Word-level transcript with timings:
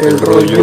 El 0.00 0.16
rollo. 0.20 0.62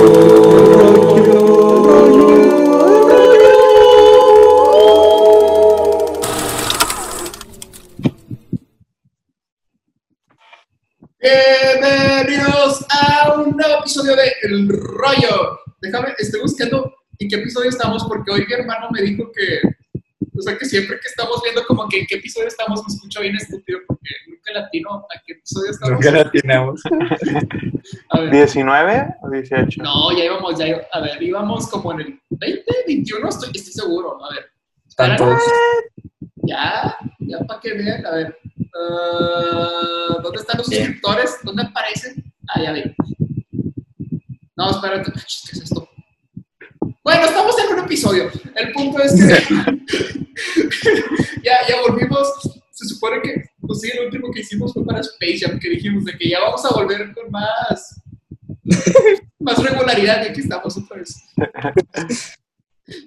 Bienvenidos 11.19 12.85
a 12.89 13.33
un 13.33 13.57
nuevo 13.57 13.79
episodio 13.79 14.15
de 14.15 14.31
El 14.43 14.69
Rollo. 14.69 15.59
Déjame, 15.81 16.13
estoy 16.17 16.39
buscando 16.39 16.95
en 17.19 17.27
qué 17.27 17.35
episodio 17.35 17.71
estamos 17.71 18.05
porque 18.07 18.31
hoy 18.31 18.45
mi 18.47 18.53
hermano 18.53 18.89
me 18.91 19.01
dijo 19.01 19.29
que, 19.33 19.59
o 20.37 20.41
sea, 20.41 20.57
que 20.57 20.65
siempre 20.65 20.99
que 20.99 21.07
estamos 21.07 21.41
viendo 21.43 21.65
como 21.65 21.87
que 21.87 21.99
en 22.01 22.05
qué 22.07 22.15
episodio 22.15 22.47
estamos 22.47 22.81
me 22.81 22.93
escucho 22.93 23.21
bien 23.21 23.35
estúpido 23.35 23.79
porque 23.87 24.09
nunca 24.27 24.53
latino 24.53 24.89
a 24.91 25.21
qué 25.25 25.33
episodio 25.33 25.71
estamos. 25.71 25.93
Nunca 25.93 26.11
la 26.11 26.21
atinamos. 26.21 26.81
A 28.09 28.19
ver. 28.19 28.31
¿19 28.33 29.15
o 29.21 29.29
18? 29.29 29.83
No, 29.83 30.17
ya 30.17 30.25
íbamos, 30.25 30.57
ya 30.57 30.67
íbamos, 30.67 30.87
a 30.91 30.99
ver, 31.01 31.21
íbamos 31.21 31.67
como 31.69 31.91
en 31.93 31.99
el 32.01 32.19
20, 32.31 32.63
21, 32.87 33.29
estoy, 33.29 33.49
estoy 33.53 33.73
seguro. 33.73 34.23
A 34.25 34.33
ver, 34.33 34.45
Están 34.87 35.17
todos. 35.17 35.39
ya, 36.43 36.97
ya 37.19 37.39
para 37.39 37.59
que 37.59 37.73
vean, 37.73 38.05
a 38.05 38.11
ver. 38.11 38.37
ah, 38.75 40.17
¿Dónde 40.23 40.39
están 40.39 40.57
los 40.57 40.67
suscriptores? 40.67 41.37
¿Dónde 41.43 41.63
aparecen? 41.63 42.23
Ah, 42.49 42.61
ya 42.61 42.71
vi. 42.73 42.83
No, 44.55 44.71
espérate, 44.71 45.11
¿qué 45.11 45.19
es 45.19 45.61
esto? 45.63 45.87
Bueno, 47.05 47.25
estamos 47.25 47.55
en 47.63 47.73
un 47.77 47.85
episodio. 47.85 48.29
El 48.55 48.71
punto 48.73 48.99
es 48.99 49.13
que 49.13 49.27
ya, 51.43 51.53
ya 51.69 51.75
volvimos. 51.87 52.27
Se 52.71 52.85
supone 52.87 53.21
que, 53.21 53.43
pues 53.61 53.79
sí, 53.81 53.91
el 53.95 54.05
último 54.07 54.31
que 54.33 54.41
hicimos 54.41 54.73
fue 54.73 54.83
para 54.83 54.99
Space 55.01 55.37
Jam, 55.39 55.59
que 55.59 55.69
dijimos 55.69 56.03
de 56.03 56.17
que 56.17 56.27
ya 56.29 56.39
vamos 56.41 56.65
a 56.65 56.73
volver 56.73 57.13
con 57.13 57.29
más, 57.31 58.01
más 59.39 59.63
regularidad 59.63 60.25
y 60.25 60.29
aquí 60.29 60.41
estamos 60.41 60.75
otra 60.77 60.97
vez. 60.97 61.15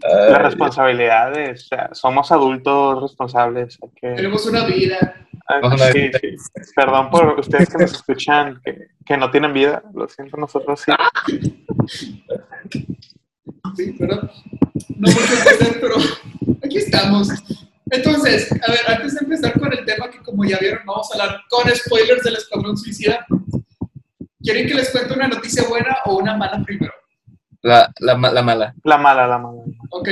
Las 0.01 0.43
responsabilidades, 0.43 1.65
o 1.65 1.67
sea, 1.67 1.91
somos 1.93 2.33
adultos 2.33 3.03
responsables. 3.03 3.79
que- 4.01 4.15
Tenemos 4.15 4.47
una 4.47 4.65
vida. 4.65 5.27
Una 5.63 5.77
sí, 5.93 5.99
vida. 6.01 6.19
sí. 6.21 6.37
Perdón 6.75 7.11
por 7.11 7.39
ustedes 7.39 7.69
que 7.69 7.79
nos 7.79 7.93
escuchan, 7.93 8.61
que, 8.65 8.89
que 9.05 9.17
no 9.17 9.31
tienen 9.31 9.53
vida, 9.53 9.83
lo 9.93 10.09
siento, 10.09 10.37
nosotros 10.37 10.81
sí. 10.85 10.93
Sí, 13.77 13.95
¿verdad? 13.99 14.31
No 14.97 15.09
mucho 15.11 15.19
que 15.45 15.49
hacer, 15.51 15.79
pero 15.81 15.97
aquí 16.65 16.79
estamos. 16.79 17.29
Entonces, 17.91 18.51
a 18.53 18.71
ver, 18.71 18.81
antes 18.89 19.15
de 19.15 19.21
empezar 19.25 19.59
con 19.59 19.73
el 19.73 19.85
tema 19.85 20.11
que 20.11 20.19
como 20.19 20.45
ya 20.45 20.59
vieron, 20.59 20.81
vamos 20.87 21.09
a 21.11 21.15
hablar 21.23 21.41
con 21.49 21.69
spoilers 21.75 22.23
del 22.23 22.37
Escuadrón 22.37 22.77
Suicida. 22.77 23.25
¿Quieren 24.43 24.67
que 24.67 24.75
les 24.75 24.91
cuente 24.91 25.15
una 25.15 25.29
noticia 25.29 25.65
buena 25.69 25.97
o 26.05 26.17
una 26.19 26.37
mala 26.37 26.63
primero? 26.65 26.93
La, 27.63 27.91
la, 27.99 28.15
la 28.15 28.43
mala. 28.43 28.75
La 28.85 28.99
mala, 28.99 29.27
la 29.27 29.39
mala. 29.39 29.63
Ok. 29.91 30.09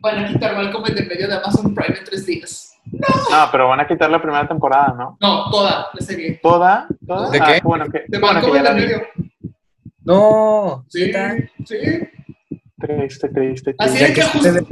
Van 0.00 0.18
a 0.18 0.28
quitar 0.28 0.54
Malcolm 0.56 0.84
el 0.86 0.94
de 0.94 1.02
medio 1.04 1.28
de 1.28 1.34
Amazon 1.36 1.74
Prime 1.74 1.96
en 1.98 2.04
tres 2.04 2.26
días. 2.26 2.68
No, 2.84 3.48
pero 3.52 3.68
van 3.68 3.80
a 3.80 3.86
quitar 3.86 4.10
la 4.10 4.20
primera 4.20 4.46
temporada, 4.48 4.94
¿no? 4.98 5.16
No, 5.20 5.50
toda 5.50 5.88
la 5.94 6.00
serie. 6.04 6.40
¿Toda? 6.42 6.88
¿Toda? 7.06 7.30
¿De 7.30 7.38
Ah, 7.40 7.46
qué? 7.46 7.60
bueno, 7.62 7.86
que, 7.90 8.04
De 8.08 8.18
bueno, 8.18 8.40
Malcolm 8.40 8.64
ya 8.64 8.70
el 8.70 8.86
vi. 9.14 9.21
No. 10.04 10.84
Sí, 10.88 11.12
sí. 11.66 11.76
Triste, 12.78 13.28
triste. 13.28 13.74
Así 13.78 13.98
de 13.98 14.12
que 14.12 14.22
justo, 14.22 14.66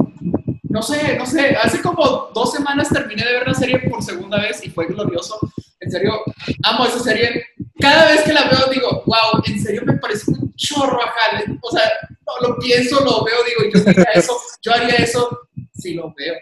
no 0.63 0.81
sé, 0.81 1.17
no 1.17 1.25
sé, 1.25 1.55
hace 1.55 1.81
como 1.81 2.29
dos 2.33 2.51
semanas 2.51 2.89
terminé 2.89 3.23
de 3.23 3.33
ver 3.33 3.47
la 3.47 3.53
serie 3.53 3.79
por 3.89 4.03
segunda 4.03 4.39
vez 4.39 4.63
y 4.65 4.69
fue 4.69 4.87
glorioso. 4.87 5.39
En 5.79 5.89
serio, 5.91 6.21
amo 6.63 6.85
esa 6.85 6.99
serie. 6.99 7.43
Cada 7.79 8.07
vez 8.11 8.21
que 8.23 8.33
la 8.33 8.43
veo 8.49 8.67
digo, 8.71 9.03
wow, 9.05 9.41
en 9.45 9.59
serio 9.61 9.81
me 9.85 9.93
parece 9.97 10.29
un 10.31 10.53
chorro 10.55 11.01
a 11.01 11.07
Jale. 11.07 11.57
O 11.61 11.71
sea, 11.71 11.83
no, 12.09 12.49
lo 12.49 12.57
pienso, 12.59 13.03
lo 13.03 13.23
veo, 13.23 13.35
digo, 13.45 13.71
yo 13.73 13.89
haría 13.89 14.11
eso, 14.13 14.33
yo 14.61 14.73
haría 14.73 14.95
eso 14.97 15.39
si 15.73 15.93
lo 15.93 16.13
veo. 16.17 16.35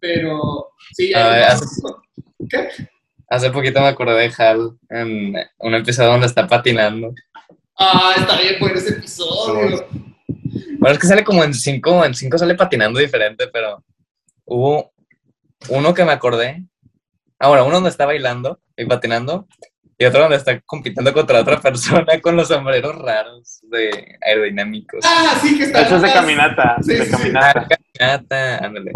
Pero, 0.00 0.68
sí, 0.92 1.12
A 1.14 1.18
ya. 1.18 1.28
ver, 1.30 1.48
no- 1.82 2.02
¿Qué? 2.48 2.68
Hace 3.30 3.50
poquito 3.50 3.80
me 3.80 3.88
acordé 3.88 4.14
de 4.28 4.32
Hal 4.38 4.78
en 4.88 5.34
un 5.58 5.74
episodio 5.74 6.10
donde 6.12 6.26
está 6.28 6.46
patinando. 6.46 7.12
Ah, 7.78 8.14
está 8.16 8.38
bien 8.40 8.56
bueno 8.60 8.76
ese 8.76 8.90
episodio. 8.90 9.86
Bueno, 10.78 10.92
es 10.94 10.98
que 10.98 11.06
sale 11.06 11.24
como 11.24 11.44
en 11.44 11.54
cinco, 11.54 12.04
en 12.04 12.14
cinco 12.14 12.38
sale 12.38 12.54
patinando 12.54 12.98
diferente, 12.98 13.48
pero 13.52 13.84
hubo 14.44 14.92
uno 15.68 15.94
que 15.94 16.04
me 16.04 16.12
acordé. 16.12 16.64
Ah, 17.38 17.48
bueno, 17.48 17.64
uno 17.66 17.76
donde 17.76 17.90
está 17.90 18.04
bailando 18.06 18.60
y 18.76 18.84
patinando, 18.84 19.46
y 19.96 20.04
otro 20.04 20.22
donde 20.22 20.36
está 20.36 20.60
compitiendo 20.60 21.12
contra 21.12 21.40
otra 21.40 21.60
persona 21.60 22.06
con 22.20 22.36
los 22.36 22.48
sombreros 22.48 22.96
raros 22.96 23.60
de 23.70 24.16
aerodinámicos. 24.22 25.04
Ah, 25.04 25.38
sí, 25.40 25.56
que 25.56 25.64
está. 25.64 25.82
Eso 25.82 25.96
es 25.96 26.02
de 26.02 26.12
caminata, 26.12 26.76
Sí, 26.82 26.94
de 26.94 27.04
sí. 27.04 27.10
caminata. 27.10 27.66
Caminata, 27.98 28.56
ándale. 28.64 28.92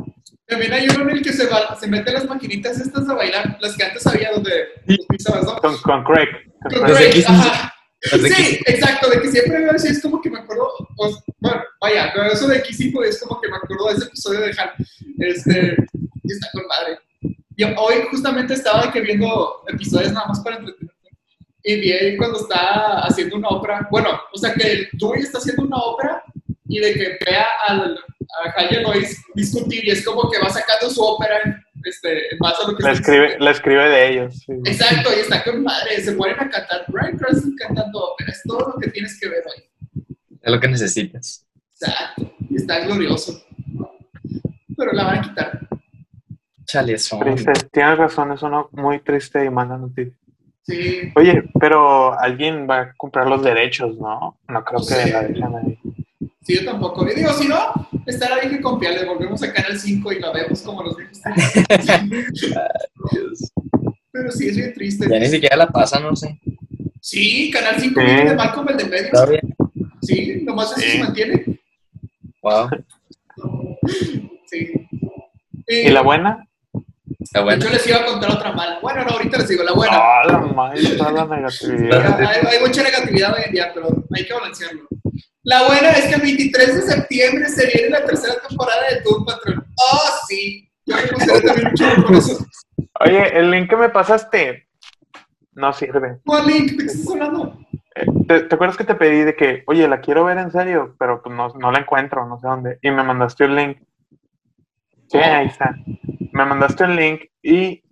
También 0.46 0.72
hay 0.72 0.86
uno 0.88 1.02
en 1.08 1.10
el 1.16 1.22
que 1.22 1.32
se, 1.32 1.46
va, 1.46 1.74
se 1.78 1.86
mete 1.86 2.12
las 2.12 2.26
maquinitas 2.26 2.78
estas 2.80 3.08
a 3.08 3.14
bailar, 3.14 3.56
las 3.60 3.76
que 3.76 3.84
antes 3.84 4.06
había 4.06 4.32
donde 4.32 4.50
Sí. 4.86 4.96
los 4.96 5.06
pisabas, 5.06 5.44
¿no? 5.44 5.56
Con, 5.56 5.76
con 5.78 6.04
Craig. 6.04 6.28
con 6.62 6.72
Con 6.80 6.90
Craig. 6.94 7.12
Kissing- 7.12 7.28
ajá. 7.40 7.74
Sí, 8.02 8.58
exacto, 8.66 9.08
de 9.10 9.20
que 9.20 9.30
siempre 9.30 9.64
es 9.76 10.02
como 10.02 10.20
que 10.20 10.28
me 10.28 10.40
acuerdo, 10.40 10.68
pues, 10.96 11.14
bueno, 11.38 11.62
vaya, 11.80 12.10
pero 12.12 12.32
eso 12.32 12.48
de 12.48 12.60
Kissing 12.62 12.92
es 13.04 13.20
como 13.20 13.40
que 13.40 13.48
me 13.48 13.56
acuerdo 13.56 13.88
de 13.88 13.94
ese 13.94 14.04
episodio 14.06 14.40
de 14.40 14.50
Hal, 14.58 14.72
este, 15.18 15.76
y 16.24 16.32
está 16.32 16.48
con 16.52 16.66
madre. 16.66 16.98
Yo 17.56 17.68
hoy 17.78 18.02
justamente 18.10 18.54
estaba 18.54 18.90
que 18.90 19.00
viendo 19.00 19.62
episodios 19.68 20.12
nada 20.12 20.26
más 20.26 20.40
para 20.40 20.56
entretenerme, 20.56 20.92
y 21.62 21.80
vi 21.80 21.92
ahí 21.92 22.16
cuando 22.16 22.40
está 22.40 23.02
haciendo 23.04 23.36
una 23.36 23.48
ópera, 23.48 23.86
bueno, 23.90 24.20
o 24.32 24.38
sea 24.38 24.52
que 24.52 24.72
el 24.72 24.88
Dewey 24.94 25.22
está 25.22 25.38
haciendo 25.38 25.62
una 25.62 25.76
ópera, 25.76 26.24
y 26.66 26.80
de 26.80 26.94
que 26.94 27.18
vea 27.24 27.46
al, 27.68 27.98
a 28.44 28.60
a 28.60 28.80
Lois 28.80 29.22
discutir, 29.34 29.84
y 29.84 29.90
es 29.90 30.04
como 30.04 30.28
que 30.28 30.40
va 30.40 30.50
sacando 30.50 30.90
su 30.90 31.00
ópera 31.02 31.64
este, 31.84 32.32
en 32.32 32.38
base 32.38 32.62
a 32.62 32.70
lo 32.70 32.76
que 32.76 32.82
La 32.82 32.92
está 32.92 33.02
escribe, 33.12 33.38
la 33.38 33.50
escribe 33.50 33.88
de 33.88 34.08
ellos. 34.10 34.34
sí. 34.38 34.52
Exacto, 34.64 35.10
y 35.16 35.20
está 35.20 35.44
con 35.44 35.62
madre, 35.62 36.00
se 36.00 36.12
ponen 36.12 36.36
a 36.40 36.48
cantar 36.48 36.84
Brian 36.88 37.16
Cranston 37.18 37.54
cantando 37.56 37.98
ópera, 38.12 38.30
es 38.32 38.42
todo 38.44 38.72
lo 38.74 38.80
que 38.80 38.90
tienes 38.90 39.18
que 39.20 39.28
ver 39.28 39.42
hoy. 39.46 40.04
Es 40.40 40.52
lo 40.52 40.58
que 40.60 40.68
necesitas. 40.68 41.46
Exacto, 41.80 42.32
y 42.48 42.56
está 42.56 42.80
glorioso. 42.80 43.44
Pero 44.76 44.92
la 44.92 45.04
van 45.04 45.18
a 45.18 45.22
quitar. 45.22 45.68
Chale, 46.64 46.94
eso. 46.94 47.18
Triste. 47.18 47.52
Tienes 47.70 47.98
razón, 47.98 48.32
es 48.32 48.42
una 48.42 48.64
muy 48.72 49.00
triste 49.00 49.44
y 49.44 49.50
mala 49.50 49.76
noticia. 49.76 50.14
Sí, 50.62 51.12
Oye, 51.16 51.42
pero 51.58 52.18
alguien 52.18 52.68
va 52.70 52.80
a 52.80 52.94
comprar 52.94 53.26
los 53.28 53.42
derechos, 53.42 53.98
¿no? 53.98 54.38
No 54.48 54.64
creo 54.64 54.80
que 54.86 55.10
la 55.10 55.22
dejen 55.24 55.54
ahí. 55.56 55.78
Sí, 56.42 56.54
yo 56.56 56.64
tampoco. 56.64 57.08
Y 57.08 57.14
digo, 57.14 57.32
si 57.32 57.48
no, 57.48 57.72
estará 58.06 58.38
bien 58.40 58.50
que 58.56 58.60
con 58.60 58.80
le 58.80 59.04
volvemos 59.04 59.42
a 59.42 59.52
Canal 59.52 59.78
5 59.78 60.12
y 60.12 60.20
la 60.20 60.32
vemos 60.32 60.62
como 60.62 60.82
los 60.82 60.96
viejos. 60.96 61.20
Pero 64.10 64.30
sí, 64.30 64.48
es 64.48 64.56
bien 64.56 64.74
triste. 64.74 65.08
Ya 65.08 65.18
ni 65.18 65.26
siquiera 65.26 65.56
la 65.56 65.68
pasan, 65.68 66.02
no 66.02 66.14
sé. 66.14 66.38
Sí, 67.00 67.50
Canal 67.50 67.76
5 67.80 68.00
Sí. 68.00 68.06
viene 68.06 68.30
de 68.30 68.36
Malcolm 68.36 68.68
el 68.68 68.76
de 68.76 68.84
medio. 68.84 69.10
Todavía. 69.10 69.40
Sí, 70.02 70.42
nomás 70.44 70.72
eso 70.72 70.80
Sí. 70.80 70.90
se 70.92 70.98
mantiene. 70.98 71.60
Wow. 72.42 72.68
Sí. 74.46 74.72
¿Y 75.66 75.88
la 75.88 76.02
buena? 76.02 76.46
Está 77.20 77.42
bueno. 77.42 77.64
Yo 77.64 77.70
les 77.70 77.86
iba 77.86 77.98
a 77.98 78.04
contar 78.04 78.30
otra 78.32 78.52
mala. 78.52 78.78
Bueno, 78.80 79.04
no, 79.04 79.10
ahorita 79.12 79.38
les 79.38 79.48
digo 79.48 79.62
la 79.62 79.72
buena. 79.72 79.96
Ah, 79.96 80.22
la 80.26 80.96
toda 80.98 81.12
la 81.12 81.36
negatividad. 81.36 82.20
Hay, 82.20 82.46
hay 82.46 82.60
mucha 82.60 82.82
negatividad 82.82 83.34
hoy 83.34 83.42
en 83.46 83.52
día, 83.52 83.70
pero 83.72 84.04
hay 84.14 84.26
que 84.26 84.34
balancearlo. 84.34 84.88
La 85.44 85.66
buena 85.66 85.90
es 85.90 86.06
que 86.06 86.14
el 86.14 86.22
23 86.22 86.74
de 86.76 86.82
septiembre 86.82 87.48
se 87.48 87.66
viene 87.66 87.90
la 87.90 88.04
tercera 88.04 88.34
temporada 88.48 88.80
de 88.90 89.00
Doom 89.00 89.24
Patrol. 89.24 89.64
¡Oh, 89.76 90.10
sí! 90.28 90.70
Yo 90.86 90.96
me 90.96 91.02
emocioné 91.02 91.40
también 91.40 91.68
mucho 91.70 92.06
por 92.06 92.16
eso. 92.16 92.46
Oye, 93.00 93.38
el 93.38 93.50
link 93.50 93.68
que 93.68 93.76
me 93.76 93.88
pasaste 93.88 94.68
no 95.54 95.72
sirve. 95.72 96.18
¿Cuál 96.24 96.46
link? 96.46 96.72
¿De 96.72 96.76
qué 96.76 96.84
estás 96.84 97.10
hablando? 97.12 97.58
Eh, 97.94 98.06
¿Te, 98.28 98.40
te 98.44 98.54
acuerdas 98.54 98.76
que 98.76 98.84
te 98.84 98.94
pedí 98.94 99.22
de 99.22 99.34
que, 99.34 99.64
oye, 99.66 99.88
la 99.88 100.00
quiero 100.00 100.24
ver 100.24 100.38
en 100.38 100.52
serio, 100.52 100.94
pero 100.98 101.22
pues 101.22 101.34
no, 101.34 101.48
no 101.58 101.72
la 101.72 101.80
encuentro, 101.80 102.26
no 102.26 102.38
sé 102.38 102.46
dónde? 102.46 102.78
Y 102.80 102.90
me 102.90 103.02
mandaste 103.02 103.44
un 103.44 103.56
link. 103.56 103.78
Sí, 105.08 105.18
ahí 105.18 105.46
está. 105.46 105.74
Me 106.32 106.44
mandaste 106.44 106.84
un 106.84 106.96
link 106.96 107.22
y, 107.42 107.82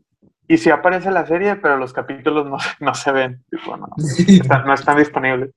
y 0.55 0.59
sí 0.59 0.71
aparece 0.71 1.11
la 1.11 1.25
serie, 1.27 1.57
pero 1.57 1.77
los 1.77 1.93
capítulos 1.93 2.47
no, 2.47 2.57
no 2.81 2.95
se 2.95 3.13
ven. 3.13 3.45
Tipo, 3.51 3.77
no, 3.77 3.89
están- 3.97 4.67
no 4.67 4.75
están 4.75 4.99
disponibles. 4.99 5.51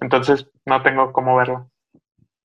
Entonces 0.00 0.46
no 0.66 0.82
tengo 0.82 1.12
cómo 1.12 1.36
verla. 1.36 1.66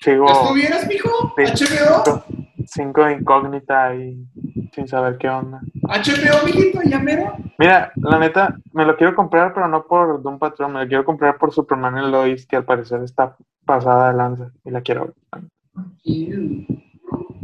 Sigo 0.01 0.25
¿Las 0.27 0.47
tuvieras, 0.47 0.87
mijo? 0.87 1.09
Sí. 1.37 1.65
¿HBO? 1.65 2.23
cinco 2.67 3.03
de 3.03 3.13
incógnita 3.13 3.95
y 3.95 4.25
sin 4.73 4.87
saber 4.87 5.17
qué 5.17 5.27
onda. 5.27 5.59
¿HBO, 5.83 6.45
mijito? 6.45 6.79
¿Ya 6.85 6.99
mero? 6.99 7.33
Mira, 7.57 7.91
la 7.95 8.19
neta, 8.19 8.55
me 8.73 8.85
lo 8.85 8.95
quiero 8.95 9.15
comprar, 9.15 9.53
pero 9.53 9.67
no 9.67 9.85
por 9.85 10.21
Doom 10.21 10.37
Patrol, 10.39 10.71
me 10.71 10.81
lo 10.83 10.87
quiero 10.87 11.03
comprar 11.03 11.37
por 11.37 11.51
Superman 11.51 11.97
y 11.97 12.09
Lois, 12.11 12.45
que 12.45 12.55
al 12.57 12.63
parecer 12.65 13.01
está 13.03 13.35
pasada 13.65 14.11
de 14.11 14.17
lanza 14.17 14.51
y 14.63 14.71
la 14.71 14.81
quiero 14.81 15.01
ver. 15.05 15.13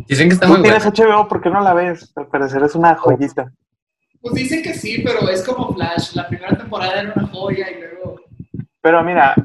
Dicen 0.08 0.28
que 0.30 0.34
está 0.36 0.46
Tú 0.46 0.54
muy 0.54 0.62
tienes 0.62 0.84
buena. 0.86 1.14
HBO, 1.16 1.28
¿por 1.28 1.42
qué 1.42 1.50
no 1.50 1.62
la 1.62 1.74
ves? 1.74 2.14
Al 2.16 2.28
parecer 2.28 2.64
es 2.64 2.76
una 2.76 2.96
joyita. 2.96 3.52
Pues 4.26 4.34
dicen 4.34 4.64
que 4.64 4.74
sí, 4.74 5.04
pero 5.06 5.30
es 5.30 5.44
como 5.44 5.72
Flash. 5.76 6.16
La 6.16 6.28
primera 6.28 6.58
temporada 6.58 7.00
era 7.00 7.14
una 7.16 7.28
joya 7.28 7.70
y 7.70 7.80
luego... 7.80 8.20
Pero 8.82 9.04
mira, 9.04 9.36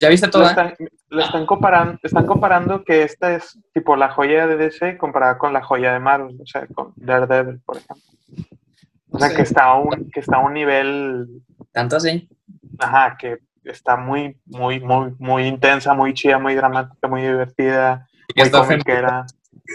¿Ya 0.00 0.08
viste 0.08 0.26
Lo 0.36 0.44
están, 0.44 0.74
lo 1.08 1.22
están 1.22 1.46
comparando, 1.46 2.00
están 2.02 2.26
comparando 2.26 2.82
que 2.82 3.04
esta 3.04 3.32
es 3.36 3.56
tipo 3.72 3.94
la 3.94 4.10
joya 4.10 4.48
de 4.48 4.56
DC 4.56 4.98
comparada 4.98 5.38
con 5.38 5.52
la 5.52 5.62
joya 5.62 5.92
de 5.92 6.00
Marvel, 6.00 6.36
o 6.42 6.46
sea, 6.46 6.66
con 6.66 6.92
Daredevil, 6.96 7.60
por 7.64 7.76
ejemplo. 7.76 8.02
O 9.10 9.20
sea, 9.20 9.28
Sí. 9.28 9.36
que 9.36 9.42
está 9.42 9.66
a 9.66 9.74
un, 9.78 10.10
que 10.10 10.18
está 10.18 10.38
a 10.38 10.40
un 10.40 10.52
nivel, 10.52 11.28
¿Tanto 11.70 11.96
así? 11.98 12.28
ajá, 12.80 13.16
que 13.16 13.38
está 13.62 13.96
muy, 13.96 14.36
muy, 14.46 14.80
muy, 14.80 15.14
muy 15.20 15.46
intensa, 15.46 15.94
muy 15.94 16.12
chida, 16.12 16.40
muy 16.40 16.56
dramática, 16.56 17.06
muy 17.06 17.22
divertida, 17.22 18.08
Y 18.34 18.40
muy 18.40 18.46
está 18.46 18.58
comiquera. 18.58 19.26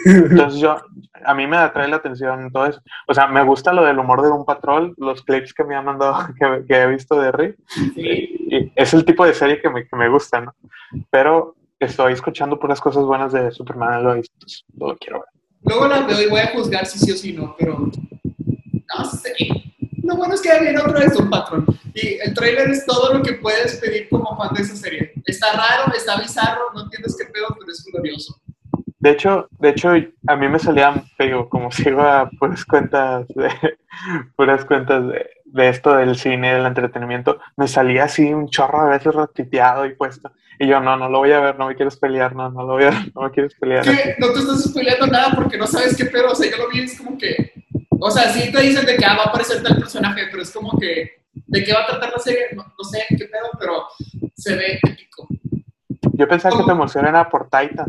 Entonces 0.06 0.60
yo, 0.60 0.78
a 1.26 1.34
mí 1.34 1.48
me 1.48 1.58
atrae 1.58 1.88
la 1.88 1.96
atención 1.98 2.52
todo 2.52 2.68
eso. 2.68 2.82
O 3.08 3.14
sea, 3.14 3.28
me 3.28 3.44
gusta 3.44 3.74
lo 3.74 3.84
del 3.84 3.98
humor 4.00 4.22
de 4.22 4.30
un 4.30 4.46
patrón, 4.46 4.94
los 4.98 5.24
clips 5.24 5.54
que 5.54 5.64
me 5.64 5.76
han 5.76 5.86
mandado, 5.86 6.28
que, 6.40 6.66
que 6.68 6.76
he 6.76 6.88
visto 6.88 7.20
de 7.20 7.32
Rick. 7.32 7.58
Y- 7.96 8.40
y 8.52 8.72
es 8.76 8.94
el 8.94 9.06
tipo 9.06 9.26
de 9.26 9.34
serie 9.34 9.62
que 9.62 9.70
me, 9.70 9.88
que 9.88 9.96
me 9.96 10.10
gusta, 10.10 10.42
¿no? 10.42 10.56
Pero 11.12 11.56
estoy 11.80 12.14
escuchando 12.14 12.60
puras 12.60 12.82
cosas 12.82 13.04
buenas 13.04 13.32
de 13.32 13.52
Superman, 13.52 14.04
lo, 14.04 14.16
lo 14.16 14.98
quiero 14.98 15.20
ver. 15.20 15.30
Luego 15.62 15.88
la 15.88 16.02
veo 16.02 16.22
y 16.22 16.30
voy 16.30 16.40
a 16.40 16.48
juzgar 16.48 16.86
si 16.86 16.98
sí 17.00 17.12
o 17.12 17.16
si 17.16 17.34
no, 17.34 17.56
pero 17.60 17.78
no 18.98 19.06
sé. 19.06 19.36
Lo 20.04 20.16
bueno 20.16 20.34
es 20.34 20.42
que 20.42 20.60
viene 20.60 20.80
otra 20.80 21.00
vez 21.02 21.16
un 21.20 21.30
patrón. 21.30 21.66
Y 21.94 22.16
el 22.22 22.34
trailer 22.34 22.70
es 22.72 22.86
todo 22.86 23.14
lo 23.14 23.22
que 23.22 23.34
puedes 23.34 23.76
pedir 23.76 24.08
como 24.10 24.36
fan 24.38 24.54
de 24.56 24.62
esa 24.64 24.76
serie. 24.76 25.14
Está 25.26 25.52
raro, 25.54 25.94
está 25.96 26.20
bizarro, 26.20 26.72
no 26.74 26.84
entiendes 26.84 27.16
qué 27.20 27.32
pedo, 27.32 27.48
pero 27.60 27.72
es 27.72 27.86
glorioso. 27.92 28.40
De 29.00 29.12
hecho, 29.12 29.48
de 29.52 29.70
hecho, 29.70 29.92
a 30.28 30.36
mí 30.36 30.48
me 30.50 30.60
salían, 30.60 31.06
te 31.18 31.26
digo, 31.26 31.48
como 31.48 31.72
sigo 31.72 32.02
a 32.02 32.30
puras 32.38 32.66
cuentas 32.66 33.28
de, 33.30 33.50
puras 34.36 34.66
cuentas 34.66 35.08
de, 35.08 35.30
de 35.46 35.70
esto 35.70 35.96
del 35.96 36.18
cine, 36.18 36.54
del 36.54 36.66
entretenimiento, 36.66 37.40
me 37.56 37.68
salía 37.68 38.06
así 38.06 38.34
un 38.34 38.50
chorro 38.50 38.84
de 38.84 38.92
veces 38.92 39.16
retiteado 39.16 39.86
y 39.86 39.96
puesto. 39.96 40.32
Y 40.62 40.68
yo, 40.68 40.82
no, 40.82 40.98
no 40.98 41.08
lo 41.08 41.20
voy 41.20 41.32
a 41.32 41.40
ver, 41.40 41.58
no 41.58 41.68
me 41.68 41.76
quieres 41.76 41.96
pelear, 41.96 42.36
no, 42.36 42.50
no 42.52 42.64
lo 42.64 42.74
voy 42.74 42.84
a 42.84 42.90
ver, 42.90 43.12
no 43.16 43.22
me 43.22 43.32
quieres 43.32 43.56
pelear. 43.56 43.86
No 44.18 44.34
te 44.34 44.40
estás 44.40 44.64
spoileando 44.66 45.08
nada 45.08 45.32
porque 45.34 45.58
no 45.58 45.66
sabes 45.66 45.96
qué 45.96 46.06
pedo. 46.06 46.32
O 46.32 46.36
sea, 46.36 46.52
yo 46.52 46.58
lo 46.58 46.70
vi, 46.70 46.82
es 46.82 46.98
como 46.98 47.18
que. 47.18 47.54
O 47.98 48.12
sea, 48.12 48.30
sí 48.34 48.52
te 48.52 48.62
dicen 48.62 48.86
de 48.86 48.98
que 48.98 49.06
ah, 49.06 49.16
va 49.16 49.24
a 49.24 49.28
aparecer 49.28 49.64
tal 49.64 49.78
personaje, 49.78 50.24
pero 50.30 50.44
es 50.44 50.52
como 50.52 50.78
que. 50.78 51.24
¿De 51.32 51.64
qué 51.64 51.74
va 51.74 51.84
a 51.84 51.88
tratar 51.88 52.12
la 52.12 52.20
serie? 52.20 52.48
No, 52.54 52.64
no 52.64 52.84
sé 52.84 53.06
qué 53.10 53.26
pedo, 53.26 53.50
pero 53.58 53.88
se 54.36 54.56
ve 54.56 54.80
épico. 54.84 55.28
Yo 56.12 56.28
pensaba 56.28 56.58
que 56.58 56.66
te 56.66 56.72
emocionara 56.72 57.30
por 57.30 57.46
Titan. 57.46 57.88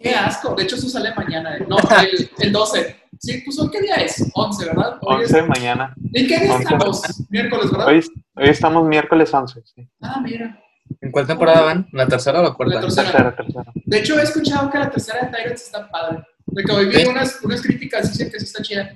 Qué 0.00 0.14
asco. 0.14 0.54
De 0.54 0.64
hecho, 0.64 0.76
eso 0.76 0.88
sale 0.88 1.14
mañana. 1.14 1.56
eh. 1.56 1.66
No, 1.68 1.76
el, 2.00 2.30
el 2.38 2.52
12. 2.52 2.96
Sí, 3.18 3.42
pues 3.44 3.58
hoy 3.58 3.70
qué 3.70 3.80
día 3.80 3.94
es? 3.96 4.24
11, 4.34 4.66
¿verdad? 4.66 4.98
Hoy 5.00 5.22
es- 5.24 5.30
11 5.32 5.36
de 5.42 5.48
mañana. 5.48 5.94
¿En 6.12 6.26
qué 6.28 6.38
día 6.38 6.52
11. 6.52 6.62
estamos? 6.64 7.02
Miércoles, 7.30 7.70
¿verdad? 7.70 7.86
Hoy, 7.88 8.06
hoy 8.36 8.48
estamos 8.48 8.86
miércoles 8.86 9.32
11. 9.32 9.62
Sí. 9.64 9.88
Ah, 10.02 10.20
mira. 10.22 10.60
¿En 11.00 11.10
cuál 11.10 11.26
temporada 11.26 11.62
van? 11.62 11.88
¿La 11.92 12.06
tercera 12.06 12.40
o 12.40 12.42
la 12.44 12.52
cuarta? 12.52 12.74
La 12.76 12.80
tercera. 12.82 13.10
Tercera, 13.10 13.36
tercera. 13.36 13.64
De 13.74 13.98
hecho, 13.98 14.18
he 14.18 14.22
escuchado 14.22 14.70
que 14.70 14.78
la 14.78 14.90
tercera 14.90 15.26
de 15.26 15.36
Tyrants 15.36 15.62
está 15.62 15.88
padre. 15.90 16.22
De 16.46 16.62
que 16.62 16.72
hoy 16.72 16.86
vi 16.86 16.96
¿Sí? 16.96 17.06
unas, 17.08 17.40
unas 17.42 17.60
críticas, 17.62 18.12
dicen 18.12 18.30
que 18.30 18.38
sí 18.38 18.44
está 18.44 18.62
chida. 18.62 18.92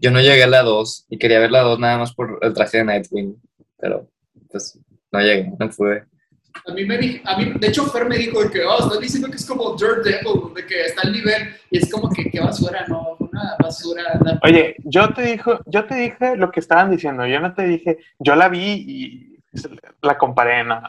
Yo 0.00 0.10
no 0.10 0.20
llegué 0.20 0.44
a 0.44 0.46
la 0.46 0.62
2 0.62 1.06
y 1.08 1.18
quería 1.18 1.38
ver 1.40 1.50
la 1.50 1.62
2 1.62 1.78
nada 1.80 1.98
más 1.98 2.14
por 2.14 2.38
el 2.42 2.52
traje 2.52 2.78
de 2.78 2.84
Nightwing, 2.84 3.40
pero 3.78 4.08
pues 4.50 4.78
no 5.10 5.20
llegué, 5.20 5.50
no 5.58 5.70
pude. 5.70 6.04
A 6.66 6.72
mí 6.72 6.84
me 6.84 6.96
di- 6.96 7.20
a 7.24 7.36
mí, 7.36 7.52
de 7.58 7.68
hecho, 7.68 7.84
Fer 7.86 8.06
me 8.06 8.16
dijo 8.16 8.38
que, 8.50 8.64
oh, 8.64 8.78
están 8.84 9.00
diciendo 9.00 9.28
que 9.28 9.36
es 9.36 9.44
como 9.46 9.76
Daredevil, 9.76 10.54
de 10.54 10.66
que 10.66 10.86
está 10.86 11.02
al 11.02 11.12
nivel, 11.12 11.54
y 11.70 11.78
es 11.78 11.90
como 11.92 12.08
que, 12.08 12.30
qué 12.30 12.40
basura, 12.40 12.86
no, 12.88 13.16
una 13.20 13.56
basura. 13.62 14.02
Oye, 14.42 14.74
yo 14.84 15.12
te 15.12 15.22
dijo, 15.22 15.60
yo 15.66 15.84
te 15.84 15.94
dije 15.94 16.36
lo 16.36 16.50
que 16.50 16.60
estaban 16.60 16.90
diciendo, 16.90 17.26
yo 17.26 17.38
no 17.40 17.52
te 17.52 17.64
dije, 17.64 17.98
yo 18.18 18.34
la 18.34 18.48
vi 18.48 18.62
y 18.88 19.38
la 20.02 20.16
comparé, 20.16 20.64
no. 20.64 20.80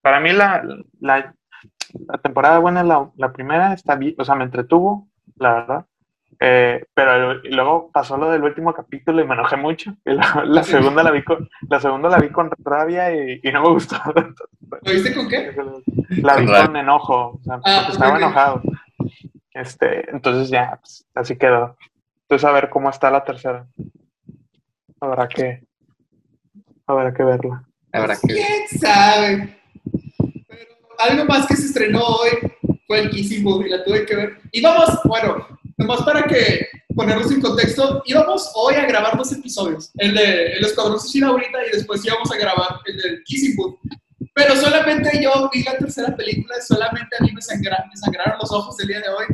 Para 0.00 0.18
mí 0.20 0.32
la, 0.32 0.62
la, 1.00 1.34
la 2.06 2.18
temporada 2.18 2.58
buena, 2.58 2.82
la, 2.82 3.10
la 3.16 3.32
primera 3.32 3.74
está 3.74 3.96
bien, 3.96 4.14
o 4.16 4.24
sea, 4.24 4.34
me 4.34 4.44
entretuvo, 4.44 5.08
la 5.36 5.54
verdad. 5.54 5.86
Eh, 6.40 6.84
pero 6.94 7.44
y 7.44 7.50
luego 7.50 7.90
pasó 7.90 8.16
lo 8.16 8.30
del 8.30 8.44
último 8.44 8.72
capítulo 8.72 9.20
y 9.22 9.26
me 9.26 9.34
enojé 9.34 9.56
mucho. 9.56 9.94
Y 10.04 10.12
la, 10.12 10.44
la 10.46 10.62
segunda 10.62 11.02
la 11.02 11.10
vi 11.10 11.24
con, 11.24 11.48
la 11.68 11.80
segunda 11.80 12.08
la 12.08 12.18
vi 12.18 12.28
con 12.28 12.50
rabia 12.64 13.12
y, 13.14 13.40
y 13.42 13.52
no 13.52 13.62
me 13.62 13.70
gustó. 13.70 13.96
¿Lo 14.14 14.92
viste 14.92 15.14
con 15.14 15.28
qué? 15.28 15.54
La 16.22 16.36
vi 16.36 16.46
Con 16.46 16.76
enojo, 16.76 17.38
o 17.38 17.40
sea, 17.42 17.60
Ah, 17.64 17.82
porque 17.86 17.92
estaba 17.92 18.18
enojado. 18.18 18.62
Este, 19.52 20.08
entonces 20.10 20.50
ya, 20.50 20.78
pues, 20.80 21.06
así 21.14 21.36
quedó. 21.36 21.76
Entonces 22.22 22.48
a 22.48 22.52
ver 22.52 22.68
cómo 22.68 22.90
está 22.90 23.10
la 23.10 23.24
tercera. 23.24 23.66
Habrá 25.00 25.28
que, 25.28 25.64
habrá 26.86 27.12
que 27.12 27.24
verla. 27.24 27.64
Habrá 27.92 28.14
que 28.16 28.34
¿Quién 28.34 28.80
sabe? 28.80 29.58
Pero 30.46 30.70
algo 30.98 31.24
más 31.24 31.46
que 31.46 31.56
se 31.56 31.66
estrenó 31.66 32.00
hoy 32.00 32.30
fue 32.86 33.00
el 33.00 33.10
Kissing 33.10 33.42
Booth 33.42 33.66
y 33.66 33.70
la 33.70 33.82
tuve 33.82 34.04
que 34.04 34.14
ver. 34.14 34.40
Y 34.52 34.62
vamos, 34.62 35.00
bueno, 35.04 35.46
nomás 35.78 36.02
para 36.02 36.24
que 36.24 36.66
ponerlos 36.94 37.30
en 37.30 37.40
contexto, 37.40 38.02
íbamos 38.06 38.50
hoy 38.54 38.74
a 38.74 38.84
grabar 38.86 39.16
dos 39.16 39.32
episodios, 39.32 39.90
el 39.96 40.14
de 40.14 40.52
El 40.54 40.64
Escuadrón 40.64 40.98
Suicida 41.00 41.28
ahorita 41.28 41.58
y 41.68 41.76
después 41.76 42.04
íbamos 42.04 42.30
a 42.32 42.36
grabar 42.36 42.80
el 42.86 42.96
del 42.96 43.22
Kissing 43.24 43.56
Booth. 43.56 43.78
Pero 44.34 44.54
solamente 44.56 45.20
yo 45.22 45.48
vi 45.52 45.62
la 45.62 45.76
tercera 45.78 46.14
película, 46.16 46.60
solamente 46.60 47.16
a 47.18 47.22
mí 47.24 47.30
me, 47.32 47.40
sangra- 47.40 47.84
me 47.88 47.96
sangraron 47.96 48.38
los 48.40 48.52
ojos 48.52 48.78
el 48.80 48.88
día 48.88 49.00
de 49.00 49.08
hoy. 49.08 49.26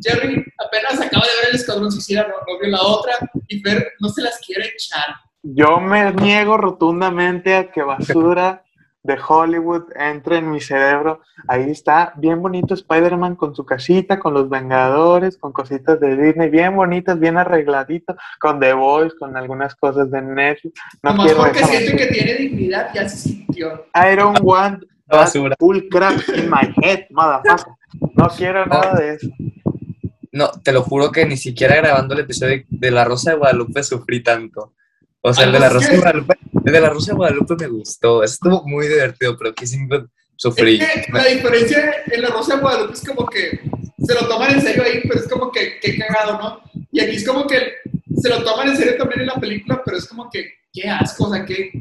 Jerry 0.00 0.44
apenas 0.64 1.00
acaba 1.00 1.24
de 1.26 1.40
ver 1.40 1.48
El 1.50 1.56
Escuadrón 1.56 1.90
Suicida, 1.90 2.22
no, 2.22 2.34
no 2.46 2.58
vio 2.60 2.70
la 2.70 2.82
otra, 2.82 3.14
y 3.48 3.60
Fer 3.60 3.92
no 4.00 4.08
se 4.10 4.22
las 4.22 4.38
quiere 4.46 4.66
echar. 4.68 5.06
Yo 5.42 5.80
me 5.80 6.12
niego 6.12 6.56
rotundamente 6.56 7.54
a 7.56 7.70
que 7.70 7.82
basura 7.82 8.62
de 9.02 9.18
Hollywood 9.26 9.84
entre 9.94 10.38
en 10.38 10.50
mi 10.50 10.60
cerebro. 10.60 11.20
Ahí 11.46 11.70
está, 11.70 12.12
bien 12.16 12.42
bonito 12.42 12.74
Spider-Man 12.74 13.36
con 13.36 13.54
su 13.54 13.64
casita, 13.64 14.18
con 14.18 14.34
los 14.34 14.48
Vengadores, 14.48 15.36
con 15.36 15.52
cositas 15.52 16.00
de 16.00 16.16
Disney, 16.16 16.50
bien 16.50 16.76
bonitas, 16.76 17.18
bien 17.18 17.38
arregladito, 17.38 18.16
con 18.40 18.60
The 18.60 18.72
Voice, 18.72 19.16
con 19.18 19.36
algunas 19.36 19.74
cosas 19.74 20.10
de 20.10 20.22
Netflix. 20.22 20.80
No 21.02 21.10
Nomás 21.10 21.26
quiero 21.26 21.40
porque 21.42 21.58
esa 21.58 21.66
siente 21.68 21.96
que 21.96 22.06
tiene 22.06 22.34
dignidad, 22.34 22.90
ya 22.94 23.08
se 23.08 23.16
sintió. 23.16 23.86
I 23.94 24.16
don't 24.16 24.40
want 24.42 24.84
that 25.08 25.18
basura. 25.18 25.56
bull 25.58 25.88
crap 25.88 26.16
in 26.34 26.50
my 26.50 26.72
head, 26.82 27.06
motherfucker. 27.10 27.72
No 28.14 28.28
quiero 28.36 28.66
nada 28.66 28.94
de 28.94 29.14
eso. 29.14 29.28
No, 30.32 30.50
te 30.62 30.72
lo 30.72 30.82
juro 30.82 31.10
que 31.10 31.24
ni 31.24 31.36
siquiera 31.36 31.76
grabando 31.76 32.14
el 32.14 32.20
episodio 32.20 32.62
de 32.68 32.90
La 32.90 33.04
Rosa 33.04 33.30
de 33.30 33.38
Guadalupe 33.38 33.82
sufrí 33.82 34.22
tanto. 34.22 34.74
O 35.30 35.34
sea, 35.34 35.44
el 35.44 35.52
de 35.52 35.58
La 35.60 35.68
Rosa 35.68 35.90
de 35.90 35.96
Guadalupe, 35.98 36.34
el 36.64 36.72
de 36.72 36.80
La 36.80 36.88
Rosa 36.90 37.12
de 37.12 37.16
Guadalupe 37.16 37.54
me 37.58 37.66
gustó. 37.68 38.22
Estuvo 38.22 38.62
muy 38.66 38.86
divertido, 38.88 39.36
pero 39.36 39.54
Kissing 39.54 39.88
Booth 39.88 40.08
sufrí. 40.36 40.80
Es 40.80 41.06
que 41.06 41.12
la 41.12 41.24
diferencia 41.26 41.90
en 42.10 42.22
la 42.22 42.28
Rosa 42.28 42.54
de 42.56 42.60
Guadalupe 42.62 42.92
es 42.94 43.04
como 43.06 43.26
que 43.26 43.60
se 44.06 44.14
lo 44.14 44.26
toman 44.28 44.54
en 44.54 44.62
serio 44.62 44.82
ahí, 44.84 45.00
pero 45.08 45.20
es 45.20 45.28
como 45.28 45.50
que 45.50 45.78
qué 45.80 45.96
cagado, 45.98 46.38
¿no? 46.38 46.60
Y 46.92 47.00
aquí 47.00 47.16
es 47.16 47.26
como 47.26 47.46
que 47.46 47.72
se 48.20 48.28
lo 48.28 48.42
toman 48.44 48.68
en 48.68 48.76
serio 48.76 48.96
también 48.96 49.20
en 49.20 49.26
la 49.26 49.34
película, 49.36 49.82
pero 49.84 49.96
es 49.98 50.06
como 50.06 50.30
que 50.30 50.50
qué 50.72 50.88
asco, 50.88 51.24
o 51.24 51.32
sea, 51.34 51.44
qué, 51.44 51.72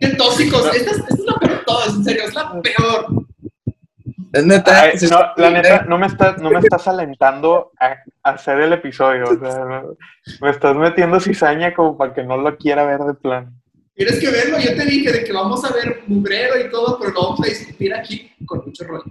qué 0.00 0.08
tóxicos. 0.08 0.66
Esta, 0.74 0.90
es- 0.90 0.98
esta 0.98 1.14
es 1.14 1.20
la 1.20 1.34
peor 1.36 1.58
de 1.58 1.64
todas, 1.64 1.88
en 1.94 2.04
serio, 2.04 2.22
es 2.24 2.34
la 2.34 2.60
peor. 2.62 3.06
Es 4.32 4.46
neta. 4.46 4.82
Ay, 4.82 4.98
se- 4.98 5.08
no, 5.08 5.18
la 5.36 5.50
neta, 5.50 5.84
no 5.84 5.98
me 5.98 6.06
estás, 6.06 6.38
no 6.40 6.50
me 6.50 6.58
estás 6.58 6.88
alentando 6.88 7.70
a, 7.78 7.96
a 8.22 8.30
hacer 8.30 8.60
el 8.60 8.72
episodio. 8.72 9.24
O 9.24 9.38
sea, 9.38 9.82
me 10.40 10.50
estás 10.50 10.74
metiendo 10.76 11.20
cizaña 11.20 11.74
como 11.74 11.96
para 11.98 12.14
que 12.14 12.22
no 12.24 12.36
lo 12.38 12.56
quiera 12.56 12.84
ver 12.84 13.00
de 13.00 13.14
plano. 13.14 13.52
Tienes 13.94 14.18
que 14.20 14.30
verlo, 14.30 14.58
yo 14.58 14.74
te 14.74 14.86
dije 14.86 15.12
de 15.12 15.22
que 15.24 15.32
vamos 15.34 15.62
a 15.64 15.72
ver 15.74 16.00
mugrero 16.06 16.58
y 16.58 16.70
todo, 16.70 16.98
pero 16.98 17.12
lo 17.12 17.22
vamos 17.22 17.40
a 17.42 17.46
discutir 17.46 17.94
aquí 17.94 18.32
con 18.46 18.62
mucho 18.64 18.84
rollo. 18.84 19.04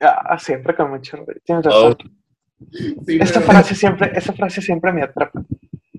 Ah, 0.00 0.38
siempre 0.38 0.74
con 0.76 0.90
mucho. 0.90 1.16
Tienes 1.44 1.64
Oh. 1.66 1.70
razón. 1.88 1.96
Sí, 3.06 3.18
Esta 3.20 3.40
pero- 3.40 3.52
frase 3.52 3.74
siempre, 3.74 4.12
esa 4.14 4.32
frase 4.34 4.60
siempre 4.60 4.92
me 4.92 5.02
atrapa. 5.02 5.42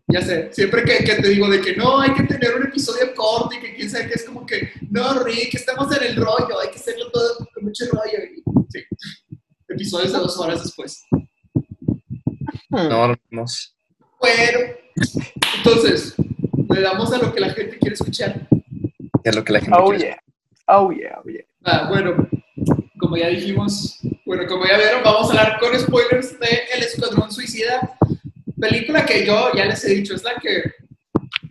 Ya 0.07 0.21
sé, 0.21 0.49
siempre 0.53 0.83
que, 0.83 1.03
que 1.03 1.15
te 1.15 1.29
digo 1.29 1.49
de 1.49 1.59
que 1.61 1.75
no, 1.75 1.99
hay 1.99 2.13
que 2.13 2.23
tener 2.23 2.55
un 2.55 2.63
episodio 2.67 3.13
corto 3.15 3.55
y 3.55 3.59
que 3.59 3.75
quién 3.75 3.89
sabe 3.89 4.07
que 4.07 4.13
es 4.13 4.23
como 4.23 4.45
que, 4.45 4.71
no, 4.91 5.23
Rick, 5.23 5.55
estamos 5.55 5.95
en 5.97 6.03
el 6.03 6.15
rollo, 6.15 6.59
hay 6.61 6.69
que 6.69 6.75
hacerlo 6.77 7.09
todo 7.11 7.37
con 7.53 7.63
mucho 7.63 7.85
rollo. 7.91 8.23
Y, 8.23 8.43
sí, 8.69 8.83
episodios 9.67 10.13
de 10.13 10.19
dos 10.19 10.37
horas 10.37 10.63
después. 10.63 11.03
No, 12.69 13.15
no. 13.31 13.45
Bueno, 14.19 14.59
entonces, 15.57 16.13
le 16.69 16.81
damos 16.81 17.11
a 17.11 17.17
lo 17.17 17.33
que 17.33 17.39
la 17.41 17.49
gente 17.53 17.77
quiere 17.79 17.95
escuchar. 17.95 18.47
Es 19.23 19.35
lo 19.35 19.43
que 19.43 19.53
la 19.53 19.59
gente 19.59 19.77
Oh 19.79 19.89
quiere. 19.89 20.03
yeah. 20.05 20.17
Oh 20.67 20.91
yeah, 20.91 21.21
oh 21.23 21.29
yeah. 21.29 21.43
Ah, 21.63 21.87
bueno, 21.89 22.27
como 22.99 23.17
ya 23.17 23.27
dijimos, 23.29 23.99
bueno, 24.25 24.45
como 24.47 24.65
ya 24.65 24.77
vieron, 24.77 25.03
vamos 25.03 25.27
a 25.27 25.29
hablar 25.29 25.59
con 25.59 25.79
spoilers 25.79 26.39
de 26.39 26.47
El 26.75 26.83
Escuadrón 26.83 27.31
Suicida, 27.31 27.97
película 28.67 29.05
que 29.05 29.25
yo 29.25 29.51
ya 29.53 29.65
les 29.65 29.83
he 29.85 29.95
dicho, 29.95 30.15
es 30.15 30.23
la 30.23 30.35
que, 30.35 30.63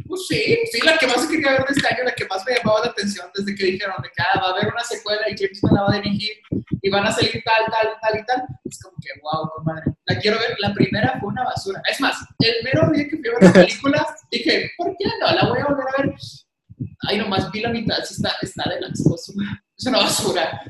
pues 0.07 0.27
sí, 0.27 0.59
sí, 0.71 0.81
la 0.85 0.99
que 0.99 1.07
más 1.07 1.27
quería 1.27 1.53
ver 1.53 1.65
de 1.65 1.73
este 1.75 1.87
año, 1.87 2.05
la 2.05 2.15
que 2.15 2.27
más 2.27 2.45
me 2.47 2.57
llamaba 2.57 2.81
la 2.85 2.91
atención 2.91 3.27
desde 3.35 3.55
que 3.55 3.65
dijeron 3.65 3.97
de 4.03 4.09
que 4.09 4.23
ah, 4.23 4.41
va 4.41 4.49
a 4.49 4.51
haber 4.53 4.73
una 4.73 4.85
secuela 4.85 5.29
y 5.29 5.37
James 5.37 5.61
Gunn 5.61 5.75
la 5.75 5.83
va 5.83 5.95
a 5.95 6.01
dirigir 6.01 6.37
y 6.83 6.91
van 6.91 7.07
a 7.07 7.13
salir 7.13 7.43
tal, 7.45 7.65
tal, 7.67 7.89
tal 8.01 8.21
y 8.21 8.25
tal. 8.27 8.43
Es 8.65 8.79
como 8.83 8.97
que, 9.01 9.09
wow, 9.23 9.51
comadre, 9.57 9.85
la 10.07 10.19
quiero 10.19 10.39
ver. 10.39 10.57
La 10.59 10.75
primera 10.75 11.19
fue 11.21 11.31
una 11.31 11.45
basura. 11.45 11.81
Es 11.91 12.01
más, 12.01 12.17
el 12.39 12.55
mero 12.65 12.91
día 12.93 13.09
que 13.09 13.17
fui 13.17 13.29
a 13.29 13.33
ver 13.33 13.43
la 13.43 13.53
película, 13.53 14.07
dije, 14.31 14.71
¿por 14.77 14.95
qué 14.99 15.07
no? 15.21 15.35
La 15.35 15.49
voy 15.49 15.61
a 15.61 15.67
volver 15.67 15.87
a 15.89 16.03
ver. 16.03 16.15
Ay, 17.09 17.19
nomás 17.19 17.51
vi 17.51 17.61
la 17.61 17.71
mitad, 17.71 17.97
sí 18.05 18.15
está, 18.15 18.35
está 18.43 18.69
de 18.69 18.81
las 18.81 19.03
cosas. 19.03 19.35
es 19.77 19.87
una 19.87 19.99
basura. 19.99 20.63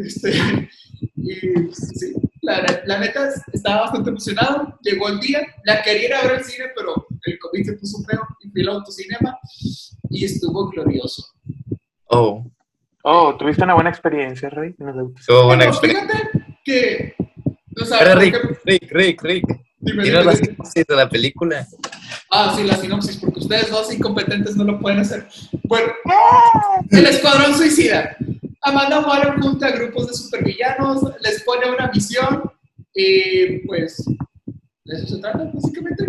Este, 0.00 0.68
y 1.16 1.34
sí, 1.74 2.14
la, 2.42 2.82
la, 2.84 2.98
neta 2.98 3.30
estaba 3.52 3.82
bastante 3.82 4.10
emocionado. 4.10 4.78
Llegó 4.82 5.08
el 5.08 5.20
día, 5.20 5.40
la 5.64 5.82
quería 5.82 6.06
ir 6.06 6.14
a 6.14 6.22
ver 6.22 6.32
al 6.32 6.44
cine, 6.44 6.66
pero 6.76 7.06
el 7.24 7.38
COVID 7.38 7.64
se 7.64 7.72
puso 7.74 8.02
feo 8.04 8.20
y 8.40 8.50
fui 8.50 8.62
al 8.62 8.68
autocinema 8.68 9.38
y 10.10 10.24
estuvo 10.24 10.68
glorioso. 10.68 11.24
Oh. 12.06 12.44
Oh, 13.04 13.36
tuviste 13.36 13.64
una 13.64 13.74
buena 13.74 13.90
experiencia, 13.90 14.48
Rey. 14.50 14.74
Tuvo 14.74 15.46
buena 15.46 15.64
experiencia. 15.64 16.08
Fíjate 16.08 16.58
que. 16.64 17.14
O 17.80 17.84
sea, 17.84 17.98
Pero 18.00 18.20
Rick, 18.20 18.60
Rick, 18.64 18.92
Rick, 18.92 19.22
Rick. 19.22 19.44
Dime, 19.78 20.04
Mira 20.04 20.20
dime, 20.20 20.32
la 20.32 20.36
sinopsis 20.36 20.86
de 20.86 20.96
la 20.96 21.08
película. 21.08 21.66
Ah, 22.30 22.54
sí, 22.56 22.62
la 22.62 22.76
sinopsis, 22.76 23.16
porque 23.16 23.40
ustedes 23.40 23.70
dos 23.70 23.92
incompetentes 23.92 24.54
no 24.56 24.62
lo 24.62 24.78
pueden 24.78 25.00
hacer. 25.00 25.26
Bueno, 25.64 25.92
el 26.90 27.06
Escuadrón 27.06 27.54
Suicida. 27.56 28.16
Amanda 28.62 29.00
Waller 29.00 29.40
junta 29.40 29.66
a 29.66 29.70
grupos 29.72 30.06
de 30.08 30.14
supervillanos, 30.14 31.02
les 31.20 31.42
pone 31.42 31.68
una 31.70 31.90
misión 31.92 32.42
y 32.94 33.58
pues 33.66 34.04
de 34.84 34.96
eso 34.96 35.16
se 35.16 35.20
trata, 35.20 35.50
básicamente. 35.52 36.04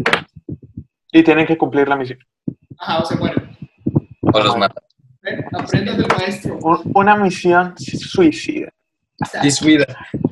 Y 1.11 1.23
tienen 1.23 1.45
que 1.47 1.57
cumplir 1.57 1.87
la 1.87 1.95
misión. 1.95 2.19
Ajá, 2.79 2.99
o 2.99 3.05
se 3.05 3.15
mueren. 3.15 3.57
O 4.21 4.39
los 4.39 4.57
mata. 4.57 4.81
¿Ven? 5.21 5.45
Aprendan 5.53 5.97
del 5.97 6.07
maestro. 6.07 6.57
Un- 6.61 6.91
Una 6.95 7.15
misión 7.15 7.73
suicida. 7.77 8.69
Vida. 9.63 9.85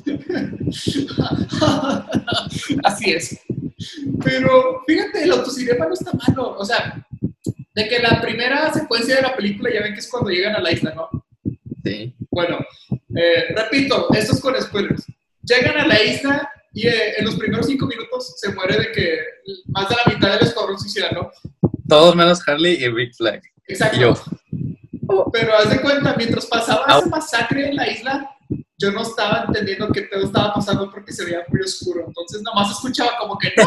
Así 2.84 3.12
es. 3.12 3.40
Pero 4.22 4.82
fíjate, 4.86 5.24
el 5.24 5.32
autocinema 5.32 5.86
no 5.86 5.94
está 5.94 6.12
malo. 6.12 6.56
O 6.58 6.64
sea, 6.64 7.04
de 7.74 7.88
que 7.88 7.98
la 8.00 8.20
primera 8.20 8.72
secuencia 8.72 9.16
de 9.16 9.22
la 9.22 9.34
película 9.36 9.70
ya 9.72 9.82
ven 9.82 9.94
que 9.94 10.00
es 10.00 10.10
cuando 10.10 10.30
llegan 10.30 10.54
a 10.56 10.60
la 10.60 10.72
isla, 10.72 10.92
¿no? 10.94 11.08
Sí. 11.84 12.14
Bueno, 12.30 12.58
eh, 13.16 13.54
repito, 13.56 14.08
esto 14.14 14.32
es 14.34 14.40
con 14.40 14.60
spoilers. 14.60 15.04
Llegan 15.42 15.78
a 15.78 15.86
la 15.86 16.02
isla 16.02 16.50
y 16.72 16.86
eh, 16.86 17.18
en 17.18 17.24
los 17.24 17.36
primeros 17.36 17.66
cinco 17.66 17.86
minutos 17.86 18.34
se 18.36 18.52
muere 18.54 18.78
de 18.78 18.92
que 18.92 19.18
más 19.66 19.88
de 19.88 19.96
la 19.96 20.14
mitad 20.14 20.32
del 20.32 20.46
escuadrón 20.48 20.78
suicida, 20.78 21.10
¿no? 21.10 21.30
Todos 21.88 22.14
menos 22.14 22.40
Harley 22.46 22.82
y 22.82 22.88
Rick 22.88 23.14
Flag. 23.14 23.42
Exacto. 23.66 23.98
Yo. 23.98 24.14
Pero 25.32 25.56
haz 25.56 25.70
de 25.70 25.80
cuenta, 25.80 26.14
mientras 26.16 26.46
pasaba 26.46 26.84
Au. 26.86 27.00
esa 27.00 27.08
masacre 27.08 27.68
en 27.68 27.76
la 27.76 27.90
isla, 27.90 28.30
yo 28.78 28.92
no 28.92 29.02
estaba 29.02 29.44
entendiendo 29.46 29.88
que 29.88 30.02
todo 30.02 30.24
estaba 30.24 30.54
pasando 30.54 30.90
porque 30.90 31.12
se 31.12 31.24
veía 31.24 31.44
muy 31.48 31.60
oscuro. 31.60 32.04
Entonces 32.06 32.42
nomás 32.42 32.70
escuchaba 32.70 33.18
como 33.18 33.36
que 33.38 33.52
¡No! 33.56 33.64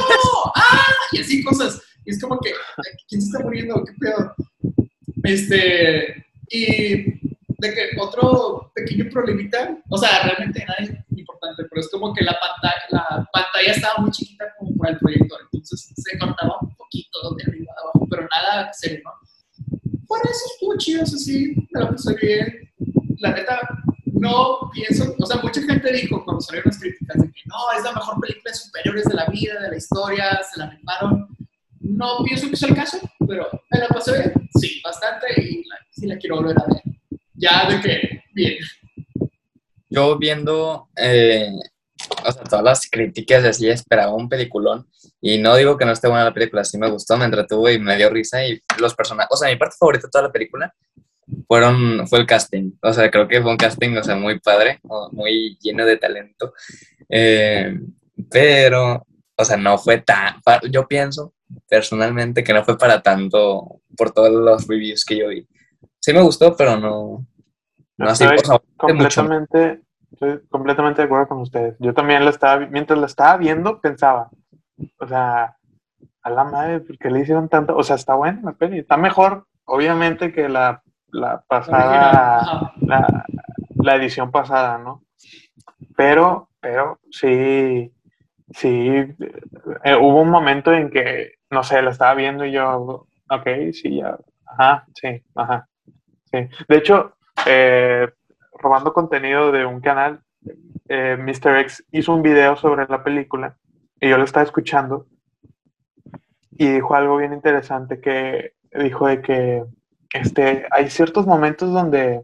¡Ah! 0.55 0.85
Y 1.11 1.19
así 1.19 1.43
cosas. 1.43 1.81
Y 2.05 2.11
es 2.11 2.21
como 2.21 2.39
que, 2.39 2.53
¿quién 3.07 3.21
se 3.21 3.27
está 3.27 3.39
muriendo? 3.39 3.83
¿Qué 3.83 3.93
pedo? 3.99 4.35
Este, 5.23 6.25
y 6.49 7.14
de 7.57 7.73
que 7.73 7.89
otro 7.99 8.71
pequeño 8.75 9.09
problemita, 9.11 9.77
o 9.89 9.97
sea, 9.97 10.23
realmente 10.23 10.65
nada 10.65 10.77
es 10.79 10.91
importante, 11.17 11.63
pero 11.69 11.81
es 11.81 11.89
como 11.89 12.13
que 12.13 12.23
la 12.23 12.37
pantalla, 12.39 12.83
la 12.89 13.29
pantalla 13.31 13.71
estaba 13.71 13.97
muy 13.99 14.11
chiquita 14.11 14.45
como 14.57 14.75
para 14.77 14.93
el 14.93 14.99
proyector, 14.99 15.39
entonces 15.43 15.93
se 15.95 16.17
cortaba 16.17 16.57
un 16.61 16.75
poquito 16.75 17.35
de 17.35 17.43
arriba 17.43 17.73
a 17.77 17.81
abajo, 17.81 18.07
pero 18.09 18.27
nada 18.29 18.73
serio, 18.73 19.01
¿no? 19.03 19.11
Por 20.07 20.19
eso 20.23 20.41
estuvo 20.53 20.77
chido, 20.77 21.03
eso 21.03 21.17
sí, 21.17 21.55
me 21.71 21.81
lo 21.81 21.89
pasé 21.89 22.15
bien. 22.15 22.71
La 23.17 23.31
neta, 23.31 23.59
no 24.05 24.69
pienso, 24.73 25.15
o 25.17 25.25
sea, 25.25 25.41
mucha 25.41 25.61
gente 25.61 25.91
dijo 25.91 26.23
cuando 26.23 26.41
salieron 26.41 26.69
las 26.69 26.79
críticas 26.79 27.21
de 27.21 27.31
que 27.31 27.41
no, 27.45 27.55
es 27.77 27.83
la 27.83 27.93
mejor 27.93 28.19
película 28.19 28.51
de 28.51 28.57
superiores 28.57 29.05
de 29.05 29.13
la 29.13 29.25
vida, 29.27 29.59
de 29.61 29.69
la 29.69 29.77
historia, 29.77 30.41
se 30.43 30.59
la 30.59 30.65
animaron. 30.65 31.27
No 31.79 32.23
pienso 32.23 32.49
que 32.49 32.55
sea 32.55 32.69
el 32.69 32.75
caso, 32.75 32.97
pero 33.27 33.47
me 33.71 33.79
la 33.79 33.87
pasé 33.87 34.13
bien, 34.13 34.49
sí, 34.59 34.81
bastante, 34.83 35.27
y 35.41 35.63
la, 35.65 35.75
sí 35.91 36.07
la 36.07 36.17
quiero 36.17 36.37
volver 36.37 36.57
a 36.59 36.65
ver. 36.65 36.94
Ya 37.45 37.69
de 37.69 37.81
que, 37.81 38.23
bien. 38.33 38.57
Yo 39.89 40.17
viendo, 40.17 40.89
eh, 40.95 41.51
o 42.25 42.31
sea, 42.31 42.43
todas 42.43 42.65
las 42.65 42.89
críticas 42.89 43.45
así, 43.45 43.69
esperaba 43.69 44.15
un 44.15 44.27
peliculón. 44.27 44.87
Y 45.21 45.37
no 45.37 45.55
digo 45.55 45.77
que 45.77 45.85
no 45.85 45.91
esté 45.91 46.07
buena 46.07 46.25
la 46.25 46.33
película, 46.33 46.63
sí 46.63 46.77
me 46.77 46.89
gustó, 46.89 47.17
me 47.17 47.25
entretuvo 47.25 47.69
y 47.69 47.79
me 47.79 47.97
dio 47.97 48.09
risa. 48.09 48.45
Y 48.45 48.59
los 48.79 48.95
personajes, 48.95 49.29
o 49.31 49.37
sea, 49.37 49.49
mi 49.49 49.57
parte 49.57 49.75
favorita 49.79 50.07
de 50.07 50.11
toda 50.11 50.23
la 50.23 50.31
película 50.31 50.73
fueron, 51.47 52.07
fue 52.07 52.19
el 52.19 52.25
casting. 52.25 52.71
O 52.81 52.91
sea, 52.91 53.11
creo 53.11 53.27
que 53.27 53.41
fue 53.41 53.51
un 53.51 53.57
casting, 53.57 53.95
o 53.97 54.03
sea, 54.03 54.15
muy 54.15 54.39
padre, 54.39 54.79
muy 55.11 55.57
lleno 55.61 55.85
de 55.85 55.97
talento. 55.97 56.53
Eh, 57.09 57.77
pero, 58.29 59.05
o 59.35 59.45
sea, 59.45 59.57
no 59.57 59.77
fue 59.77 59.99
tan, 59.99 60.41
yo 60.71 60.87
pienso 60.87 61.33
personalmente 61.69 62.43
que 62.43 62.53
no 62.53 62.65
fue 62.65 62.75
para 62.77 63.01
tanto 63.01 63.81
por 63.95 64.11
todos 64.11 64.31
los 64.31 64.67
reviews 64.67 65.05
que 65.05 65.17
yo 65.17 65.29
vi. 65.29 65.47
Sí 65.99 66.11
me 66.11 66.21
gustó, 66.21 66.55
pero 66.55 66.77
no, 66.77 67.25
no 67.97 68.09
así, 68.09 68.23
Estoy 68.23 68.37
mucho. 68.37 68.63
completamente, 68.77 69.81
estoy 70.11 70.39
completamente 70.49 71.01
de 71.01 71.05
acuerdo 71.05 71.27
con 71.27 71.39
ustedes. 71.39 71.75
Yo 71.79 71.93
también 71.93 72.23
la 72.23 72.31
estaba, 72.31 72.65
mientras 72.67 72.99
la 72.99 73.05
estaba 73.05 73.37
viendo, 73.37 73.79
pensaba, 73.79 74.29
o 74.99 75.07
sea, 75.07 75.55
a 76.21 76.29
la 76.29 76.43
madre, 76.43 76.79
¿por 76.81 76.97
qué 76.97 77.09
le 77.09 77.21
hicieron 77.21 77.49
tanto? 77.49 77.75
O 77.75 77.83
sea, 77.83 77.95
está 77.95 78.15
buena 78.15 78.41
la 78.43 78.53
peli, 78.53 78.79
está 78.79 78.97
mejor, 78.97 79.45
obviamente, 79.65 80.33
que 80.33 80.49
la, 80.49 80.81
la 81.07 81.43
pasada, 81.47 82.73
la, 82.81 83.25
la 83.75 83.95
edición 83.95 84.31
pasada, 84.31 84.77
¿no? 84.77 85.03
Pero, 85.95 86.49
pero 86.59 86.99
sí, 87.11 87.93
sí, 88.51 88.87
eh, 88.89 89.95
hubo 89.95 90.21
un 90.21 90.29
momento 90.29 90.73
en 90.73 90.89
que, 90.89 91.33
no 91.49 91.63
sé, 91.63 91.81
la 91.81 91.91
estaba 91.91 92.15
viendo 92.15 92.45
y 92.45 92.51
yo, 92.51 93.07
ok, 93.29 93.47
sí, 93.71 93.97
ya, 93.97 94.17
ajá, 94.45 94.85
sí, 94.93 95.23
ajá, 95.35 95.67
sí. 96.31 96.49
De 96.67 96.77
hecho, 96.77 97.13
eh, 97.45 98.09
robando 98.59 98.93
contenido 98.93 99.51
de 99.51 99.65
un 99.65 99.81
canal, 99.81 100.21
eh, 100.87 101.17
Mr. 101.17 101.59
X 101.59 101.85
hizo 101.91 102.13
un 102.13 102.21
video 102.21 102.55
sobre 102.55 102.85
la 102.87 103.03
película 103.03 103.57
y 103.99 104.09
yo 104.09 104.17
lo 104.17 104.23
estaba 104.23 104.43
escuchando 104.43 105.07
y 106.51 106.67
dijo 106.67 106.95
algo 106.95 107.17
bien 107.17 107.33
interesante 107.33 107.99
que 107.99 108.53
dijo 108.71 109.07
de 109.07 109.21
que 109.21 109.63
este, 110.13 110.65
hay 110.71 110.89
ciertos 110.89 111.25
momentos 111.25 111.71
donde 111.71 112.21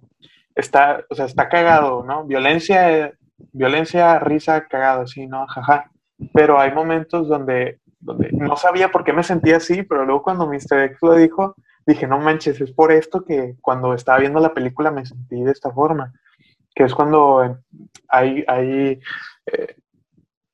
está, 0.56 1.04
o 1.10 1.16
sea, 1.16 1.26
está 1.26 1.50
cagado, 1.50 2.04
¿no? 2.04 2.26
Violencia, 2.26 3.14
violencia, 3.52 4.20
risa, 4.20 4.68
cagado, 4.68 5.08
sí, 5.08 5.28
¿no? 5.28 5.46
Jaja. 5.48 5.92
Pero 6.34 6.60
hay 6.60 6.72
momentos 6.72 7.28
donde, 7.28 7.80
donde 8.00 8.30
no 8.32 8.56
sabía 8.56 8.92
por 8.92 9.04
qué 9.04 9.12
me 9.12 9.24
sentía 9.24 9.58
así, 9.58 9.84
pero 9.84 10.06
luego 10.06 10.24
cuando 10.24 10.48
Mr. 10.48 10.84
X 10.86 10.98
lo 11.02 11.16
dijo, 11.16 11.56
dije, 11.86 12.08
no 12.08 12.20
manches, 12.20 12.60
es 12.62 12.72
por 12.72 12.92
esto 12.92 13.24
que 13.26 13.56
cuando 13.62 13.94
estaba 13.94 14.20
viendo 14.20 14.40
la 14.40 14.54
película 14.54 14.92
me 14.92 15.06
sentí 15.06 15.44
de 15.44 15.52
esta 15.52 15.72
forma, 15.72 16.14
que 16.76 16.84
es 16.84 16.94
cuando 16.96 17.44
eh, 17.44 17.56
hay, 18.08 18.44
hay, 18.48 19.00
eh, 19.48 19.76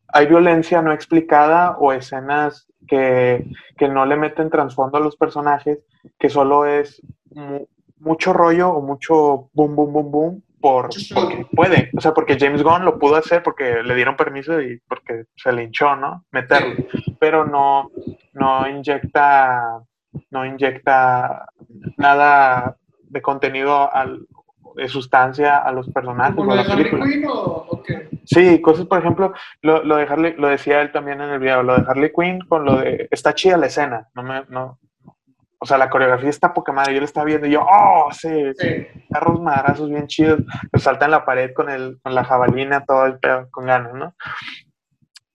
hay 0.09 0.25
violencia 0.27 0.81
no 0.81 0.91
explicada 0.93 1.77
o 1.77 1.91
escenas 1.93 2.67
que, 2.87 3.45
que 3.77 3.87
no 3.89 4.05
le 4.05 4.15
meten 4.15 4.49
trasfondo 4.49 4.97
a 4.97 5.01
los 5.01 5.15
personajes, 5.17 5.79
que 6.17 6.29
solo 6.29 6.65
es 6.65 7.01
mu- 7.31 7.67
mucho 7.99 8.31
rollo 8.33 8.69
o 8.69 8.81
mucho 8.81 9.49
boom, 9.53 9.75
boom, 9.75 9.91
boom, 9.93 10.11
boom, 10.11 10.43
por, 10.61 10.89
porque 11.13 11.45
puede. 11.55 11.91
O 11.95 12.01
sea, 12.01 12.13
porque 12.13 12.37
James 12.39 12.63
Gunn 12.63 12.85
lo 12.85 12.97
pudo 12.97 13.15
hacer 13.15 13.43
porque 13.43 13.83
le 13.83 13.95
dieron 13.95 14.15
permiso 14.15 14.59
y 14.61 14.79
porque 14.87 15.25
se 15.35 15.51
le 15.51 15.63
hinchó, 15.63 15.95
¿no? 15.95 16.25
Meterlo. 16.31 16.75
Pero 17.19 17.45
no, 17.45 17.91
no 18.33 18.67
inyecta, 18.67 19.81
no 20.31 20.45
inyecta 20.45 21.47
nada 21.97 22.77
de 23.09 23.21
contenido 23.21 23.93
al, 23.93 24.27
de 24.75 24.87
sustancia 24.87 25.57
a 25.57 25.71
los 25.71 25.89
personajes 25.89 26.35
¿Como 26.35 26.51
o 26.51 26.55
lo 26.55 26.63
de 26.63 26.71
Harley. 26.71 26.89
Quinn 26.89 27.25
o, 27.25 27.31
o 27.33 27.83
qué? 27.83 28.09
Sí, 28.25 28.61
cosas, 28.61 28.85
por 28.85 28.99
ejemplo, 28.99 29.33
lo, 29.61 29.83
lo 29.83 29.95
de 29.95 30.03
Harley, 30.03 30.35
lo 30.37 30.47
decía 30.47 30.81
él 30.81 30.91
también 30.91 31.21
en 31.21 31.29
el 31.29 31.39
video, 31.39 31.63
lo 31.63 31.75
de 31.75 31.85
Harley 31.87 32.11
Quinn 32.13 32.39
con 32.47 32.65
lo 32.65 32.77
de, 32.77 33.07
está 33.11 33.33
chida 33.33 33.57
la 33.57 33.67
escena, 33.67 34.07
no 34.13 34.23
me, 34.23 34.43
no, 34.49 34.79
o 35.59 35.65
sea, 35.65 35.77
la 35.77 35.89
coreografía 35.89 36.29
está 36.29 36.53
poca 36.53 36.71
madre, 36.71 36.93
yo 36.93 36.99
la 36.99 37.05
estaba 37.05 37.25
viendo 37.25 37.47
y 37.47 37.51
yo, 37.51 37.65
oh, 37.67 38.09
sí, 38.11 38.29
sí, 38.57 38.87
carros 39.11 39.41
madrazos 39.41 39.89
bien 39.89 40.07
chidos, 40.07 40.41
que 40.71 40.79
salta 40.79 41.05
en 41.05 41.11
la 41.11 41.25
pared 41.25 41.51
con 41.53 41.69
el, 41.69 41.99
con 42.03 42.13
la 42.13 42.23
jabalina, 42.23 42.85
todo 42.85 43.05
el 43.05 43.17
pedo, 43.17 43.47
con 43.49 43.65
ganas, 43.65 43.93
¿no? 43.93 44.13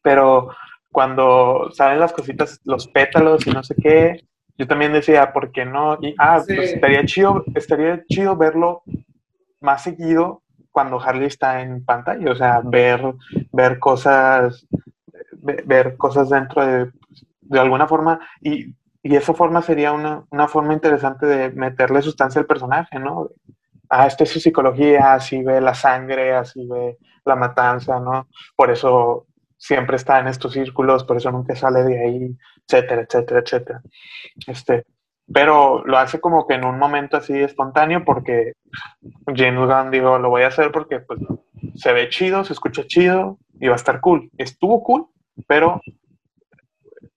Pero 0.00 0.50
cuando 0.92 1.70
salen 1.72 1.98
las 1.98 2.12
cositas, 2.12 2.60
los 2.64 2.86
pétalos 2.88 3.46
y 3.46 3.50
no 3.50 3.64
sé 3.64 3.74
qué, 3.82 4.20
yo 4.58 4.66
también 4.66 4.92
decía, 4.92 5.32
¿por 5.32 5.52
qué 5.52 5.64
no? 5.64 5.98
Y, 6.00 6.14
ah, 6.18 6.40
Sí. 6.40 6.54
pues 6.54 6.72
estaría 6.74 7.04
chido, 7.04 7.44
estaría 7.54 8.02
chido 8.06 8.36
verlo 8.36 8.82
más 9.60 9.82
seguido 9.82 10.42
cuando 10.70 11.00
Harley 11.00 11.26
está 11.26 11.60
en 11.62 11.84
pantalla, 11.84 12.30
o 12.30 12.34
sea, 12.34 12.60
ver, 12.64 13.02
ver 13.52 13.78
cosas, 13.78 14.66
ve- 15.32 15.62
ver 15.66 15.96
cosas 15.96 16.30
dentro 16.30 16.64
de, 16.64 16.90
de 17.42 17.60
alguna 17.60 17.86
forma, 17.86 18.20
y, 18.40 18.74
y 19.02 19.16
esa 19.16 19.34
forma 19.34 19.62
sería 19.62 19.92
una, 19.92 20.24
una 20.30 20.48
forma 20.48 20.72
interesante 20.74 21.26
de 21.26 21.50
meterle 21.50 22.00
sustancia 22.02 22.40
al 22.40 22.46
personaje, 22.46 22.98
¿no? 22.98 23.28
Ah, 23.90 24.06
esta 24.06 24.24
es 24.24 24.30
su 24.30 24.40
psicología, 24.40 25.14
así 25.14 25.42
ve 25.42 25.60
la 25.60 25.74
sangre, 25.74 26.34
así 26.34 26.66
ve 26.66 26.96
la 27.26 27.36
matanza, 27.36 28.00
¿no? 28.00 28.28
Por 28.56 28.70
eso 28.70 29.26
siempre 29.62 29.94
está 29.94 30.18
en 30.18 30.26
estos 30.26 30.54
círculos, 30.54 31.04
por 31.04 31.16
eso 31.16 31.30
nunca 31.30 31.54
sale 31.54 31.84
de 31.84 32.04
ahí, 32.04 32.36
etcétera, 32.66 33.02
etcétera, 33.02 33.40
etcétera. 33.40 33.80
Este, 34.48 34.84
pero 35.32 35.84
lo 35.86 35.98
hace 35.98 36.18
como 36.20 36.48
que 36.48 36.54
en 36.54 36.64
un 36.64 36.80
momento 36.80 37.16
así 37.16 37.32
espontáneo 37.38 38.04
porque 38.04 38.54
James 39.26 39.68
Gunn 39.68 39.92
dijo, 39.92 40.18
lo 40.18 40.30
voy 40.30 40.42
a 40.42 40.48
hacer 40.48 40.72
porque 40.72 40.98
pues, 40.98 41.20
se 41.76 41.92
ve 41.92 42.08
chido, 42.08 42.42
se 42.44 42.54
escucha 42.54 42.82
chido 42.88 43.38
y 43.60 43.68
va 43.68 43.74
a 43.74 43.76
estar 43.76 44.00
cool. 44.00 44.28
Estuvo 44.36 44.82
cool, 44.82 45.06
pero 45.46 45.80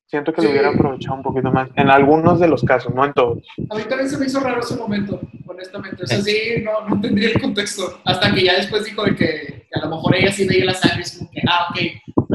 siento 0.05 0.31
que 0.31 0.41
lo 0.43 0.47
Sí. 0.47 0.51
hubiera 0.53 0.69
aprovechado 0.69 1.15
un 1.15 1.23
poquito 1.23 1.51
más 1.51 1.67
en 1.75 1.89
algunos 1.89 2.39
de 2.39 2.47
los 2.47 2.63
casos, 2.63 2.93
no 2.93 3.03
en 3.05 3.13
todos. 3.13 3.39
A 3.71 3.75
mí 3.75 3.81
también 3.89 4.07
se 4.07 4.19
me 4.19 4.27
hizo 4.27 4.39
raro 4.39 4.59
ese 4.59 4.75
momento, 4.77 5.19
honestamente. 5.47 6.03
O 6.03 6.05
sea, 6.05 6.21
sí, 6.21 6.61
no, 6.63 6.87
no 6.87 6.95
entendí 6.95 7.25
el 7.25 7.41
contexto. 7.41 7.99
Hasta 8.05 8.31
que 8.31 8.43
ya 8.43 8.53
después 8.53 8.85
dijo 8.85 9.03
de 9.03 9.15
que, 9.15 9.25
que 9.67 9.79
a 9.81 9.85
lo 9.85 9.95
mejor 9.95 10.15
ella 10.15 10.31
sí 10.31 10.47
veía 10.47 10.65
la 10.65 10.75
sangre, 10.75 11.01
es 11.01 11.17
como 11.17 11.31
que, 11.31 11.41
ah, 11.49 11.69
ok. 11.71 11.79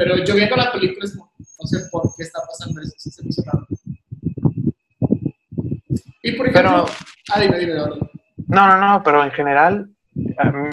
Pero 0.01 0.17
yo 0.25 0.35
viendo 0.35 0.57
la 0.57 0.73
película 0.73 1.05
es 1.05 1.15
como, 1.15 1.31
no 1.39 1.67
sé 1.67 1.79
por 1.93 2.03
qué 2.17 2.23
está 2.23 2.41
pasando 2.47 2.81
eso, 2.81 2.95
sí 2.97 3.11
se 3.11 3.23
me 3.23 3.29
hizo 3.29 3.43
raro. 3.45 3.67
Y 6.23 6.33
por 6.33 6.49
ejemplo, 6.49 6.87
Pero- 6.87 6.87
ah, 7.35 7.41
dime, 7.41 7.59
dime, 7.59 7.79
ahora. 7.79 7.97
No, 8.49 8.67
no, 8.67 8.79
no, 8.79 9.03
pero 9.03 9.23
en 9.23 9.31
general 9.31 9.91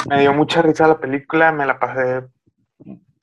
me 0.10 0.22
dio 0.22 0.34
mucha 0.34 0.62
risa 0.62 0.88
la 0.88 0.98
película, 0.98 1.52
me 1.52 1.66
la 1.66 1.78
pasé, 1.78 2.26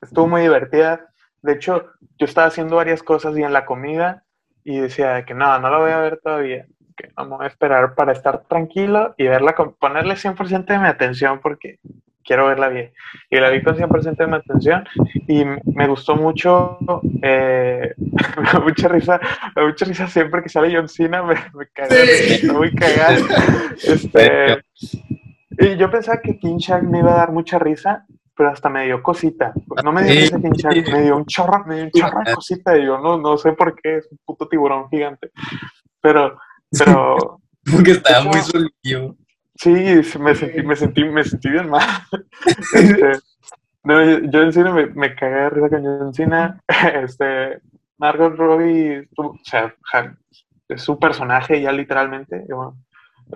estuvo 0.02 0.28
muy 0.28 0.42
divertida. 0.42 1.08
De 1.40 1.54
hecho, 1.54 1.86
yo 2.18 2.26
estaba 2.26 2.48
haciendo 2.48 2.76
varias 2.76 3.02
cosas 3.02 3.34
y 3.38 3.42
en 3.42 3.54
la 3.54 3.64
comida 3.64 4.24
y 4.62 4.80
decía 4.80 5.14
de 5.14 5.24
que 5.24 5.32
no, 5.32 5.58
no 5.58 5.70
la 5.70 5.78
voy 5.78 5.90
a 5.90 6.00
ver 6.00 6.20
todavía, 6.22 6.66
que 6.98 7.12
vamos 7.16 7.40
a 7.40 7.46
esperar 7.46 7.94
para 7.94 8.12
estar 8.12 8.44
tranquilo 8.44 9.14
y 9.16 9.24
verla, 9.24 9.54
con, 9.54 9.72
ponerle 9.72 10.16
100% 10.16 10.66
de 10.66 10.78
mi 10.78 10.86
atención 10.86 11.40
porque 11.40 11.78
quiero 12.24 12.46
verla 12.46 12.68
bien. 12.68 12.92
Y 13.30 13.36
la 13.38 13.50
vi 13.50 13.62
con 13.62 13.76
100% 13.76 14.16
de 14.16 14.26
mi 14.26 14.36
atención 14.36 14.84
y 15.28 15.44
me 15.44 15.86
gustó 15.88 16.16
mucho, 16.16 16.78
eh, 17.22 17.94
me 17.98 18.52
da 18.52 18.60
mucha 18.60 18.88
risa, 18.88 19.20
me 19.54 19.62
da 19.62 19.68
mucha 19.68 19.84
risa 19.84 20.06
siempre 20.08 20.42
que 20.42 20.48
sale 20.48 20.74
John 20.74 20.88
Cena, 20.88 21.22
me, 21.22 21.34
me 21.34 21.66
caga, 21.72 21.90
Sí. 21.94 22.34
está 22.34 22.52
muy 22.52 22.72
cagado. 22.74 23.24
Este, 23.84 24.62
y 25.58 25.76
yo 25.76 25.90
pensaba 25.90 26.20
que 26.20 26.38
King 26.38 26.56
Shark 26.58 26.84
me 26.84 26.98
iba 27.00 27.12
a 27.12 27.16
dar 27.18 27.32
mucha 27.32 27.58
risa, 27.58 28.04
pero 28.36 28.50
hasta 28.50 28.68
me 28.68 28.84
dio 28.86 29.02
cosita. 29.02 29.52
No 29.84 29.92
me 29.92 30.02
dio 30.04 30.12
Sí. 30.12 30.20
risa 30.20 30.40
King 30.40 30.52
Shark, 30.56 30.88
me 30.92 31.02
dio 31.02 31.16
un 31.16 31.26
chorro, 31.26 31.64
me 31.66 31.74
dio 31.76 31.84
un 31.84 31.90
chorro 31.90 32.20
de 32.24 32.34
cosita. 32.34 32.76
Y 32.78 32.84
yo 32.86 32.98
no, 32.98 33.18
no 33.18 33.36
sé 33.36 33.52
por 33.52 33.74
qué, 33.80 33.98
es 33.98 34.08
un 34.10 34.18
puto 34.24 34.48
tiburón 34.48 34.88
gigante. 34.90 35.30
Pero, 36.00 36.38
pero 36.76 37.40
Porque 37.72 37.92
estaba 37.92 38.24
muy 38.24 38.40
solillo. 38.40 39.16
Sí, 39.56 40.18
me 40.18 40.34
sentí, 40.34 40.62
me 40.62 40.76
sentí, 40.76 41.04
me 41.04 41.24
sentí 41.24 41.50
bien 41.50 41.68
mal. 41.68 41.82
Este, 42.74 43.12
no, 43.84 44.02
yo, 44.02 44.18
yo 44.30 44.42
en 44.42 44.52
cine 44.52 44.72
me, 44.72 44.86
me 44.86 45.14
cagué 45.14 45.34
de 45.34 45.50
risa 45.50 45.68
con 45.68 45.84
John 45.84 46.14
Cena. 46.14 46.60
Este, 47.02 47.60
Margot 47.98 48.34
Robbie, 48.36 49.08
o 49.16 49.36
sea, 49.44 49.74
es 50.68 50.82
su 50.82 50.98
personaje 50.98 51.60
ya 51.60 51.72
literalmente. 51.72 52.44
bueno, 52.48 52.76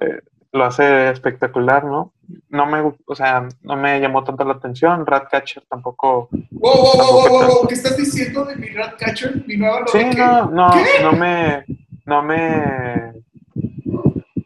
eh, 0.00 0.20
lo 0.52 0.64
hace 0.64 1.10
espectacular, 1.10 1.84
¿no? 1.84 2.14
No 2.48 2.66
me, 2.66 2.80
o 2.80 3.14
sea, 3.14 3.46
no 3.62 3.76
me 3.76 4.00
llamó 4.00 4.24
tanto 4.24 4.44
la 4.44 4.54
atención. 4.54 5.06
Ratcatcher 5.06 5.62
tampoco. 5.68 6.28
Wow, 6.50 6.74
wow, 6.74 6.82
wow, 6.82 7.12
wow, 7.12 7.28
wow, 7.28 7.46
wow, 7.46 7.68
¿qué 7.68 7.74
estás 7.74 7.96
diciendo 7.96 8.44
de 8.44 8.56
mi 8.56 8.68
Ratcatcher? 8.68 9.44
Mi 9.46 9.56
nueva 9.56 9.86
Sí, 9.86 10.04
no, 10.16 10.50
no, 10.50 10.70
¿Qué? 10.72 11.02
no 11.02 11.12
me, 11.12 11.64
no 12.06 12.22
me, 12.22 13.12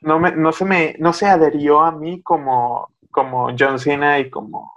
no 0.03 0.19
me, 0.19 0.33
no 0.33 0.53
se 0.53 0.65
me, 0.65 0.97
no 0.99 1.13
se 1.13 1.27
adherió 1.27 1.81
a 1.81 1.93
mí 1.93 2.21
como, 2.23 2.93
como 3.11 3.49
John 3.59 3.79
Cena 3.79 4.19
y 4.19 4.31
como, 4.31 4.73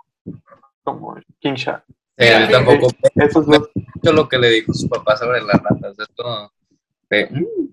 como 0.84 1.16
King 1.40 1.54
Shark. 1.56 1.84
Sí, 2.18 2.28
a 2.30 2.40
mí 2.40 2.52
tampoco 2.52 2.88
Esos 3.16 3.46
dos. 3.46 3.70
mucho 3.76 4.14
lo 4.14 4.30
que 4.30 4.38
le 4.38 4.50
dijo 4.50 4.74
su 4.74 4.88
papá 4.88 5.18
sobre 5.18 5.42
las 5.42 5.62
ratas. 5.62 6.00
Esto 6.00 6.52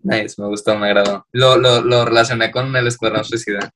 nice, 0.03 0.41
me 0.41 0.49
gustó, 0.49 0.77
me 0.79 0.87
agradó. 0.87 1.27
Lo, 1.33 1.57
lo, 1.57 1.81
lo 1.83 2.05
relacioné 2.05 2.51
con 2.51 2.75
el 2.75 2.87
Escuadrón 2.87 3.25
Suicida. 3.25 3.71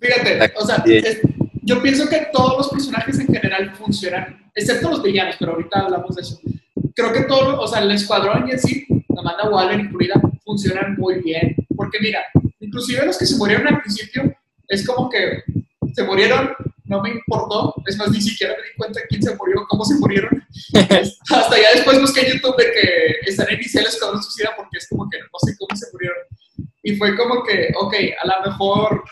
Fíjate, 0.00 0.52
o 0.56 0.64
sea, 0.66 0.82
es- 0.86 1.20
yo 1.66 1.80
pienso 1.82 2.08
que 2.08 2.28
todos 2.32 2.58
los 2.58 2.68
personajes 2.68 3.18
en 3.20 3.26
general 3.26 3.74
funcionan, 3.74 4.50
excepto 4.54 4.90
los 4.90 5.02
villanos, 5.02 5.36
pero 5.38 5.52
ahorita 5.52 5.80
hablamos 5.80 6.14
de 6.14 6.22
eso. 6.22 6.38
Creo 6.94 7.12
que 7.12 7.22
todos, 7.22 7.56
o 7.58 7.66
sea, 7.66 7.82
el 7.82 7.90
escuadrón 7.90 8.46
y 8.48 8.52
en 8.52 8.58
sí, 8.60 8.86
Amanda 9.16 9.48
Waller 9.50 9.80
incluida, 9.80 10.20
funcionan 10.44 10.94
muy 10.96 11.20
bien. 11.22 11.56
Porque 11.74 11.98
mira, 12.00 12.20
inclusive 12.74 13.06
los 13.06 13.18
que 13.18 13.26
se 13.26 13.36
murieron 13.36 13.68
al 13.68 13.80
principio, 13.80 14.34
es 14.66 14.84
como 14.84 15.08
que 15.08 15.44
se 15.94 16.02
murieron, 16.02 16.52
no 16.86 17.00
me 17.00 17.10
importó, 17.10 17.72
es 17.86 17.96
más, 17.96 18.10
ni 18.10 18.20
siquiera 18.20 18.54
me 18.56 18.64
di 18.64 18.74
cuenta 18.76 19.00
quién 19.08 19.22
se 19.22 19.36
murió, 19.36 19.64
cómo 19.68 19.84
se 19.84 19.94
murieron. 19.94 20.44
Hasta 20.74 21.56
ya 21.56 21.70
después 21.72 22.00
busqué 22.00 22.22
en 22.22 22.32
YouTube 22.32 22.56
de 22.56 22.64
que 22.72 23.30
están 23.30 23.48
en 23.48 23.54
inicial 23.54 23.86
Escuadrón 23.86 24.20
Suicida 24.22 24.50
porque 24.56 24.78
es 24.78 24.88
como 24.88 25.08
que 25.08 25.18
no 25.18 25.38
sé 25.38 25.56
cómo 25.56 25.76
se 25.76 25.86
murieron. 25.92 26.18
Y 26.82 26.96
fue 26.96 27.16
como 27.16 27.44
que, 27.44 27.72
ok, 27.78 27.94
a 28.20 28.26
lo 28.26 28.50
mejor 28.50 29.04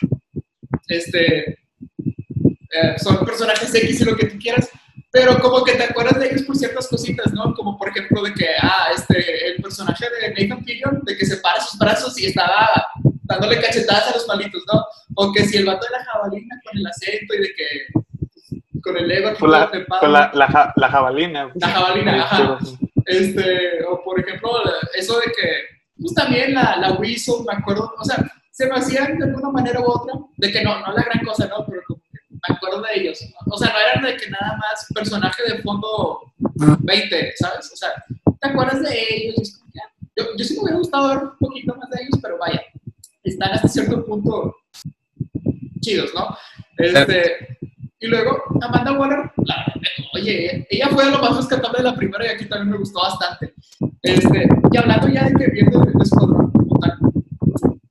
este, 0.89 1.51
eh, 1.51 2.99
son 3.01 3.25
personajes 3.25 3.73
X 3.73 4.01
y 4.01 4.05
lo 4.05 4.17
que 4.17 4.27
tú 4.27 4.39
quieras, 4.41 4.69
pero 5.13 5.39
como 5.41 5.63
que 5.63 5.75
te 5.75 5.85
acuerdas 5.85 6.19
de 6.19 6.27
ellos 6.31 6.43
por 6.43 6.57
ciertas 6.57 6.89
cositas, 6.89 7.33
¿no? 7.33 7.55
Como 7.55 7.77
por 7.79 7.89
ejemplo 7.91 8.23
de 8.23 8.33
que, 8.35 8.47
ah, 8.61 8.87
este, 8.97 9.49
el 9.49 9.63
personaje 9.63 10.07
de 10.11 10.31
Nathan 10.49 10.65
Fillion, 10.65 11.01
de 11.05 11.17
que 11.17 11.27
separa 11.27 11.61
sus 11.61 11.79
brazos 11.79 12.19
y 12.19 12.27
estaba 12.27 12.71
dándole 13.25 13.61
cachetadas 13.61 14.09
a 14.09 14.15
los 14.15 14.27
malitos, 14.27 14.63
¿no? 14.73 14.85
O 15.17 15.33
que 15.33 15.45
si 15.45 15.59
el 15.59 15.67
vato 15.67 15.85
de 15.87 15.93
la 15.99 16.05
jabalina 16.05 16.57
con 16.65 16.79
el 16.79 16.87
acento 16.87 17.35
y 17.35 17.39
de 17.43 17.55
que 17.55 18.81
con 18.81 18.97
el 18.97 19.11
ego 19.11 19.31
Con 19.39 19.51
la, 19.53 19.71
trepado. 19.71 20.01
con 20.01 20.13
la, 20.13 20.31
la, 20.35 20.47
ja- 20.49 20.73
la 20.77 20.89
jabalina. 20.89 21.51
La 21.55 21.69
jabalina, 21.69 22.23
ajá. 22.25 22.59
Este, 23.07 23.85
o 23.89 24.03
por 24.03 24.19
ejemplo, 24.19 24.51
eso 24.95 25.19
de 25.21 25.27
que, 25.27 25.49
pues 26.01 26.15
también 26.15 26.55
la, 26.55 26.77
la 26.79 26.93
Whistle, 26.93 27.45
me 27.47 27.55
acuerdo, 27.59 27.93
o 27.99 28.05
sea, 28.05 28.17
se 28.51 28.67
me 28.67 28.77
hacían 28.77 29.19
de 29.19 29.25
alguna 29.27 29.51
manera 29.51 29.81
u 29.81 29.85
otra, 29.85 30.15
de 30.37 30.51
que 30.53 30.63
no, 30.65 30.81
no 30.81 30.93
la 30.93 31.03
gran 31.03 31.25
cosa, 31.25 31.47
¿no? 31.49 31.65
Pero 31.67 31.83
como 31.87 32.02
me 32.49 32.55
acuerdo 32.57 32.83
de 32.83 33.01
ellos. 33.01 33.19
O 33.51 33.57
sea, 33.59 33.73
no 33.73 33.79
eran 33.79 34.05
de 34.05 34.17
que 34.17 34.31
nada 34.31 34.57
más 34.59 34.87
personaje 34.95 35.43
de 35.45 35.63
fondo 35.63 36.33
20, 36.81 37.33
¿sabes? 37.37 37.71
O 37.73 37.77
sea, 37.77 37.91
¿te 38.41 38.49
acuerdas 38.49 38.83
de 38.83 39.07
ellos? 39.17 39.61
Ah, 39.77 39.91
Yo, 40.17 40.25
yo 40.37 40.45
sí 40.45 40.55
me 40.57 40.63
hubiera 40.63 40.79
gustado 40.79 41.09
ver 41.09 41.19
un 41.19 41.39
poquito 41.39 41.75
más 41.77 41.89
de 41.91 42.03
ellos, 42.03 42.19
pero 42.23 42.39
vaya, 42.39 42.61
están 43.23 43.53
hasta 43.53 43.69
cierto 43.69 44.05
punto 44.05 44.57
chidos, 45.81 46.11
¿no? 46.15 46.37
Este, 46.79 47.59
y 48.01 48.07
luego, 48.09 48.43
Amanda 48.61 48.93
Waller, 48.99 49.31
la- 49.45 49.73
oye, 50.15 50.67
ella 50.71 50.89
fue 50.89 51.11
lo 51.11 51.19
más 51.19 51.37
rescatable 51.37 51.79
de 51.79 51.85
la 51.85 51.95
primera 51.97 52.25
y 52.27 52.29
aquí 52.29 52.47
también 52.47 52.71
me 52.71 52.79
gustó 52.79 53.01
bastante. 53.03 53.55
Este, 54.03 54.49
y 54.73 54.77
hablando 54.77 55.09
ya 55.09 55.25
de 55.29 55.35
que 55.35 55.51
viendo 55.53 55.83
el 55.83 56.01
escuadrón 56.03 56.53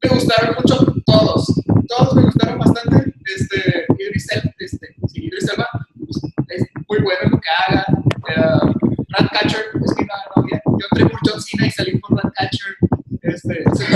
me 0.04 0.10
gustaron 0.10 0.56
mucho 0.56 0.94
todos, 1.06 1.46
todos 1.88 2.16
me 2.16 2.24
gustaron 2.24 2.60
bastante. 2.60 3.14
Este, 3.36 3.86
Idris 4.00 4.32
Elba, 4.32 4.54
este, 4.60 4.96
sí, 5.08 5.26
Idris 5.26 5.50
Elba, 5.50 5.68
pues, 5.98 6.22
es 6.50 6.68
muy 6.88 7.02
bueno 7.02 7.20
en 7.24 7.32
lo 7.32 7.40
que 7.40 7.50
haga. 7.50 7.86
Uh, 7.90 8.74
Ratcatcher 9.10 9.66
es 9.84 9.98
mi 9.98 10.08
novia. 10.36 10.62
Yo 10.66 10.86
entré 10.92 11.10
por 11.10 11.20
John 11.26 11.42
Cena 11.42 11.68
y 11.68 11.72
salí 11.72 12.00
por 12.00 12.24
Ratcatcher. 12.24 12.76
Este, 13.22 13.64
se, 13.76 13.90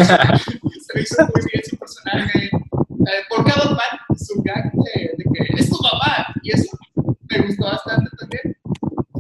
me 0.94 1.02
hizo, 1.02 1.22
muy 1.34 1.46
bien 1.52 1.64
su 1.66 1.78
personaje. 1.78 2.46
Eh, 2.46 3.22
por 3.30 3.46
cada 3.46 3.72
man, 3.72 4.18
su 4.18 4.42
gag 4.44 4.72
de, 4.72 5.16
que 5.34 5.62
es 5.62 5.70
tu 5.70 5.78
mamá. 5.82 6.28
Y 6.44 6.52
eso 6.52 6.78
me 7.30 7.42
gustó 7.46 7.66
bastante 7.66 8.10
también. 8.18 8.58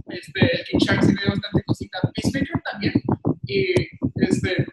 Este, 0.10 0.64
King 0.70 0.80
Shark 0.80 1.04
sí 1.04 1.14
me 1.14 1.22
dio 1.22 1.32
bastante 1.32 1.64
cosita. 1.64 2.00
Peacemaker 2.14 2.62
también. 2.64 2.94
Y 3.48 3.74
este, 4.16 4.68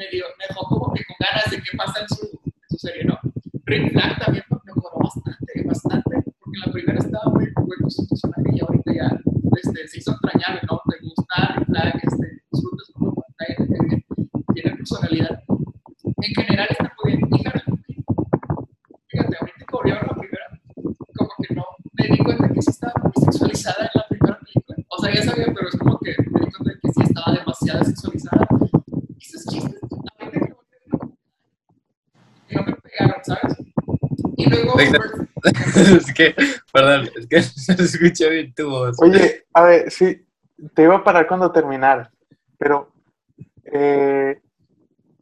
me, 0.00 0.08
dio, 0.08 0.24
me 0.38 0.46
dejó 0.48 0.66
como 0.66 0.94
que 0.94 1.04
con 1.04 1.16
ganas 1.20 1.50
de 1.50 1.56
qué 1.58 1.76
pasa 1.76 2.00
en 2.00 2.08
su, 2.08 2.24
en 2.24 2.68
su 2.70 2.78
serie, 2.78 3.04
¿no? 3.04 3.18
Rick 3.64 3.92
Flag 3.92 4.18
también 4.18 4.44
mejoró 4.64 4.98
bastante, 4.98 5.62
bastante. 5.66 6.22
Porque 6.40 6.58
la 6.64 6.72
primera 6.72 6.98
estaba 6.98 7.30
muy 7.30 7.52
su 7.90 8.06
personaje 8.08 8.50
y 8.52 8.60
ahorita 8.60 8.92
ya 8.94 9.20
este, 9.56 9.88
se 9.88 9.98
hizo 9.98 10.12
entrañable, 10.12 10.60
¿no? 10.70 10.80
Te 10.88 10.96
Rick 10.96 11.66
Flag, 11.66 12.00
este, 12.02 12.26
disfrutas 12.50 12.88
con 12.94 13.08
la 13.08 13.14
pantalla, 13.14 13.54
te 13.56 13.66
cae 13.68 13.86
bien, 13.88 14.04
tiene 14.54 14.76
personalidad. 14.76 15.42
En 16.22 16.34
general 16.34 16.68
está 16.70 16.92
muy 17.02 17.16
bien. 17.16 17.28
Y 17.30 17.46
Harley 17.46 17.62
Quinn, 17.86 18.04
fíjate, 19.08 19.36
ahorita 19.40 19.58
que 19.58 19.72
volví 19.72 19.90
a 19.90 19.94
ver 19.94 20.06
la 20.06 20.14
primera, 20.14 20.46
como 21.16 21.30
que 21.42 21.54
no 21.54 21.64
me 21.92 22.06
di 22.08 22.18
cuenta 22.24 22.48
que 22.48 22.62
sí 22.62 22.70
estaba 22.70 22.94
muy 23.02 23.24
sexualizada 23.24 23.82
en 23.84 23.90
la 23.94 24.06
primera 24.08 24.38
película. 24.38 24.76
O 24.88 24.98
sea, 25.02 25.14
ya 25.14 25.22
sabía, 25.22 25.46
pero 25.54 25.68
es 25.68 25.76
como 25.76 25.98
que 25.98 26.10
me 26.10 26.40
di 26.46 26.52
cuenta 26.52 26.72
de 26.72 26.80
que 26.80 26.92
sí 26.92 27.02
estaba 27.02 27.32
demasiado 27.36 27.84
sexualizada. 27.84 28.46
Y 29.18 29.26
esos 29.26 29.44
chistes, 29.46 29.80
ahorita 30.18 30.46
que 30.46 30.52
volví 30.54 30.74
a 30.74 30.80
verlo, 30.80 31.16
que 32.48 32.54
no 32.56 32.62
me 32.64 32.72
pegaron, 32.76 33.24
¿sabes? 33.24 33.56
Y 34.36 34.48
luego, 34.48 34.69
Oiga. 34.69 34.69
pues, 34.69 34.69
es 35.74 36.14
que, 36.14 36.34
perdón, 36.72 37.08
es 37.16 37.26
que 37.26 37.36
no 37.36 37.42
se 37.42 37.84
escucha 37.84 38.28
bien 38.28 38.52
tu 38.54 38.68
voz. 38.68 39.00
Oye, 39.00 39.44
a 39.54 39.64
ver, 39.64 39.90
sí, 39.90 40.24
te 40.74 40.82
iba 40.82 40.96
a 40.96 41.04
parar 41.04 41.26
cuando 41.26 41.52
terminara, 41.52 42.10
pero 42.58 42.92
eh, 43.72 44.40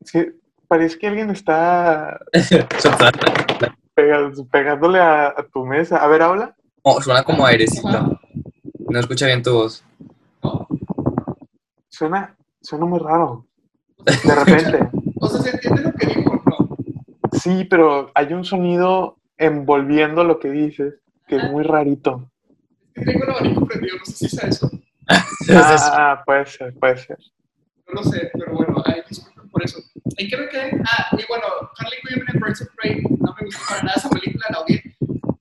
sí, 0.05 0.27
parece 0.67 0.99
que 0.99 1.09
alguien 1.09 1.31
está 1.31 2.19
pegándole 4.51 4.99
a, 4.99 5.29
a 5.29 5.47
tu 5.53 5.65
mesa. 5.65 5.99
A 5.99 6.09
ver, 6.09 6.23
habla. 6.23 6.57
Oh, 6.83 7.01
suena 7.01 7.23
como 7.23 7.45
airecito. 7.45 8.19
No 8.89 9.01
escucha 9.01 9.27
bien 9.27 9.43
tu 9.43 9.53
voz. 9.53 9.85
Suena, 11.89 12.35
suena 12.63 12.87
muy 12.87 12.99
raro. 12.99 13.47
De 13.99 14.35
repente. 14.35 14.89
O 15.21 15.29
sea, 15.29 15.43
¿se 15.43 15.51
entiende 15.51 15.83
lo 15.83 15.93
que 15.93 16.07
digo 16.07 16.43
no? 16.47 16.77
Sí, 17.33 17.65
pero 17.65 18.11
hay 18.15 18.33
un 18.33 18.45
sonido 18.45 19.18
envolviendo 19.39 20.25
lo 20.25 20.39
que 20.39 20.51
dices 20.51 20.95
que 21.27 21.37
es 21.37 21.51
muy 21.51 21.63
rarito. 21.65 22.31
Es 22.95 23.05
que 23.05 23.13
tengo 23.13 23.25
el 23.25 23.31
abanico 23.31 23.67
prendido, 23.67 23.97
no 23.99 24.05
sé 24.05 24.13
si 24.13 24.29
sea 24.37 24.49
eso. 24.49 24.71
Ah, 25.51 26.23
puede 26.27 26.45
ser, 26.47 26.75
puede 26.75 26.99
ser. 26.99 27.17
No 27.87 28.03
lo 28.03 28.05
sé, 28.05 28.31
pero 28.35 28.53
bueno, 28.53 28.83
ay, 28.85 29.01
disculpen 29.09 29.49
por 29.49 29.65
eso. 29.65 29.79
¿En 30.19 30.29
qué 30.29 30.37
me 30.37 30.49
quedé? 30.49 30.83
Ah, 30.85 31.07
y 31.17 31.25
bueno, 31.27 31.45
Harley 31.79 31.99
Quinn 32.07 32.23
en 32.35 32.41
Birds 32.41 32.61
of 32.61 32.69
Prey, 32.77 33.01
no 33.19 33.35
me 33.39 33.47
gustó 33.47 33.61
para 33.71 33.83
nada 33.85 33.95
esa 33.97 34.11
película, 34.11 34.45
la 34.51 34.61
odié. 34.61 34.83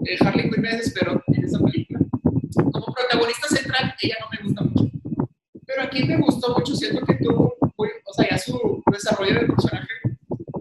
Eh, 0.05 0.17
Harley 0.25 0.49
Quinn 0.49 0.62
me 0.62 0.69
desesperó 0.69 1.21
en 1.27 1.43
esa 1.43 1.60
película. 1.60 1.99
Como 2.71 2.93
protagonista 2.93 3.47
central, 3.49 3.93
ella 4.01 4.15
no 4.21 4.27
me 4.31 4.43
gusta 4.47 4.63
mucho. 4.63 4.91
Pero 5.65 5.81
aquí 5.81 6.05
me 6.05 6.17
gustó 6.17 6.53
mucho, 6.57 6.73
siento 6.73 7.05
que 7.05 7.15
tuvo, 7.15 7.53
muy- 7.77 7.89
o 8.05 8.13
sea, 8.13 8.29
ya 8.29 8.38
su 8.38 8.81
desarrollo 8.89 9.33
del 9.33 9.47
personaje, 9.47 9.88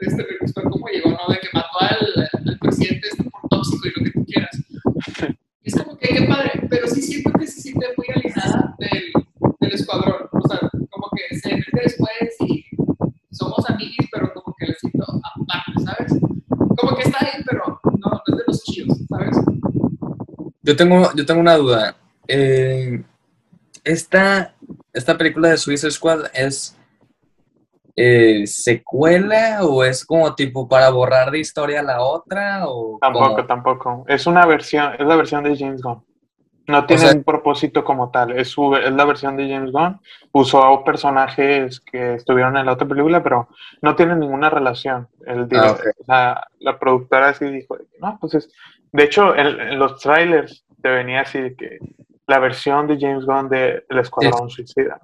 este, 0.08 0.26
gustó 0.40 0.62
cómo 0.62 0.86
llegó, 0.88 1.10
¿no? 1.10 1.32
De 1.32 1.38
que 1.40 1.48
mató 1.52 1.80
al, 1.80 2.28
al 2.46 2.58
presidente 2.58 3.08
este 3.08 3.24
por 3.24 3.48
tóxico 3.48 3.88
y 3.88 3.98
lo 3.98 4.04
que 4.04 4.10
tú 4.12 4.24
quieras. 4.24 4.62
Es 5.62 5.74
como 5.74 5.96
que 5.98 6.08
qué 6.08 6.22
padre, 6.22 6.52
pero 6.70 6.86
sí 6.88 7.02
siento 7.02 7.32
que 7.38 7.46
se 7.46 7.60
siente 7.60 7.86
muy 7.96 8.06
alienada 8.14 8.76
del, 8.78 9.12
del 9.60 9.72
escuadrón. 9.72 10.28
O 10.32 10.48
sea, 10.48 10.60
como 10.90 11.10
que 11.16 11.38
se 11.38 11.56
mete 11.56 11.80
después 11.82 12.10
y 12.40 12.64
somos 13.30 13.68
amigos, 13.68 14.06
pero 14.12 14.32
como 14.32 14.54
que 14.58 14.66
le 14.66 14.74
siento 14.74 15.04
aparte, 15.04 15.84
¿sabes? 15.84 16.20
Como 16.76 16.96
que 16.96 17.02
está 17.02 17.18
ahí, 17.20 17.42
pero 17.44 17.80
no, 17.84 18.10
no 18.10 18.22
es 18.26 18.36
de 18.36 18.44
los 18.46 18.62
chidos, 18.62 18.98
¿sabes? 19.08 19.36
Yo 20.62 20.76
tengo, 20.76 21.12
yo 21.14 21.26
tengo 21.26 21.40
una 21.40 21.56
duda. 21.56 21.96
Eh, 22.28 23.02
esta, 23.84 24.54
esta 24.92 25.16
película 25.16 25.50
de 25.50 25.58
Suicide 25.58 25.92
Squad 25.92 26.26
es 26.34 26.76
eh, 27.96 28.46
secuela 28.46 29.60
o 29.64 29.82
es 29.82 30.04
como 30.04 30.34
tipo 30.34 30.68
para 30.68 30.90
borrar 30.90 31.30
de 31.30 31.38
historia 31.40 31.82
la 31.82 32.02
otra 32.02 32.68
o 32.68 32.98
Tampoco, 33.00 33.34
cómo? 33.36 33.46
tampoco. 33.46 34.04
Es 34.08 34.26
una 34.26 34.44
versión, 34.46 34.92
es 34.98 35.06
la 35.06 35.16
versión 35.16 35.42
de 35.44 35.56
James 35.56 35.82
Gunn. 35.82 36.04
No 36.68 36.84
tiene 36.84 37.02
sea- 37.02 37.12
un 37.14 37.22
propósito 37.22 37.84
como 37.84 38.10
tal, 38.10 38.32
es, 38.36 38.48
su, 38.48 38.74
es 38.74 38.92
la 38.92 39.04
versión 39.04 39.36
de 39.36 39.48
James 39.48 39.70
Gunn. 39.72 40.00
Usó 40.32 40.82
personajes 40.84 41.80
que 41.80 42.14
estuvieron 42.14 42.56
en 42.56 42.66
la 42.66 42.72
otra 42.72 42.88
película, 42.88 43.22
pero 43.22 43.48
no 43.82 43.94
tiene 43.94 44.16
ninguna 44.16 44.50
relación. 44.50 45.08
El 45.24 45.46
Ah, 45.52 45.70
ok. 45.72 45.80
la, 46.08 46.46
la 46.58 46.78
productora 46.78 47.28
así 47.28 47.44
dijo, 47.46 47.76
no, 48.00 48.18
pues 48.20 48.34
es... 48.34 48.52
De 48.92 49.04
hecho, 49.04 49.34
en, 49.36 49.60
en 49.60 49.78
los 49.78 50.00
trailers 50.00 50.64
te 50.82 50.88
venía 50.88 51.20
así 51.20 51.40
de 51.40 51.54
que 51.54 51.78
la 52.26 52.40
versión 52.40 52.88
de 52.88 52.98
James 52.98 53.24
Gunn 53.24 53.48
de 53.48 53.84
El 53.88 53.98
Escuadrón 54.00 54.50
Suicida. 54.50 54.98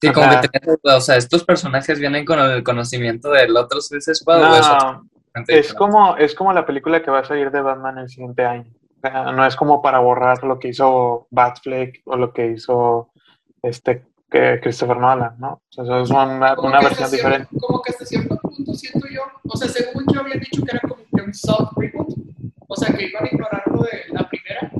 Sí, 0.00 0.12
como 0.12 0.26
Ajá. 0.26 0.42
que 0.42 0.60
duda, 0.60 0.96
o 0.96 1.00
sea, 1.00 1.16
estos 1.16 1.44
personajes 1.44 1.98
vienen 1.98 2.24
con 2.24 2.38
el 2.38 2.62
conocimiento 2.62 3.30
del 3.30 3.56
otro 3.56 3.80
Suicide 3.80 4.14
Squad 4.14 4.42
o 4.42 4.54
es 4.56 4.66
otro 4.68 4.88
No, 4.92 5.02
es 5.34 5.46
diferente? 5.46 5.74
como, 5.74 6.16
es 6.16 6.34
como 6.34 6.52
la 6.52 6.66
película 6.66 7.02
que 7.02 7.10
va 7.10 7.20
a 7.20 7.24
salir 7.24 7.50
de 7.50 7.60
Batman 7.62 7.98
el 7.98 8.08
siguiente 8.08 8.44
año. 8.44 8.66
O 8.98 9.00
sea, 9.00 9.32
no 9.32 9.46
es 9.46 9.56
como 9.56 9.80
para 9.82 9.98
borrar 10.00 10.42
lo 10.44 10.58
que 10.58 10.68
hizo 10.68 11.26
Batfleck 11.30 12.02
o 12.04 12.16
lo 12.16 12.32
que 12.32 12.52
hizo 12.52 13.10
este 13.62 14.04
que 14.30 14.58
Christopher 14.60 14.96
Nolan, 14.96 15.36
¿no? 15.38 15.62
O 15.76 15.84
sea, 15.84 16.00
es 16.02 16.10
una, 16.10 16.54
una 16.58 16.80
versión 16.80 17.08
cierto- 17.08 17.16
diferente. 17.16 17.48
Como 17.60 17.80
que 17.80 17.92
hasta 17.92 18.04
cierto 18.04 18.36
punto 18.38 18.74
siento 18.74 19.06
yo, 19.08 19.22
o 19.48 19.56
sea, 19.56 19.68
según 19.68 20.04
yo 20.12 20.20
habían 20.20 20.40
dicho 20.40 20.62
que 20.62 20.76
era 20.76 20.80
como 20.80 20.96
que 21.14 21.22
un 21.22 21.32
soft 21.32 21.72
reboot, 21.76 22.08
o 22.66 22.76
sea, 22.76 22.92
que 22.94 23.06
iban 23.06 23.24
a 23.24 23.28
ignorar 23.28 23.62
lo 23.66 23.82
de 23.82 24.00
la 24.10 24.28
primera, 24.28 24.70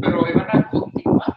pero 0.00 0.26
iban 0.28 0.46
a 0.52 0.70
continuar. 0.70 1.34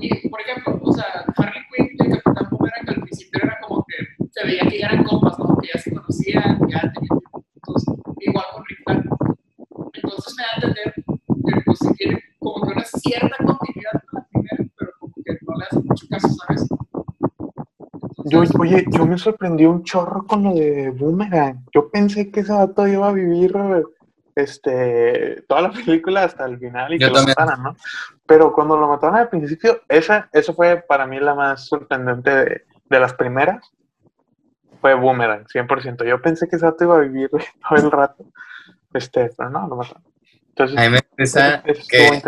Y, 0.00 0.28
por 0.30 0.40
ejemplo, 0.40 0.80
o 0.82 0.92
sea, 0.92 1.04
Harley 1.36 1.62
Quinn 1.76 1.96
el 2.12 2.22
Capitán 2.22 2.41
Boomerang 2.82 2.88
al 2.88 3.02
principio 3.02 3.40
era 3.42 3.58
como 3.60 3.84
que 3.84 4.26
se 4.30 4.46
veía 4.46 4.68
que 4.68 4.78
ya 4.78 4.86
eran 4.86 5.04
compas, 5.04 5.38
¿no? 5.38 5.56
Que 5.58 5.68
ya 5.74 5.80
se 5.80 5.94
conocían, 5.94 6.58
que 6.60 6.72
ya 6.72 6.80
tenían 6.92 7.20
juntos, 7.30 7.84
igual 8.20 8.44
con 8.52 8.64
Rick. 8.64 8.78
Entonces 9.94 10.34
me 10.36 10.42
da 10.42 10.48
a 10.50 10.54
entender 10.56 10.94
que 10.94 11.60
pues 11.64 11.78
si 11.78 11.94
tiene 11.94 12.22
como 12.38 12.66
que 12.66 12.72
una 12.72 12.84
cierta 12.84 13.36
continuidad 13.44 14.02
con 14.06 14.20
la 14.20 14.26
primera, 14.28 14.70
pero 14.78 14.90
como 14.98 15.14
que 15.24 15.32
no 15.42 15.58
le 15.58 15.64
hace 15.64 15.80
mucho 15.80 16.06
caso, 16.08 16.28
¿sabes? 16.28 16.68
Yo, 18.24 18.42
oye, 18.58 18.84
yo 18.90 19.06
me 19.06 19.18
sorprendí 19.18 19.66
un 19.66 19.82
chorro 19.82 20.26
con 20.26 20.44
lo 20.44 20.54
de 20.54 20.90
Boomerang. 20.90 21.64
Yo 21.74 21.90
pensé 21.90 22.30
que 22.30 22.40
ese 22.40 22.52
vato 22.52 22.86
iba 22.86 23.08
a 23.08 23.12
vivir 23.12 23.52
este, 24.34 25.42
toda 25.48 25.62
la 25.62 25.70
película 25.72 26.24
hasta 26.24 26.46
el 26.46 26.58
final 26.58 26.94
y 26.94 26.98
Yo 26.98 27.08
que 27.08 27.14
también. 27.14 27.34
lo 27.36 27.44
mataran, 27.44 27.62
¿no? 27.62 27.76
Pero 28.26 28.52
cuando 28.52 28.76
lo 28.76 28.88
mataron 28.88 29.16
al 29.16 29.28
principio, 29.28 29.82
esa, 29.88 30.28
eso 30.32 30.54
fue 30.54 30.76
para 30.76 31.06
mí 31.06 31.18
la 31.18 31.34
más 31.34 31.66
sorprendente 31.66 32.30
de, 32.30 32.62
de 32.92 33.00
las 33.00 33.14
primeras. 33.14 33.70
Fue 34.80 34.94
Boomerang, 34.94 35.46
100%. 35.46 36.04
Yo 36.04 36.20
pensé 36.20 36.48
que 36.48 36.56
ese 36.56 36.64
vato 36.64 36.84
iba 36.84 36.96
a 36.96 37.00
vivir 37.00 37.30
todo 37.30 37.78
el 37.78 37.90
rato. 37.90 38.24
Este, 38.94 39.30
pero 39.36 39.50
no, 39.50 39.66
lo 39.66 39.76
mataron. 39.76 40.02
Entonces, 40.50 40.78
A 40.78 40.82
mí 40.82 40.90
me 40.90 40.98
interesa 40.98 41.62
eso 41.64 41.82
que, 41.88 42.22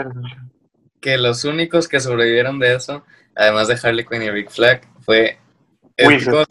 que 1.00 1.18
los 1.18 1.44
únicos 1.44 1.88
que 1.88 2.00
sobrevivieron 2.00 2.58
de 2.58 2.74
eso, 2.74 3.04
además 3.34 3.68
de 3.68 3.78
Harley 3.82 4.06
Quinn 4.06 4.22
y 4.22 4.30
Rick 4.30 4.50
Flag, 4.50 4.80
fue... 5.00 5.38
Weasel. 5.98 6.32
¿Cómo 6.32 6.44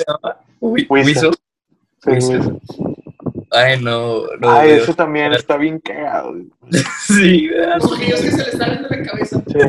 se 2.21 2.33
llama? 2.33 2.53
Sí. 2.61 2.89
Ay, 3.53 3.79
no. 3.81 4.23
no 4.39 4.51
Ay, 4.51 4.71
ese 4.71 4.93
también 4.93 5.31
está 5.33 5.57
bien 5.57 5.79
cagado. 5.79 6.33
Sí, 7.05 7.47
los 7.47 7.85
ojillos 7.85 8.21
que 8.21 8.31
se 8.31 8.45
le 8.45 8.51
salen 8.51 8.83
de 8.83 8.97
la 8.97 9.03
cabeza. 9.03 9.43
Sí. 9.47 9.59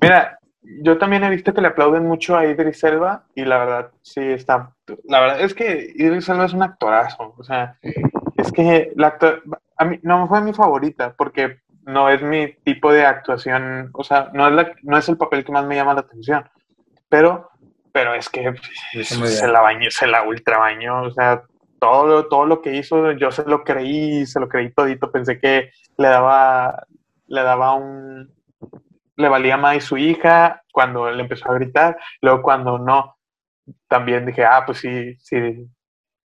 Mira, 0.00 0.38
yo 0.82 0.98
también 0.98 1.24
he 1.24 1.30
visto 1.30 1.52
que 1.54 1.60
le 1.60 1.68
aplauden 1.68 2.04
mucho 2.06 2.36
a 2.36 2.46
Idris 2.46 2.82
Elba 2.84 3.24
y 3.34 3.44
la 3.44 3.58
verdad, 3.58 3.90
sí 4.02 4.20
está. 4.20 4.72
La 5.04 5.20
verdad 5.20 5.40
es 5.40 5.54
que 5.54 5.92
Idris 5.94 6.28
Elba 6.28 6.46
es 6.46 6.52
un 6.52 6.62
actorazo. 6.62 7.34
O 7.38 7.44
sea, 7.44 7.76
es 7.82 8.52
que 8.52 8.92
la 8.96 9.18
actua- 9.18 9.40
a 9.76 9.84
mí 9.84 9.98
no 10.02 10.26
fue 10.28 10.40
mi 10.40 10.52
favorita 10.52 11.14
porque 11.16 11.58
no 11.86 12.08
es 12.08 12.22
mi 12.22 12.52
tipo 12.64 12.92
de 12.92 13.04
actuación. 13.06 13.90
O 13.92 14.04
sea, 14.04 14.30
no 14.32 14.48
es, 14.48 14.54
la, 14.54 14.72
no 14.82 14.96
es 14.98 15.08
el 15.08 15.16
papel 15.18 15.44
que 15.44 15.52
más 15.52 15.66
me 15.66 15.76
llama 15.76 15.94
la 15.94 16.00
atención. 16.00 16.48
Pero, 17.08 17.50
pero 17.92 18.14
es 18.14 18.28
que 18.28 18.54
se 19.04 19.46
la 19.48 19.60
bañó, 19.60 19.90
se 19.90 20.06
la 20.06 20.22
ultra 20.22 20.58
bañó. 20.58 21.02
O 21.02 21.10
sea, 21.12 21.42
todo, 21.78 22.06
lo- 22.06 22.26
todo 22.28 22.46
lo 22.46 22.62
que 22.62 22.74
hizo, 22.74 23.12
yo 23.12 23.30
se 23.30 23.44
lo 23.44 23.62
creí, 23.64 24.24
se 24.26 24.40
lo 24.40 24.48
creí 24.48 24.72
todito. 24.72 25.12
Pensé 25.12 25.38
que 25.38 25.70
le 25.98 26.08
daba, 26.08 26.86
le 27.26 27.42
daba 27.42 27.74
un, 27.74 28.33
le 29.16 29.28
valía 29.28 29.56
más 29.56 29.84
su 29.84 29.96
hija 29.96 30.62
cuando 30.72 31.10
le 31.10 31.22
empezó 31.22 31.50
a 31.50 31.54
gritar. 31.54 31.98
Luego 32.20 32.42
cuando 32.42 32.78
no, 32.78 33.16
también 33.88 34.26
dije, 34.26 34.44
ah, 34.44 34.64
pues 34.66 34.78
sí, 34.78 35.14
sí, 35.18 35.68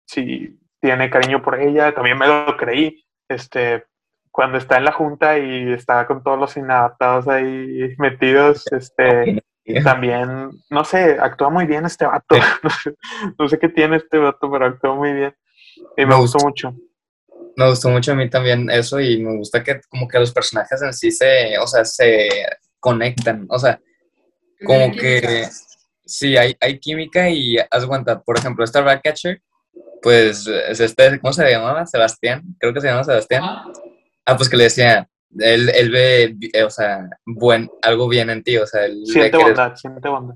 sí, 0.06 0.60
tiene 0.82 1.10
cariño 1.10 1.41
por 1.41 1.60
ella. 1.60 1.93
También 1.93 2.17
me 2.17 2.28
lo 2.28 2.58
creí. 2.58 3.04
Este, 3.28 3.86
cuando 4.32 4.58
está 4.58 4.78
en 4.78 4.86
la 4.86 4.91
junta 4.91 5.38
y 5.38 5.71
está 5.73 6.06
con 6.08 6.23
todos 6.23 6.39
los 6.39 6.58
inadaptados 6.58 7.28
ahí 7.28 7.93
metidos, 7.97 8.65
este, 8.71 9.43
también, 9.84 10.49
no 10.69 10.84
sé, 10.84 11.17
actúa 11.19 11.49
muy 11.49 11.65
bien 11.65 11.86
este 11.86 12.06
vato. 12.06 12.36
No 12.63 12.69
sé, 12.69 12.95
no 13.38 13.49
sé 13.49 13.60
qué 13.60 13.69
tiene 13.69 13.97
este 13.97 14.17
vato, 14.17 14.52
pero 14.52 14.65
actúa 14.65 14.95
muy 14.95 15.13
bien. 15.13 15.36
Y 15.97 16.06
me 16.06 16.08
Me 16.08 16.15
gustó 16.15 16.39
gusta. 16.39 16.45
mucho. 16.45 16.73
Me 17.56 17.67
gustó 17.69 17.89
mucho 17.89 18.13
a 18.13 18.15
mí 18.15 18.30
también 18.30 18.69
eso 18.69 18.99
y 18.99 19.21
me 19.21 19.36
gusta 19.38 19.63
que 19.63 19.82
como 19.89 20.08
que 20.08 20.19
los 20.19 20.32
personajes 20.34 20.82
en 20.82 20.93
sí 20.93 21.12
se, 21.12 21.58
o 21.60 21.67
sea, 21.67 21.84
se 21.84 22.28
conectan. 22.79 23.45
O 23.49 23.59
sea, 23.59 23.79
como 24.65 24.91
que 24.91 25.47
sí, 26.05 26.37
hay, 26.37 26.55
hay 26.59 26.79
química 26.79 27.29
y 27.29 27.57
haz 27.57 27.85
cuenta, 27.85 28.21
por 28.21 28.37
ejemplo, 28.37 28.63
esta 28.63 28.81
Ratcatcher, 28.81 29.41
pues 30.01 30.47
es 30.47 30.79
este, 30.79 31.19
¿cómo 31.19 31.33
se 31.33 31.49
llamaba? 31.49 31.85
Sebastián, 31.85 32.43
creo 32.59 32.73
que 32.73 32.81
se 32.81 32.87
llama 32.87 33.03
Sebastián. 33.03 33.43
Ah, 33.43 33.71
Ah, 34.25 34.37
pues 34.37 34.47
que 34.47 34.57
le 34.57 34.65
decía, 34.65 35.09
él, 35.39 35.69
él 35.73 35.89
ve, 35.89 36.35
eh, 36.53 36.63
o 36.63 36.69
sea, 36.69 37.09
buen, 37.25 37.67
algo 37.81 38.07
bien 38.07 38.29
en 38.29 38.43
ti, 38.43 38.57
o 38.57 38.67
sea, 38.67 38.85
él 38.85 39.01
Siente 39.03 39.37
bondad, 39.37 39.75
siente 39.75 40.07
bondad. 40.07 40.35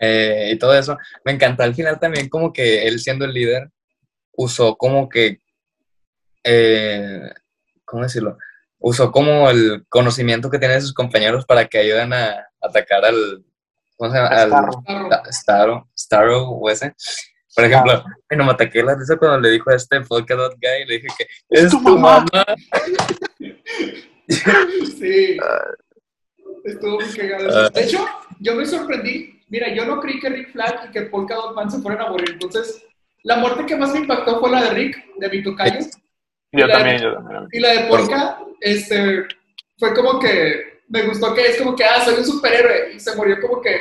eh, 0.00 0.50
y 0.52 0.58
todo 0.58 0.76
eso. 0.76 0.98
Me 1.24 1.30
encantó 1.30 1.62
al 1.62 1.76
final 1.76 2.00
también 2.00 2.28
como 2.28 2.52
que 2.52 2.88
él 2.88 2.98
siendo 2.98 3.24
el 3.24 3.32
líder 3.32 3.70
usó 4.32 4.76
como 4.76 5.08
que, 5.08 5.38
eh, 6.42 7.20
¿cómo 7.84 8.02
decirlo? 8.02 8.36
Usó 8.78 9.10
como 9.10 9.48
el 9.50 9.84
conocimiento 9.88 10.50
que 10.50 10.58
tienen 10.58 10.80
sus 10.82 10.92
compañeros 10.94 11.44
para 11.46 11.66
que 11.66 11.78
ayuden 11.78 12.12
a 12.12 12.46
atacar 12.60 13.04
al, 13.04 13.42
¿cómo 13.96 14.10
se 14.12 14.18
llama? 14.18 14.28
Al 14.28 14.48
Starro. 14.48 14.72
Starro. 14.72 15.08
Sta- 15.08 15.88
Starro, 15.96 16.48
o 16.50 16.70
ese. 16.70 16.94
Por 17.54 17.64
ejemplo, 17.64 18.04
no 18.36 18.44
me 18.44 18.52
ataqué 18.52 18.82
la 18.82 18.94
risa 18.94 19.16
cuando 19.16 19.40
le 19.40 19.50
dijo 19.50 19.70
a 19.70 19.74
este 19.76 20.00
Polka 20.02 20.34
Dot 20.34 20.54
Guy, 20.60 20.84
le 20.86 20.94
dije 20.96 21.06
que 21.16 21.26
es, 21.48 21.70
tu, 21.70 21.80
mamá. 21.80 22.24
Sí. 24.98 25.36
Estuvo 26.64 26.96
muy 27.00 27.08
cagado. 27.16 27.48
eso. 27.48 27.58
Ah. 27.60 27.70
De 27.72 27.84
hecho, 27.84 28.04
yo 28.40 28.54
me 28.56 28.66
sorprendí. 28.66 29.40
Mira, 29.48 29.72
yo 29.72 29.84
no 29.86 30.00
creí 30.00 30.18
que 30.18 30.28
Rick 30.28 30.52
Flag 30.52 30.88
y 30.88 30.90
que 30.90 31.02
Polka 31.02 31.36
Dot 31.36 31.54
Man 31.54 31.70
se 31.70 31.78
fueran 31.80 32.06
a 32.06 32.10
morir. 32.10 32.30
Entonces, 32.32 32.84
la 33.22 33.36
muerte 33.36 33.64
que 33.66 33.76
más 33.76 33.92
me 33.92 34.00
impactó 34.00 34.40
fue 34.40 34.50
la 34.50 34.62
de 34.64 34.70
Rick, 34.70 34.96
de 35.18 35.28
mi 35.30 35.42
tocayo. 35.42 35.78
Yo 36.52 36.68
también, 36.68 36.98
yo 37.00 37.14
también. 37.14 37.46
Y 37.52 37.60
la 37.60 37.68
de 37.70 37.80
Polka, 37.88 38.38
este, 38.60 39.24
fue 39.78 39.94
como 39.94 40.18
que 40.18 40.80
me 40.88 41.02
gustó 41.02 41.34
que 41.34 41.46
es 41.46 41.58
como 41.60 41.74
que, 41.74 41.84
ah, 41.84 42.04
soy 42.04 42.14
un 42.14 42.24
superhéroe. 42.24 42.94
Y 42.94 43.00
se 43.00 43.14
murió 43.16 43.40
como 43.40 43.60
que 43.60 43.80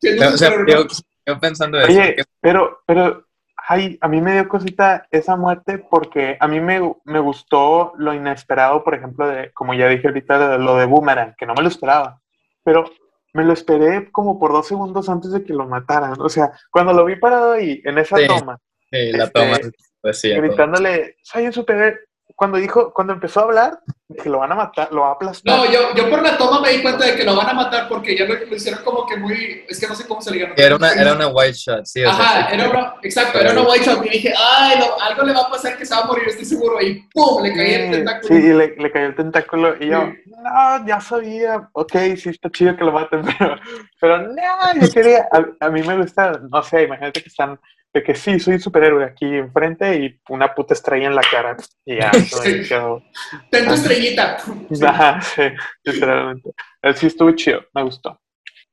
siendo 0.00 0.28
un 0.28 0.34
O 0.34 0.36
sea, 0.38 0.50
superhéroe. 0.50 0.82
yo, 0.82 0.88
yo 1.26 1.38
pensando 1.40 1.78
eso, 1.80 1.88
Oye, 1.88 2.14
que- 2.16 2.24
pero, 2.40 2.80
pero 2.86 3.26
ay, 3.68 3.98
a 4.00 4.08
mí 4.08 4.20
me 4.22 4.32
dio 4.32 4.48
cosita 4.48 5.06
esa 5.10 5.36
muerte 5.36 5.78
porque 5.78 6.36
a 6.40 6.48
mí 6.48 6.58
me, 6.60 6.80
me 7.04 7.18
gustó 7.20 7.92
lo 7.98 8.14
inesperado, 8.14 8.82
por 8.82 8.94
ejemplo, 8.94 9.26
de, 9.28 9.52
como 9.52 9.74
ya 9.74 9.88
dije 9.88 10.08
ahorita, 10.08 10.52
de 10.52 10.58
lo 10.58 10.76
de 10.76 10.86
Boomerang, 10.86 11.34
que 11.36 11.44
no 11.46 11.54
me 11.54 11.62
lo 11.62 11.68
esperaba, 11.68 12.20
pero 12.64 12.90
me 13.34 13.44
lo 13.44 13.52
esperé 13.52 14.10
como 14.10 14.38
por 14.38 14.52
dos 14.52 14.66
segundos 14.68 15.08
antes 15.10 15.32
de 15.32 15.44
que 15.44 15.52
lo 15.52 15.66
mataran. 15.68 16.14
O 16.18 16.30
sea, 16.30 16.50
cuando 16.70 16.94
lo 16.94 17.04
vi 17.04 17.16
parado 17.16 17.52
ahí, 17.52 17.82
en 17.84 17.98
esa 17.98 18.16
Sí. 18.16 18.26
toma, 18.26 18.58
Sí, 18.90 19.12
la 19.12 19.24
Este, 19.24 19.38
toma. 19.38 19.58
Pues 20.00 20.18
sí, 20.20 20.30
gritándole, 20.30 21.16
soy 21.22 21.44
un 21.46 21.52
superhéroe. 21.52 21.98
Cuando 22.36 22.58
dijo, 22.58 22.92
cuando 22.92 23.12
empezó 23.14 23.40
a 23.40 23.42
hablar, 23.44 23.80
que 24.22 24.28
lo 24.28 24.38
van 24.38 24.52
a 24.52 24.54
matar, 24.54 24.92
lo 24.92 25.00
va 25.02 25.08
a 25.08 25.12
aplastar. 25.12 25.56
No, 25.56 25.64
yo, 25.70 25.92
yo 25.94 26.08
por 26.08 26.22
la 26.22 26.38
toma 26.38 26.60
me 26.60 26.70
di 26.70 26.82
cuenta 26.82 27.04
de 27.04 27.16
que 27.16 27.24
lo 27.24 27.34
van 27.34 27.48
a 27.48 27.52
matar 27.52 27.88
porque 27.88 28.16
ya 28.16 28.24
lo, 28.26 28.34
lo 28.34 28.54
hicieron 28.54 28.82
como 28.84 29.04
que 29.06 29.16
muy. 29.16 29.64
Es 29.68 29.80
que 29.80 29.86
no 29.88 29.94
sé 29.94 30.06
cómo 30.06 30.20
se 30.22 30.30
le 30.30 30.40
llama. 30.40 30.54
Era 30.56 30.76
una, 30.76 30.92
era 30.92 31.12
una 31.14 31.28
white 31.28 31.52
shot, 31.54 31.84
sí. 31.84 32.04
o 32.04 32.10
sea, 32.12 32.20
Ajá, 32.40 32.48
sí. 32.48 32.54
era 32.54 32.70
una, 32.70 32.94
exacto, 33.02 33.38
era 33.40 33.52
una 33.52 33.62
white 33.68 33.84
shot. 33.84 34.06
Y 34.06 34.08
dije, 34.10 34.32
ay, 34.38 34.78
no, 34.78 34.86
algo 35.04 35.22
le 35.24 35.32
va 35.32 35.40
a 35.40 35.50
pasar 35.50 35.76
que 35.76 35.84
se 35.84 35.94
va 35.94 36.02
a 36.02 36.06
morir, 36.06 36.28
estoy 36.28 36.44
seguro. 36.44 36.80
Y 36.80 37.08
¡pum! 37.12 37.42
Le 37.42 37.52
caí 37.54 37.74
el 37.74 37.86
Sí, 37.86 37.90
tentáculo. 37.92 38.28
Sí, 38.28 38.34
y 38.34 38.52
le, 38.52 38.76
le 38.76 38.92
cayó 38.92 39.06
el 39.06 39.14
tentáculo 39.16 39.74
y 39.80 39.88
yo, 39.88 40.02
Sí. 40.06 40.30
no, 40.42 40.86
ya 40.86 41.00
sabía, 41.00 41.68
ok, 41.72 41.92
sí 42.16 42.28
está 42.30 42.50
chido 42.50 42.76
que 42.76 42.84
lo 42.84 42.92
maten, 42.92 43.22
pero, 43.38 43.56
pero 44.00 44.18
no, 44.22 44.34
yo 44.80 44.92
quería, 44.92 45.28
a, 45.32 45.66
a 45.66 45.70
mí 45.70 45.82
me 45.82 45.96
gusta, 45.96 46.40
no 46.50 46.62
sé, 46.62 46.84
imagínate 46.84 47.20
que 47.22 47.28
están, 47.28 47.58
de 47.92 48.02
que 48.02 48.14
sí, 48.14 48.38
soy 48.38 48.58
superhéroe 48.58 49.04
aquí 49.04 49.24
enfrente 49.24 49.96
y 49.96 50.20
una 50.28 50.54
puta 50.54 50.74
estrella 50.74 51.06
en 51.06 51.14
la 51.14 51.22
cara 51.22 51.56
y 51.84 51.96
ya, 51.96 52.12
Sí. 52.42 52.62
yo, 52.64 53.02
Ten 53.50 53.66
tu 53.66 53.74
estrellita. 53.74 54.38
Ajá, 54.86 55.20
sí, 55.20 55.42
literalmente. 55.84 56.50
Eh, 56.82 56.94
Sí 56.94 57.06
estuvo 57.06 57.30
chido, 57.32 57.64
me 57.74 57.82
gustó. 57.82 58.20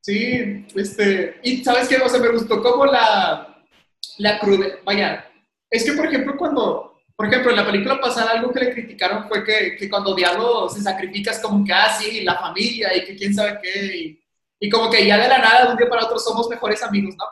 Sí, 0.01 0.65
este, 0.75 1.39
y 1.43 1.63
sabes 1.63 1.87
qué, 1.87 1.97
o 1.97 2.07
sea, 2.09 2.19
me 2.19 2.29
gustó 2.29 2.61
como 2.61 2.85
la, 2.85 3.63
la 4.19 4.39
cruda, 4.39 4.67
vaya, 4.83 5.25
es 5.69 5.83
que 5.83 5.93
por 5.93 6.05
ejemplo 6.05 6.35
cuando, 6.37 7.01
por 7.15 7.25
ejemplo 7.25 7.49
en 7.49 7.57
la 7.57 7.65
película 7.65 7.99
pasada 7.99 8.31
algo 8.31 8.51
que 8.51 8.59
le 8.59 8.71
criticaron 8.73 9.27
fue 9.27 9.43
que, 9.43 9.75
que 9.75 9.89
cuando 9.89 10.13
Diablo 10.13 10.69
se 10.69 10.81
sacrifica 10.81 11.31
es 11.31 11.39
como 11.39 11.65
que, 11.65 11.73
ah, 11.73 11.89
sí, 11.97 12.21
la 12.23 12.35
familia 12.35 12.95
y 12.95 13.03
que 13.03 13.15
quién 13.15 13.33
sabe 13.33 13.59
qué, 13.63 13.97
y, 13.97 14.23
y 14.59 14.69
como 14.69 14.91
que 14.91 15.05
ya 15.07 15.17
de 15.17 15.27
la 15.27 15.39
nada 15.39 15.65
de 15.65 15.71
un 15.71 15.77
día 15.77 15.89
para 15.89 16.05
otro 16.05 16.19
somos 16.19 16.47
mejores 16.49 16.83
amigos, 16.83 17.15
¿no? 17.17 17.25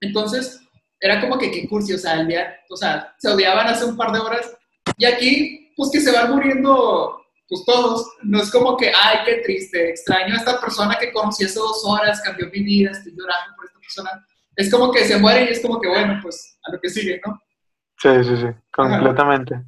Entonces, 0.00 0.66
era 1.00 1.20
como 1.20 1.38
que 1.38 1.50
qué 1.50 1.68
cursi, 1.68 1.94
o 1.94 1.98
sea, 1.98 2.20
el 2.20 2.28
día, 2.28 2.60
o 2.68 2.76
sea, 2.76 3.14
se 3.18 3.28
odiaban 3.28 3.66
hace 3.66 3.84
un 3.84 3.96
par 3.96 4.12
de 4.12 4.20
horas, 4.20 4.56
y 4.96 5.04
aquí, 5.06 5.72
pues 5.76 5.90
que 5.90 6.00
se 6.00 6.12
van 6.12 6.30
muriendo 6.30 7.16
pues 7.50 7.64
todos, 7.64 8.06
no 8.22 8.40
es 8.40 8.50
como 8.50 8.76
que, 8.76 8.88
ay, 8.88 9.18
qué 9.24 9.42
triste, 9.44 9.90
extraño 9.90 10.34
a 10.34 10.38
esta 10.38 10.60
persona 10.60 10.96
que 11.00 11.12
conocí 11.12 11.44
hace 11.44 11.58
dos 11.58 11.82
horas, 11.84 12.20
cambió 12.20 12.46
mi 12.46 12.62
vida, 12.62 12.92
estoy 12.92 13.12
llorando 13.12 13.56
por 13.56 13.66
esta 13.66 13.80
persona. 13.80 14.26
Es 14.54 14.70
como 14.70 14.92
que 14.92 15.04
se 15.04 15.18
muere 15.18 15.46
y 15.46 15.48
es 15.48 15.60
como 15.60 15.80
que, 15.80 15.88
bueno, 15.88 16.20
pues 16.22 16.56
a 16.64 16.72
lo 16.72 16.80
que 16.80 16.88
sigue, 16.88 17.20
¿no? 17.26 17.40
Sí, 17.98 18.08
sí, 18.22 18.36
sí, 18.36 18.46
completamente. 18.70 19.64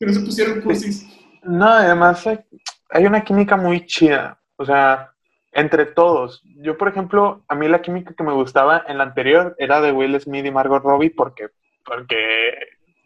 No 0.00 0.12
se 0.14 0.20
pusieron 0.20 0.62
cursis. 0.62 1.06
No, 1.42 1.68
además 1.68 2.26
hay 2.26 3.06
una 3.06 3.22
química 3.22 3.54
muy 3.56 3.84
chida, 3.84 4.40
o 4.56 4.64
sea, 4.64 5.12
entre 5.56 5.86
todos. 5.86 6.42
Yo, 6.58 6.76
por 6.76 6.88
ejemplo, 6.88 7.42
a 7.48 7.54
mí 7.54 7.66
la 7.66 7.80
química 7.80 8.14
que 8.14 8.22
me 8.22 8.34
gustaba 8.34 8.84
en 8.88 8.98
la 8.98 9.04
anterior 9.04 9.56
era 9.58 9.80
de 9.80 9.90
Will 9.90 10.20
Smith 10.20 10.44
y 10.44 10.50
Margot 10.50 10.82
Robbie 10.82 11.10
porque, 11.10 11.48
porque 11.82 12.52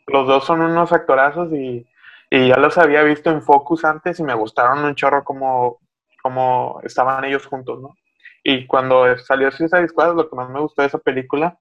los 0.09 0.27
dos 0.27 0.45
son 0.45 0.61
unos 0.61 0.93
actorazos 0.93 1.53
y, 1.53 1.87
y 2.29 2.49
ya 2.49 2.57
los 2.57 2.77
había 2.77 3.05
visto 3.05 3.31
en 3.31 3.43
Focus 3.43 3.85
antes 3.85 4.19
y 4.19 4.25
me 4.25 4.35
gustaron 4.35 4.85
un 4.85 4.97
chorro 4.97 5.23
como, 5.23 5.79
como 6.21 6.81
estaban 6.83 7.25
ellos 7.25 7.47
juntos, 7.47 7.81
¿no? 7.81 7.97
Y 8.43 8.67
cuando 8.67 9.17
salió 9.19 9.53
Suicide 9.53 9.87
Squad, 9.87 10.17
lo 10.17 10.29
que 10.29 10.35
más 10.35 10.51
me 10.51 10.61
gustó 10.61 10.83
de 10.83 10.89
esa 10.89 10.99
película, 10.99 11.57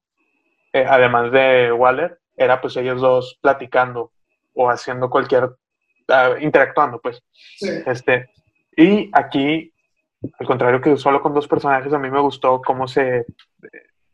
eh, 0.72 0.86
además 0.88 1.30
de 1.30 1.70
Waller, 1.70 2.18
era 2.36 2.60
pues 2.60 2.76
ellos 2.76 3.00
dos 3.00 3.38
platicando 3.40 4.10
o 4.54 4.68
haciendo 4.68 5.08
cualquier, 5.08 5.50
ah, 6.08 6.34
interactuando, 6.40 7.00
pues. 7.00 7.22
Sí. 7.58 7.68
Este, 7.86 8.28
y 8.76 9.08
aquí, 9.12 9.72
al 10.38 10.46
contrario 10.46 10.80
que 10.80 10.96
solo 10.96 11.22
con 11.22 11.34
dos 11.34 11.48
personajes, 11.48 11.92
a 11.92 11.98
mí 11.98 12.10
me 12.10 12.20
gustó 12.20 12.60
cómo 12.62 12.86
se, 12.86 13.26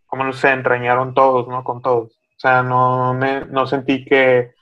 cómo 0.07 0.33
se 0.33 0.51
entrañaron 0.51 1.15
todos, 1.15 1.49
¿no? 1.49 1.65
Con 1.65 1.83
todos. 1.83 2.13
O 2.13 2.39
sea, 2.39 2.63
no, 2.63 3.15
me, 3.15 3.45
no 3.47 3.67
sentí 3.67 4.05
que, 4.05 4.55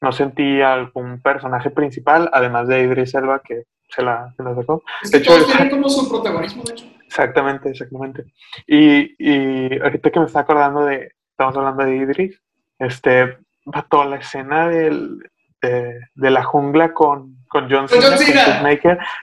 no 0.00 0.12
sentí 0.12 0.60
algún 0.60 1.20
personaje 1.20 1.70
principal, 1.70 2.28
además 2.32 2.68
de 2.68 2.82
Idris 2.82 3.14
Elba, 3.14 3.40
que 3.40 3.64
se 3.88 4.02
la, 4.02 4.32
se 4.36 4.42
la 4.42 4.54
sacó. 4.54 4.82
Es 5.02 5.10
que 5.10 5.18
De 5.18 5.22
hecho, 5.24 5.34
todos 5.34 5.46
tienen 5.48 5.70
como 5.70 5.88
su 5.88 6.08
protagonismo, 6.08 6.62
de 6.64 6.72
hecho. 6.72 6.86
Exactamente, 7.06 7.70
exactamente. 7.70 8.24
Y, 8.66 9.14
y 9.18 9.80
ahorita 9.80 10.10
que 10.10 10.20
me 10.20 10.26
está 10.26 10.40
acordando 10.40 10.84
de, 10.84 11.12
estamos 11.30 11.56
hablando 11.56 11.84
de 11.84 11.96
Idris, 11.96 12.40
este, 12.78 13.38
toda 13.90 14.06
la 14.06 14.16
escena 14.16 14.68
del, 14.68 15.18
de, 15.62 16.00
de 16.14 16.30
la 16.30 16.42
jungla 16.42 16.92
con, 16.92 17.36
con 17.48 17.70
John 17.70 17.88
Cena, 17.88 18.02
John 18.02 18.16
con 18.16 18.18
Cena. 18.18 18.62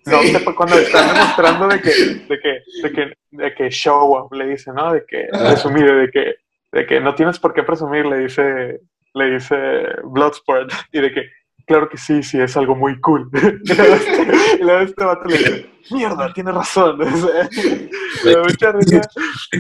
No 0.06 0.22
Sí. 0.22 0.28
sé, 0.30 0.40
pues, 0.40 0.56
cuando 0.56 0.76
están 0.78 1.14
demostrando 1.14 1.68
de 1.68 1.82
que, 1.82 1.90
de 1.92 2.40
que, 2.40 2.60
de 2.84 2.92
que, 2.92 3.14
de 3.32 3.54
que 3.56 3.70
show 3.70 4.18
up, 4.18 4.34
le 4.34 4.48
dice, 4.48 4.72
¿no? 4.74 4.94
De 4.94 5.04
que, 5.06 5.28
presumir, 5.32 5.86
de 5.94 6.10
que, 6.12 6.36
de 6.72 6.86
que 6.88 7.00
no 7.02 7.14
tienes 7.16 7.40
por 7.40 7.54
qué 7.54 7.64
presumir, 7.64 8.06
le 8.06 8.20
dice, 8.20 8.80
le 9.14 9.32
dice 9.32 9.58
Bloodsport, 10.06 10.72
y 10.92 11.02
de 11.02 11.12
que, 11.12 11.24
claro 11.68 11.90
que 11.90 11.98
sí, 11.98 12.24
sí, 12.24 12.40
es 12.40 12.56
algo 12.56 12.76
muy 12.76 13.00
cool. 13.02 13.30
y 13.64 13.74
luego 13.76 13.94
este, 13.96 14.28
y 14.60 14.64
luego 14.64 14.80
este 14.82 15.04
vato 15.04 15.28
le 15.28 15.38
dice, 15.38 15.70
mierda, 15.92 16.32
tiene 16.34 16.52
razón. 16.52 16.98
Me 18.26 18.32
da 18.34 18.44
mucha 18.44 18.72
risa. 18.74 19.02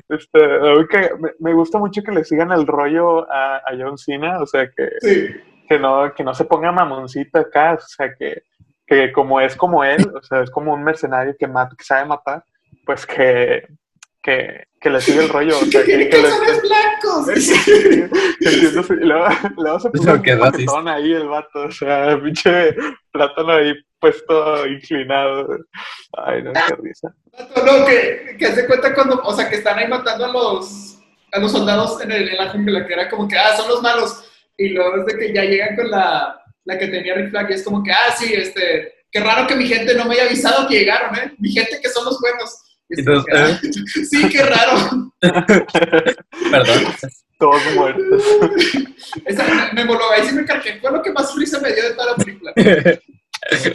Este, 0.09 0.39
me, 1.19 1.29
me 1.39 1.53
gusta 1.53 1.77
mucho 1.77 2.01
que 2.03 2.11
le 2.11 2.23
sigan 2.23 2.51
el 2.51 2.65
rollo 2.67 3.29
a, 3.31 3.57
a 3.57 3.71
John 3.79 3.97
Cena, 3.97 4.39
o 4.41 4.45
sea, 4.45 4.67
que, 4.75 4.89
Sí. 5.01 5.27
Que, 5.69 5.77
no, 5.79 6.11
que 6.15 6.23
no 6.23 6.33
se 6.33 6.45
ponga 6.45 6.71
mamoncito 6.71 7.37
acá, 7.39 7.75
o 7.75 7.79
sea, 7.79 8.13
que, 8.15 8.41
que 8.87 9.11
como 9.11 9.39
es 9.39 9.55
como 9.55 9.83
él, 9.83 10.11
o 10.15 10.21
sea, 10.23 10.41
es 10.41 10.49
como 10.49 10.73
un 10.73 10.83
mercenario 10.83 11.35
que, 11.37 11.47
mata, 11.47 11.75
que 11.77 11.83
sabe 11.83 12.05
matar, 12.05 12.43
pues 12.85 13.05
que, 13.05 13.67
que, 14.21 14.65
que 14.81 14.89
le 14.89 14.99
sigue 14.99 15.19
el 15.25 15.29
rollo. 15.29 15.55
O 15.57 15.61
sea, 15.61 15.81
Que 15.81 15.85
tiene 15.85 16.09
que, 16.09 16.09
que 16.17 16.17
le- 16.17 16.29
calzones 16.29 16.61
blancos. 16.63 17.27
Y 18.41 19.05
luego, 19.05 19.27
luego 19.57 19.79
se 19.79 19.89
puso 19.91 20.13
un 20.13 20.23
paquetón 20.23 20.87
ahí 20.87 21.13
el 21.13 21.27
vato, 21.27 21.65
o 21.65 21.71
sea, 21.71 22.19
pinche 22.23 22.75
plátano 23.11 23.51
ahí 23.53 23.73
puesto 23.99 24.65
inclinado. 24.65 25.47
Ay, 26.17 26.41
no, 26.41 26.51
qué 26.53 26.75
risa. 26.81 27.13
No, 27.63 27.85
que, 27.85 28.37
que 28.39 28.45
hace 28.47 28.65
cuenta 28.65 28.95
cuando, 28.95 29.21
o 29.21 29.33
sea, 29.33 29.47
que 29.47 29.57
están 29.57 29.77
ahí 29.77 29.87
matando 29.87 30.25
a 30.25 30.29
los, 30.29 30.97
a 31.31 31.39
los 31.39 31.51
soldados 31.51 32.01
en, 32.01 32.11
el, 32.11 32.29
en 32.29 32.37
la 32.37 32.49
jungla, 32.49 32.87
que 32.87 32.93
era 32.93 33.07
como 33.07 33.27
que, 33.27 33.37
ah, 33.37 33.55
son 33.55 33.67
los 33.67 33.83
malos. 33.83 34.25
Y 34.59 34.69
luego 34.69 34.97
es 34.97 35.05
de 35.05 35.17
que 35.17 35.33
ya 35.33 35.45
llegan 35.45 35.75
con 35.77 35.89
la, 35.89 36.37
la 36.65 36.77
que 36.77 36.87
tenía 36.87 37.15
Rick 37.15 37.29
Flag 37.29 37.49
y 37.49 37.53
es 37.53 37.63
como 37.63 37.81
que, 37.81 37.91
ah, 37.93 38.13
sí, 38.17 38.33
este, 38.33 38.93
qué 39.09 39.21
raro 39.21 39.47
que 39.47 39.55
mi 39.55 39.65
gente 39.65 39.95
no 39.95 40.03
me 40.03 40.15
haya 40.15 40.25
avisado 40.25 40.67
que 40.67 40.79
llegaron, 40.79 41.15
¿eh? 41.15 41.33
Mi 41.39 41.49
gente 41.49 41.79
que 41.81 41.89
son 41.89 42.03
los 42.03 42.19
buenos. 42.19 42.77
Y 42.89 43.03
que, 43.03 43.37
ah, 43.37 43.59
sí, 44.09 44.27
qué 44.27 44.43
raro. 44.43 45.13
Perdón. 46.51 46.93
Todos 47.37 47.61
muertos. 47.73 48.23
Esa, 49.25 49.45
me, 49.45 49.71
me 49.71 49.85
moló, 49.85 50.11
ahí 50.11 50.27
sí 50.27 50.35
me 50.35 50.43
cargué. 50.43 50.77
Fue 50.81 50.91
lo 50.91 51.01
que 51.01 51.13
más 51.13 51.33
risa 51.37 51.61
me 51.61 51.71
dio 51.71 51.83
de 51.85 51.93
toda 51.93 52.11
la 52.11 52.15
película. 52.17 52.53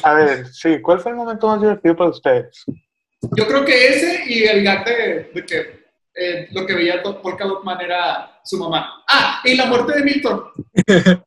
A 0.02 0.14
ver, 0.14 0.46
sí, 0.48 0.82
¿cuál 0.82 1.00
fue 1.00 1.12
el 1.12 1.16
momento 1.16 1.46
más 1.46 1.62
divertido 1.62 1.96
para 1.96 2.10
ustedes? 2.10 2.62
Yo 3.34 3.46
creo 3.46 3.64
que 3.64 3.88
ese 3.88 4.22
y 4.26 4.44
el 4.44 4.62
gag 4.62 4.84
de, 4.84 5.30
de 5.34 5.46
que 5.46 5.83
eh, 6.14 6.48
lo 6.52 6.64
que 6.66 6.74
veía 6.74 7.02
Polka 7.02 7.44
Dotman 7.44 7.80
era 7.80 8.40
su 8.44 8.58
mamá. 8.58 9.02
Ah, 9.08 9.40
y 9.44 9.56
la 9.56 9.66
muerte 9.66 9.94
de 9.98 10.02
Milton. 10.04 10.44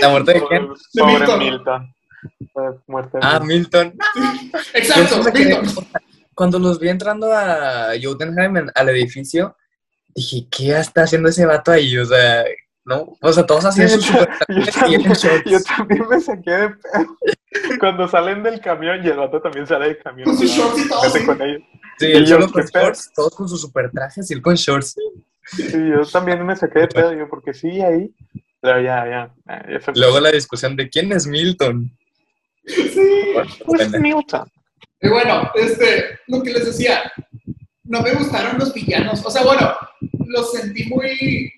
¿La 0.00 0.08
muerte 0.08 0.34
de 0.34 0.46
quién? 0.46 0.68
Sobre 0.92 1.12
Milton. 1.18 1.38
Milton. 1.38 1.94
Fue 2.52 2.64
Muerte 2.86 3.18
de 3.18 3.26
Ah, 3.26 3.40
Milton. 3.40 3.94
Exacto, 4.74 5.22
Milton. 5.32 5.66
Cuando 6.34 6.58
los 6.58 6.78
vi 6.80 6.88
entrando 6.88 7.32
a 7.32 7.90
Jotunheim, 8.02 8.56
en- 8.56 8.70
al 8.74 8.88
edificio, 8.88 9.56
dije, 10.14 10.46
¿qué 10.50 10.78
está 10.78 11.02
haciendo 11.02 11.28
ese 11.28 11.44
vato 11.46 11.70
ahí? 11.72 11.96
O 11.98 12.04
sea, 12.06 12.44
¿no? 12.84 13.16
O 13.20 13.32
sea, 13.32 13.44
todos 13.46 13.64
hacían 13.66 13.88
sus 13.90 14.04
super 14.06 14.28
Yo 14.48 14.64
también, 14.72 15.00
en 15.06 15.12
shorts. 15.12 15.50
yo 15.50 15.58
también 15.62 16.08
me 16.08 16.20
saqué 16.20 16.50
de 16.50 16.68
pedo. 16.70 17.16
Cuando 17.78 18.08
salen 18.08 18.42
del 18.42 18.60
camión 18.60 19.04
y 19.04 19.08
el 19.08 19.16
vato 19.16 19.40
también 19.40 19.66
sale 19.66 19.86
del 19.86 19.98
camión. 19.98 20.24
Con 20.26 20.38
sus 20.38 20.50
shorts 20.50 20.84
y 20.84 20.88
todo, 20.88 21.02
Vete 21.02 21.18
sí. 21.20 21.26
con 21.26 21.42
ellos. 21.42 21.62
Sí, 21.98 22.06
Y 22.08 22.12
él 22.12 22.26
yo, 22.26 22.36
solo 22.36 22.50
con 22.52 22.64
shorts, 22.64 23.12
todos 23.14 23.34
con 23.34 23.48
sus 23.48 23.60
super 23.60 23.90
trajes 23.90 24.30
y 24.30 24.34
él 24.34 24.42
con 24.42 24.54
shorts. 24.54 24.96
Sí, 25.46 25.72
yo 25.72 26.04
también 26.10 26.44
me 26.44 26.56
saqué 26.56 26.80
de 26.80 26.88
pedo, 26.88 27.12
yo, 27.14 27.28
porque 27.28 27.52
sí, 27.54 27.80
ahí. 27.80 28.14
Pero 28.60 28.80
ya, 28.80 29.04
ya. 29.06 29.34
ya, 29.46 29.66
ya 29.72 29.80
se- 29.80 29.92
Luego 29.94 30.18
la 30.20 30.30
discusión 30.32 30.74
de 30.76 30.88
quién 30.88 31.12
es 31.12 31.26
Milton. 31.26 31.90
Sí. 32.66 33.34
Pues 33.66 33.90
Milton. 34.00 34.48
Y 35.02 35.08
bueno, 35.08 35.50
este, 35.54 36.18
lo 36.28 36.42
que 36.42 36.52
les 36.54 36.64
decía, 36.64 37.12
no 37.82 38.00
me 38.00 38.14
gustaron 38.14 38.58
los 38.58 38.72
villanos. 38.72 39.22
O 39.24 39.30
sea, 39.30 39.42
bueno, 39.44 39.74
los 40.26 40.52
sentí 40.52 40.86
muy. 40.88 41.52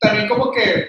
También 0.00 0.26
como 0.28 0.50
que. 0.50 0.86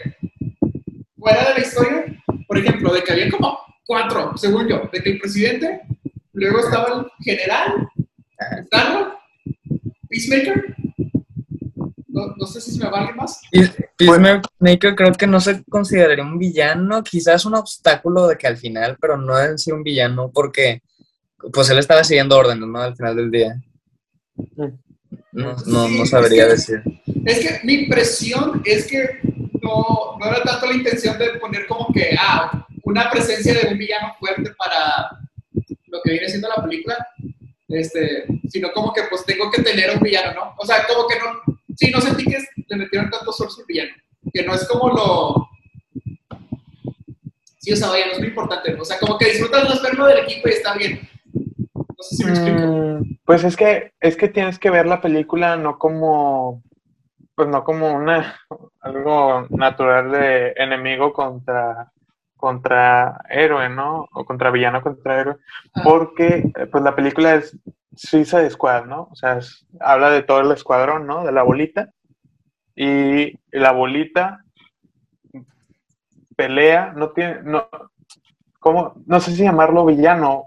Fuera 1.19 1.49
de 1.49 1.53
la 1.55 1.59
historia. 1.59 2.05
Por 2.47 2.57
ejemplo, 2.57 2.93
de 2.93 3.03
que 3.03 3.11
había 3.11 3.29
como 3.29 3.57
cuatro, 3.85 4.35
según 4.37 4.67
yo. 4.69 4.89
De 4.93 5.03
que 5.03 5.09
el 5.11 5.19
presidente, 5.19 5.81
luego 6.31 6.59
estaba 6.59 7.01
el 7.01 7.05
general, 7.23 7.89
Star 8.63 9.13
Peacemaker. 10.09 10.75
no, 12.07 12.35
no 12.37 12.45
sé 12.45 12.59
si 12.61 12.71
se 12.71 12.83
me 12.83 12.89
va 12.89 12.99
alguien 12.99 13.15
más. 13.17 13.39
Peacemaker 13.97 14.95
creo 14.95 15.13
que 15.13 15.27
no 15.27 15.39
se 15.39 15.63
consideraría 15.65 16.23
un 16.23 16.37
villano, 16.37 17.03
quizás 17.03 17.45
un 17.45 17.55
obstáculo 17.55 18.27
de 18.27 18.37
que 18.37 18.47
al 18.47 18.57
final, 18.57 18.97
pero 18.99 19.17
no 19.17 19.39
en 19.39 19.57
sí 19.57 19.71
un 19.71 19.83
villano, 19.83 20.31
porque 20.33 20.81
pues 21.53 21.69
él 21.69 21.79
estaba 21.79 22.03
siguiendo 22.03 22.37
órdenes, 22.37 22.67
¿no? 22.67 22.79
Al 22.79 22.95
final 22.95 23.15
del 23.15 23.31
día. 23.31 23.55
No, 25.33 25.55
no, 25.65 25.87
Sí, 25.87 25.97
no 25.99 26.05
sabría 26.05 26.47
es 26.47 26.65
que- 26.67 26.73
decir. 26.77 27.01
Es 27.25 27.39
que 27.39 27.59
mi 27.65 27.73
impresión 27.75 28.61
es 28.65 28.87
que 28.87 29.19
no, 29.61 30.17
no 30.19 30.25
era 30.25 30.41
tanto 30.43 30.65
la 30.67 30.73
intención 30.73 31.17
de 31.17 31.39
poner 31.39 31.65
como 31.67 31.87
que, 31.93 32.15
ah, 32.19 32.65
una 32.83 33.09
presencia 33.11 33.53
de 33.53 33.67
un 33.71 33.77
villano 33.77 34.13
fuerte 34.19 34.51
para 34.57 35.17
lo 35.87 35.99
que 36.03 36.11
viene 36.11 36.27
siendo 36.29 36.47
la 36.49 36.63
película, 36.63 36.97
este, 37.71 38.25
sino 38.49 38.71
como 38.71 38.93
que 38.93 39.03
pues 39.09 39.25
tengo 39.25 39.49
que 39.51 39.61
tener 39.61 39.95
un 39.95 40.01
villano, 40.01 40.33
¿no? 40.33 40.55
O 40.57 40.65
sea, 40.65 40.85
como 40.87 41.07
que 41.07 41.15
no, 41.19 41.57
sí, 41.75 41.91
no 41.91 42.01
sentí 42.01 42.25
que 42.25 42.37
le 42.67 42.77
metieron 42.77 43.09
tanto 43.09 43.31
esfuerzo 43.31 43.61
al 43.61 43.65
villano, 43.67 43.91
que 44.33 44.43
no 44.43 44.53
es 44.53 44.67
como 44.67 44.89
lo... 44.89 45.49
Sí, 47.59 47.73
o 47.73 47.75
sea, 47.75 47.89
vaya, 47.89 48.07
no 48.07 48.13
es 48.13 48.19
muy 48.19 48.29
importante, 48.29 48.73
o 48.73 48.83
sea, 48.85 48.97
como 48.97 49.17
que 49.17 49.25
disfrutas 49.25 49.69
más 49.69 49.81
verlo 49.83 50.07
del 50.07 50.19
equipo 50.19 50.49
y 50.49 50.51
está 50.51 50.73
bien. 50.75 51.07
No 51.75 51.95
sé 51.99 52.15
si 52.15 52.25
me 52.25 52.31
explico. 52.31 52.59
Mm, 52.59 53.17
Pues 53.23 53.43
es 53.43 53.55
que, 53.55 53.93
es 53.99 54.17
que 54.17 54.29
tienes 54.29 54.57
que 54.57 54.71
ver 54.71 54.87
la 54.87 54.99
película 54.99 55.55
no 55.57 55.77
como, 55.77 56.63
pues 57.35 57.47
no 57.47 57.63
como 57.63 57.93
una, 57.93 58.39
algo 58.81 59.45
natural 59.51 60.11
de 60.11 60.53
enemigo 60.55 61.13
contra, 61.13 61.91
contra 62.41 63.21
héroe, 63.29 63.69
¿no? 63.69 64.09
O 64.11 64.25
contra 64.25 64.51
villano 64.51 64.81
contra 64.81 65.21
héroe, 65.21 65.37
porque 65.85 66.51
eh, 66.57 66.65
pues 66.65 66.83
la 66.83 66.93
película 66.95 67.35
es 67.35 67.57
Suicide 67.95 68.49
Squad, 68.49 68.85
¿no? 68.85 69.07
O 69.11 69.15
sea, 69.15 69.37
es- 69.37 69.65
habla 69.79 70.09
de 70.09 70.23
todo 70.23 70.41
el 70.41 70.51
escuadrón, 70.51 71.07
¿no? 71.07 71.23
De 71.23 71.31
la 71.31 71.43
bolita. 71.43 71.91
Y 72.75 73.37
la 73.51 73.71
bolita 73.71 74.43
pelea, 76.35 76.93
no 76.95 77.11
tiene, 77.11 77.41
no, 77.43 77.67
¿cómo? 78.59 78.93
No 79.05 79.19
sé 79.19 79.31
si 79.31 79.43
llamarlo 79.43 79.85
villano, 79.85 80.45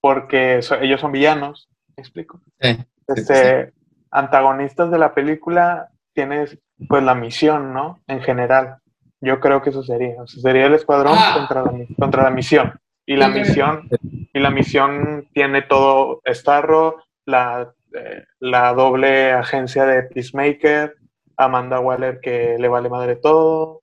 porque 0.00 0.62
so- 0.62 0.76
ellos 0.80 1.00
son 1.00 1.12
villanos, 1.12 1.68
¿me 1.96 2.02
explico? 2.02 2.40
Sí. 2.60 2.78
Este, 3.06 3.72
antagonistas 4.10 4.90
de 4.90 4.98
la 4.98 5.14
película 5.14 5.88
tienes 6.12 6.58
pues 6.88 7.02
la 7.02 7.14
misión, 7.14 7.72
¿no? 7.72 8.00
En 8.06 8.20
general. 8.20 8.78
Yo 9.20 9.40
creo 9.40 9.62
que 9.62 9.70
eso 9.70 9.82
sería. 9.82 10.22
O 10.22 10.26
sea, 10.26 10.40
sería 10.42 10.66
el 10.66 10.74
escuadrón 10.74 11.14
Ah. 11.16 11.34
contra, 11.36 11.62
la, 11.62 11.84
contra 11.98 12.22
la 12.24 12.30
misión. 12.30 12.72
Y 13.06 13.16
la 13.16 13.28
misión, 13.28 13.88
y 14.34 14.38
la 14.38 14.50
misión 14.50 15.28
tiene 15.32 15.62
todo 15.62 16.20
Starro, 16.26 17.02
la, 17.24 17.72
eh, 17.94 18.24
la 18.38 18.72
doble 18.74 19.32
agencia 19.32 19.86
de 19.86 20.02
Peacemaker, 20.02 20.94
Amanda 21.38 21.80
Waller 21.80 22.20
que 22.20 22.56
le 22.58 22.68
vale 22.68 22.90
madre 22.90 23.16
todo, 23.16 23.80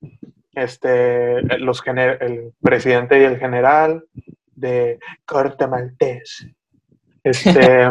este, 0.54 1.42
los 1.58 1.82
gener- 1.82 2.18
el 2.20 2.52
presidente 2.62 3.20
y 3.20 3.24
el 3.24 3.38
general 3.38 4.04
de 4.54 5.00
Corte 5.24 5.66
Maltés. 5.66 6.46
Este, 7.24 7.90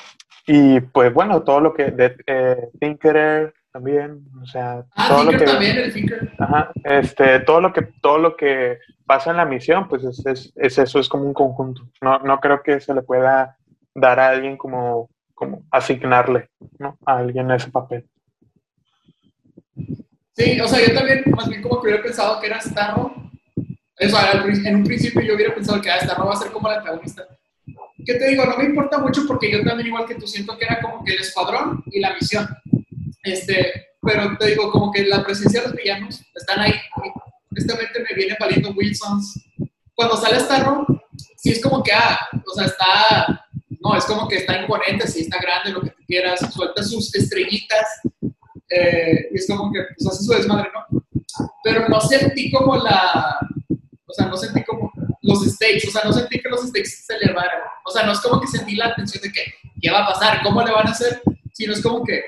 y 0.46 0.80
pues 0.80 1.12
bueno, 1.12 1.42
todo 1.42 1.60
lo 1.60 1.74
que 1.74 1.90
de 1.90 2.16
eh, 2.26 2.68
Tinkerer 2.78 3.52
también, 3.76 4.24
o 4.42 4.46
sea, 4.46 4.86
Ah, 4.94 5.08
todo 5.10 5.24
lo 5.24 5.38
que 5.38 5.44
también, 5.44 5.76
el 5.76 5.92
Tinker. 5.92 6.32
Ajá, 6.38 6.70
este, 6.82 7.40
todo 7.40 7.60
lo 7.60 7.74
que, 7.74 7.82
todo 8.00 8.16
lo 8.16 8.34
que 8.34 8.78
pasa 9.04 9.32
en 9.32 9.36
la 9.36 9.44
misión, 9.44 9.86
pues 9.86 10.02
es, 10.02 10.24
es, 10.24 10.52
es 10.56 10.78
eso, 10.78 10.98
es 10.98 11.10
como 11.10 11.24
un 11.24 11.34
conjunto. 11.34 11.82
No, 12.00 12.18
no 12.20 12.40
creo 12.40 12.62
que 12.62 12.80
se 12.80 12.94
le 12.94 13.02
pueda 13.02 13.58
dar 13.94 14.18
a 14.18 14.28
alguien 14.28 14.56
como, 14.56 15.10
como 15.34 15.62
asignarle, 15.70 16.48
¿no? 16.78 16.96
A 17.04 17.18
alguien 17.18 17.50
ese 17.50 17.70
papel. 17.70 18.06
Sí, 20.32 20.58
o 20.58 20.66
sea, 20.66 20.80
yo 20.86 20.94
también, 20.94 21.24
más 21.36 21.46
bien 21.46 21.60
como 21.60 21.82
que 21.82 21.88
hubiera 21.88 22.02
pensado 22.02 22.40
que 22.40 22.46
era 22.46 22.60
Starro. 22.62 23.12
O 23.98 24.08
sea, 24.08 24.42
en 24.42 24.76
un 24.76 24.84
principio 24.84 25.20
yo 25.20 25.34
hubiera 25.34 25.54
pensado 25.54 25.82
que 25.82 25.90
ah, 25.90 26.00
Starro 26.00 26.28
va 26.28 26.32
a 26.32 26.36
ser 26.36 26.50
como 26.50 26.66
el 26.70 26.78
antagonista. 26.78 27.26
¿Qué 28.06 28.14
te 28.14 28.28
digo? 28.28 28.46
No 28.46 28.56
me 28.56 28.64
importa 28.64 28.98
mucho 28.98 29.22
porque 29.26 29.50
yo 29.50 29.62
también, 29.64 29.88
igual 29.88 30.06
que 30.06 30.14
tú, 30.14 30.26
siento 30.26 30.56
que 30.56 30.64
era 30.64 30.80
como 30.80 31.04
que 31.04 31.12
el 31.12 31.20
escuadrón 31.20 31.82
y 31.90 32.00
la 32.00 32.14
misión. 32.14 32.46
Este, 33.32 33.88
pero 34.00 34.36
te 34.38 34.46
digo, 34.46 34.70
como 34.70 34.92
que 34.92 35.04
la 35.04 35.24
presencia 35.24 35.60
de 35.60 35.68
los 35.68 35.76
villanos 35.76 36.22
están 36.34 36.60
ahí. 36.60 36.72
Y 36.72 37.10
honestamente 37.50 38.00
me 38.08 38.14
viene 38.14 38.36
valiendo 38.38 38.70
Wilsons. 38.70 39.44
Cuando 39.94 40.16
sale 40.16 40.40
Starro, 40.40 40.86
sí 41.36 41.50
es 41.50 41.62
como 41.62 41.82
que, 41.82 41.92
ah, 41.92 42.18
o 42.32 42.54
sea, 42.54 42.66
está. 42.66 43.46
No, 43.80 43.96
es 43.96 44.04
como 44.04 44.26
que 44.26 44.36
está 44.36 44.60
imponente, 44.60 45.06
sí, 45.06 45.20
está 45.20 45.38
grande, 45.38 45.70
lo 45.70 45.80
que 45.80 45.90
tú 45.90 46.02
quieras, 46.06 46.40
suelta 46.52 46.82
sus 46.82 47.14
estrellitas 47.14 47.86
eh, 48.68 49.28
y 49.32 49.36
es 49.36 49.46
como 49.46 49.72
que 49.72 49.80
pues, 49.96 50.08
hace 50.08 50.24
su 50.24 50.32
desmadre, 50.32 50.70
¿no? 50.74 51.02
Pero 51.62 51.88
no 51.88 52.00
sentí 52.00 52.50
como 52.50 52.76
la, 52.76 53.38
o 54.06 54.12
sea, 54.12 54.26
no 54.26 54.36
sentí 54.36 54.64
como 54.64 54.92
los 55.22 55.44
stakes, 55.44 55.88
o 55.88 55.90
sea, 55.90 56.02
no 56.04 56.12
sentí 56.12 56.40
que 56.40 56.48
los 56.48 56.62
stakes 56.66 57.04
se 57.04 57.14
elevaran, 57.14 57.60
o 57.84 57.90
sea, 57.90 58.04
no 58.04 58.12
es 58.12 58.20
como 58.20 58.40
que 58.40 58.46
sentí 58.46 58.74
la 58.74 58.94
tensión 58.94 59.22
de 59.22 59.32
que, 59.32 59.42
¿qué 59.80 59.90
va 59.90 60.04
a 60.04 60.12
pasar? 60.12 60.42
¿Cómo 60.42 60.62
le 60.62 60.72
van 60.72 60.88
a 60.88 60.90
hacer? 60.90 61.22
Sino 61.52 61.72
es 61.72 61.82
como 61.82 62.04
que, 62.04 62.24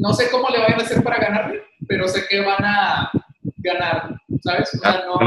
no 0.00 0.14
sé 0.14 0.30
cómo 0.30 0.48
le 0.48 0.58
van 0.58 0.72
a 0.72 0.76
hacer 0.82 1.02
para 1.02 1.18
ganarle, 1.18 1.62
pero 1.86 2.08
sé 2.08 2.26
que 2.26 2.40
van 2.40 2.64
a 2.64 3.10
ganar, 3.58 4.16
¿sabes? 4.42 4.74
O 4.74 4.78
sea, 4.78 5.04
no... 5.04 5.18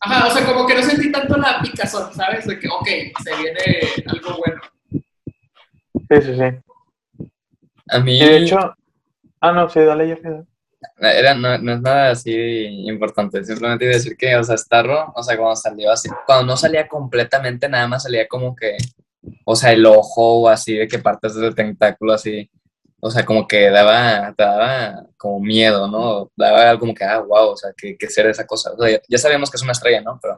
Ajá, 0.00 0.28
o 0.28 0.30
sea, 0.30 0.46
como 0.46 0.64
que 0.64 0.76
no 0.76 0.82
sentí 0.82 1.10
tanto 1.10 1.36
la 1.36 1.60
picazón, 1.60 2.14
¿sabes? 2.14 2.46
De 2.46 2.56
que, 2.56 2.68
ok, 2.68 2.86
se 3.24 3.36
viene 3.36 3.80
algo 4.06 4.38
bueno. 4.38 4.60
Sí, 4.90 6.22
sí, 6.22 6.36
sí. 6.36 7.26
A 7.88 7.98
mí 7.98 8.16
Y 8.16 8.24
de 8.24 8.36
hecho, 8.38 8.58
ah, 9.40 9.52
no, 9.52 9.68
sí, 9.68 9.80
dale, 9.80 10.16
dale. 10.22 10.44
era, 11.00 11.34
no, 11.34 11.58
no 11.58 11.72
es 11.72 11.80
nada 11.80 12.10
así 12.12 12.32
importante, 12.88 13.42
simplemente 13.42 13.86
iba 13.86 13.94
a 13.94 13.96
decir 13.96 14.16
que, 14.16 14.36
o 14.36 14.44
sea, 14.44 14.56
Starro, 14.56 15.12
o 15.16 15.22
sea, 15.24 15.36
cuando 15.36 15.56
salió 15.56 15.90
así, 15.90 16.08
cuando 16.26 16.46
no 16.46 16.56
salía 16.56 16.86
completamente, 16.86 17.68
nada 17.68 17.88
más 17.88 18.04
salía 18.04 18.28
como 18.28 18.54
que, 18.54 18.76
o 19.44 19.56
sea, 19.56 19.72
el 19.72 19.84
ojo 19.84 20.42
o 20.42 20.48
así, 20.48 20.76
de 20.76 20.86
que 20.86 21.00
partes 21.00 21.34
del 21.34 21.56
tentáculo 21.56 22.12
así, 22.12 22.48
o 23.00 23.10
sea, 23.10 23.24
como 23.24 23.46
que 23.46 23.70
daba, 23.70 24.34
te 24.36 24.42
daba 24.42 25.04
como 25.16 25.40
miedo, 25.40 25.88
¿no? 25.88 26.30
Daba 26.36 26.78
como 26.78 26.94
que, 26.94 27.04
ah, 27.04 27.20
wow, 27.20 27.50
o 27.50 27.56
sea, 27.56 27.70
¿qué, 27.76 27.96
qué 27.96 28.08
será 28.08 28.30
esa 28.30 28.46
cosa? 28.46 28.72
O 28.72 28.82
sea, 28.82 28.90
ya, 28.90 29.00
ya 29.08 29.18
sabemos 29.18 29.50
que 29.50 29.56
es 29.56 29.62
una 29.62 29.72
estrella, 29.72 30.00
¿no? 30.00 30.18
Pero 30.20 30.36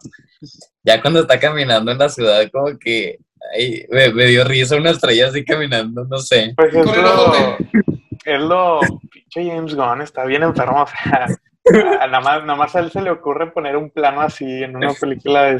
ya 0.82 1.00
cuando 1.00 1.20
está 1.20 1.40
caminando 1.40 1.90
en 1.90 1.98
la 1.98 2.08
ciudad, 2.08 2.42
como 2.52 2.78
que, 2.78 3.18
ay, 3.54 3.86
me, 3.90 4.12
me 4.12 4.26
dio 4.26 4.44
risa 4.44 4.76
una 4.76 4.90
estrella 4.90 5.28
así 5.28 5.44
caminando, 5.44 6.04
no 6.04 6.18
sé. 6.18 6.52
Pues 6.56 6.74
es 6.74 6.84
Con 6.84 6.94
el 6.94 7.02
lo, 7.02 7.14
ojote. 7.14 7.70
es 8.26 8.40
lo, 8.40 8.80
pinche 9.10 9.50
James 9.50 9.74
Gunn 9.74 10.02
está 10.02 10.24
bien 10.26 10.42
enfermo, 10.42 10.82
o 10.82 10.86
sea, 10.86 11.28
nada 11.72 12.20
más, 12.20 12.40
nada 12.44 12.56
más 12.56 12.74
a 12.74 12.80
él 12.80 12.90
se 12.90 13.02
le 13.02 13.10
ocurre 13.10 13.50
poner 13.52 13.76
un 13.76 13.90
plano 13.90 14.20
así 14.22 14.62
en 14.62 14.76
una 14.76 14.88
película 15.00 15.42
de 15.44 15.56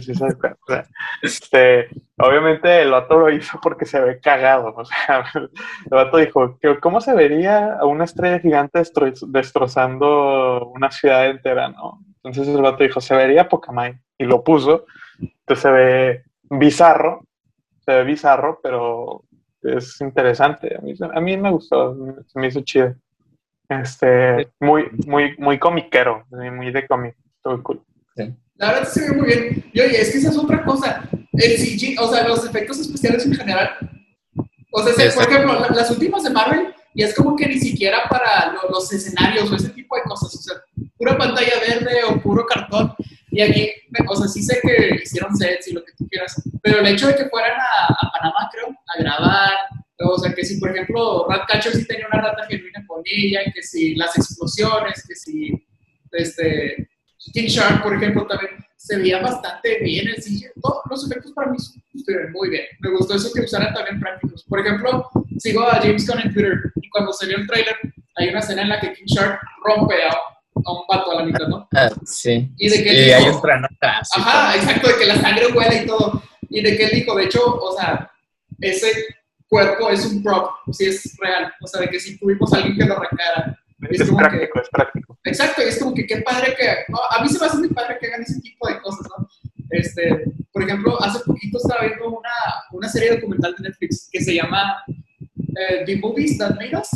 o 0.63 0.67
sea, 0.67 0.85
este, 1.23 1.89
obviamente 2.19 2.83
el 2.83 2.91
vato 2.91 3.19
lo 3.19 3.31
hizo 3.31 3.59
porque 3.63 3.85
se 3.85 4.01
ve 4.01 4.19
cagado, 4.21 4.75
o 4.77 4.85
sea, 4.85 5.25
el 5.35 5.51
vato 5.91 6.17
dijo, 6.17 6.59
"¿Qué- 6.61 6.79
¿cómo 6.81 7.01
se 7.01 7.15
vería 7.15 7.75
a 7.75 7.85
una 7.85 8.05
estrella 8.05 8.39
gigante 8.41 8.79
destro- 8.81 9.13
destrozando 9.29 10.67
una 10.75 10.91
ciudad 10.91 11.29
entera, 11.29 11.69
no? 11.69 12.01
Entonces 12.23 12.49
el 12.55 12.63
vato 12.63 12.83
dijo, 12.83 13.01
se 13.01 13.15
vería 13.15 13.49
madre", 13.73 14.01
y 14.19 14.25
lo 14.25 14.43
puso, 14.43 14.87
entonces 15.19 15.63
se 15.63 15.71
ve 15.71 16.23
bizarro, 16.51 17.25
se 17.85 17.93
ve 17.95 18.05
bizarro, 18.05 18.59
pero 18.63 19.23
es 19.63 20.01
interesante. 20.01 20.77
A 20.77 20.81
mí, 20.81 20.95
a 21.15 21.21
mí 21.21 21.37
me 21.37 21.51
gustó, 21.51 21.95
se 22.27 22.39
me 22.41 22.47
hizo 22.49 22.61
chido. 22.63 22.95
Este, 23.71 24.49
muy, 24.59 24.87
muy, 25.07 25.37
muy 25.39 25.59
comiquero, 25.59 26.27
muy 26.31 26.73
de 26.73 26.87
cómic. 26.89 27.15
Estuvo 27.37 27.63
cool. 27.63 27.83
La 28.57 28.73
verdad 28.73 28.89
se 28.89 29.09
ve 29.09 29.17
muy 29.17 29.27
bien. 29.29 29.65
Y 29.73 29.81
oye, 29.81 30.01
es 30.03 30.11
que 30.11 30.19
esa 30.19 30.29
es 30.31 30.37
otra 30.37 30.63
cosa. 30.65 31.09
El 31.33 31.57
CG, 31.57 31.99
o 31.99 32.13
sea, 32.13 32.27
los 32.29 32.45
efectos 32.45 32.79
especiales 32.81 33.25
en 33.25 33.35
general. 33.35 33.71
O 34.73 34.83
sea, 34.83 34.93
se- 34.93 35.13
por 35.17 35.23
ejemplo, 35.31 35.59
la- 35.61 35.69
las 35.69 35.91
últimas 35.91 36.25
de 36.25 36.31
Marvel, 36.31 36.75
y 36.95 37.03
es 37.05 37.15
como 37.15 37.37
que 37.37 37.47
ni 37.47 37.59
siquiera 37.59 38.01
para 38.11 38.53
lo- 38.53 38.69
los 38.71 38.93
escenarios 38.93 39.51
o 39.51 39.57
ese 39.57 39.71
tipo 39.71 39.97
de 39.97 40.03
cosas. 40.03 40.35
O 40.35 40.39
sea, 40.43 40.57
pura 40.99 41.17
pantalla 41.17 41.53
verde 41.67 42.01
o 42.09 42.21
puro 42.21 42.45
cartón. 42.45 42.93
Y 43.31 43.41
aquí, 43.43 43.71
o 44.09 44.17
sea, 44.17 44.29
sí 44.29 44.43
sé 44.43 44.59
que 44.63 45.01
hicieron 45.03 45.37
sets 45.37 45.69
y 45.69 45.73
lo 45.73 45.85
que 45.85 45.93
tú 45.97 46.07
quieras. 46.09 46.43
Pero 46.63 46.81
el 46.81 46.87
hecho 46.87 47.07
de 47.07 47.17
que 47.17 47.29
fueran 47.29 47.59
a, 47.59 47.87
a 47.87 48.13
Panamá, 48.13 48.51
creo, 48.53 48.69
a 48.69 49.03
grabar. 49.03 49.53
O 49.99 50.19
sea, 50.19 50.33
que 50.35 50.45
si, 50.45 50.59
por 50.59 50.71
ejemplo, 50.71 51.27
Ratcatcher 51.29 51.73
sí 51.73 51.87
tenía 51.87 52.07
una 52.13 52.23
rata 52.23 52.47
genuina 52.49 52.85
con 52.87 53.03
ella, 53.05 53.41
que 53.55 53.63
si 53.63 53.95
las 53.95 54.17
explosiones, 54.17 55.05
que 55.07 55.15
si, 55.15 55.67
este, 56.13 56.89
King 57.33 57.49
Shark, 57.49 57.83
por 57.83 57.95
ejemplo, 57.95 58.27
también 58.27 58.53
se 58.77 58.97
veía 58.97 59.21
bastante 59.21 59.79
bien 59.81 60.09
el 60.09 60.17
CGI. 60.17 60.47
Todos 60.61 60.83
los 60.89 61.11
efectos 61.11 61.33
para 61.33 61.51
mí 61.51 61.59
estuvieron 61.95 62.33
muy 62.33 62.49
bien. 62.49 62.65
Me 62.81 62.91
gustó 62.91 63.15
eso 63.15 63.31
que 63.33 63.43
usaran 63.43 63.75
también 63.75 64.01
prácticos. 64.01 64.43
Por 64.45 64.61
ejemplo, 64.61 65.09
sigo 65.39 65.63
a 65.63 65.77
James 65.77 66.07
Gunn 66.07 66.21
en 66.21 66.33
Twitter 66.33 66.73
y 66.77 66.89
cuando 66.89 67.13
salió 67.13 67.37
el 67.37 67.47
trailer 67.47 67.77
hay 68.17 68.29
una 68.29 68.41
escena 68.41 68.63
en 68.63 68.69
la 68.71 68.81
que 68.81 68.93
King 68.95 69.05
Shark 69.07 69.39
rompe 69.65 70.03
a, 70.03 70.17
a 70.65 70.73
un 70.73 70.83
vato 70.89 71.11
a 71.13 71.15
la 71.17 71.25
mitad, 71.25 71.47
¿no? 71.49 71.69
Ah, 71.75 71.89
sí. 72.05 72.51
Y 72.59 72.69
de 72.69 72.83
que 72.85 72.91
dijo- 72.91 73.17
hay 73.17 73.65
atrás 73.65 74.09
y 74.17 74.21
Ajá, 74.21 74.57
exacto, 74.57 74.89
de 74.89 74.97
que 74.97 75.07
la 75.07 75.21
sangre 75.21 75.47
huele 75.53 75.83
y 75.83 75.87
todo. 75.87 76.23
Y 76.49 76.63
de 76.63 76.77
que 76.77 76.85
él 76.85 76.91
dijo, 76.93 77.15
de 77.17 77.25
hecho, 77.25 77.41
o 77.45 77.77
sea, 77.77 78.11
ese 78.61 78.91
cuerpo 79.49 79.91
es 79.91 80.05
un 80.07 80.23
prop, 80.23 80.51
si 80.73 80.87
es 80.87 81.17
real. 81.21 81.53
O 81.61 81.67
sea, 81.67 81.81
de 81.81 81.89
que 81.89 82.01
si 82.01 82.19
tuvimos 82.19 82.53
a 82.53 82.57
alguien 82.59 82.77
que 82.77 82.85
lo 82.85 82.97
arrancara. 82.97 83.57
Es, 83.89 84.05
como 84.07 84.19
práctico, 84.19 84.53
que- 84.55 84.61
es 84.61 84.69
práctico. 84.71 85.19
Exacto, 85.25 85.63
y 85.63 85.69
es 85.69 85.79
como 85.79 85.95
que 85.95 86.07
qué 86.07 86.19
padre 86.23 86.55
que. 86.59 86.67
no, 86.89 86.99
a 87.11 87.23
mí 87.23 87.29
se 87.29 87.39
me 87.39 87.47
hace 87.47 87.57
muy 87.59 87.69
padre 87.69 87.97
que 88.01 88.07
hagan 88.09 88.23
ese 88.23 88.41
tipo 88.41 88.69
de 88.69 88.81
cosas, 88.81 89.07
¿no? 89.17 89.27
Este, 89.71 90.25
por 90.53 90.63
ejemplo, 90.63 91.01
hace 91.03 91.21
poquito 91.25 91.59
estaba 91.59 91.87
viendo 91.87 92.09
una, 92.09 92.31
una 92.73 92.89
serie 92.89 93.15
documental 93.15 93.55
de 93.57 93.69
Netflix 93.69 94.09
que 94.13 94.21
se 94.21 94.35
llama 94.35 94.83
eh, 95.57 95.83
The 95.87 95.97
Movies 95.97 96.37
That 96.39 96.57
Made 96.57 96.77
Us, 96.77 96.89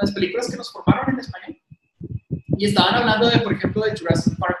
las 0.00 0.12
películas 0.12 0.50
que 0.50 0.56
nos 0.56 0.72
formaron 0.72 1.12
en 1.14 1.20
español. 1.20 1.51
Y 2.58 2.66
estaban 2.66 2.94
hablando 2.94 3.28
de, 3.30 3.38
por 3.38 3.52
ejemplo, 3.52 3.82
de 3.82 3.96
Jurassic 3.96 4.36
Park, 4.38 4.58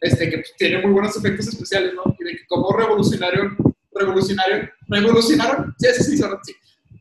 este, 0.00 0.30
que 0.30 0.42
tiene 0.58 0.82
muy 0.82 0.92
buenos 0.92 1.16
efectos 1.16 1.48
especiales, 1.48 1.94
¿no? 1.94 2.02
Y 2.18 2.24
de 2.24 2.30
que 2.32 2.46
cómo 2.48 2.72
revolucionaron, 2.76 3.56
revolucionaron, 3.94 4.70
revolucionaron, 4.88 5.74
sí, 5.78 5.88
sí, 5.96 6.02
sí, 6.04 6.18
son- 6.18 6.38
sí. 6.42 6.54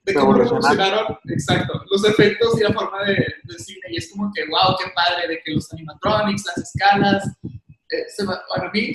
De 0.04 0.16
cómo 0.16 0.34
Revolucionaron. 0.34 1.16
exacto, 1.26 1.84
los 1.92 2.04
efectos 2.06 2.60
y 2.60 2.64
la 2.64 2.74
forma 2.74 3.04
de, 3.06 3.14
del 3.44 3.60
cine. 3.60 3.82
Y 3.92 3.98
es 3.98 4.12
como 4.12 4.32
que, 4.34 4.42
wow, 4.48 4.76
qué 4.84 4.90
padre, 4.96 5.28
de 5.28 5.42
que 5.46 5.52
los 5.54 5.72
animatronics, 5.74 6.44
las 6.48 6.58
escalas, 6.58 7.24
eh, 7.44 8.04
se 8.08 8.26
bueno, 8.26 8.42
a 8.56 8.72
mí 8.74 8.94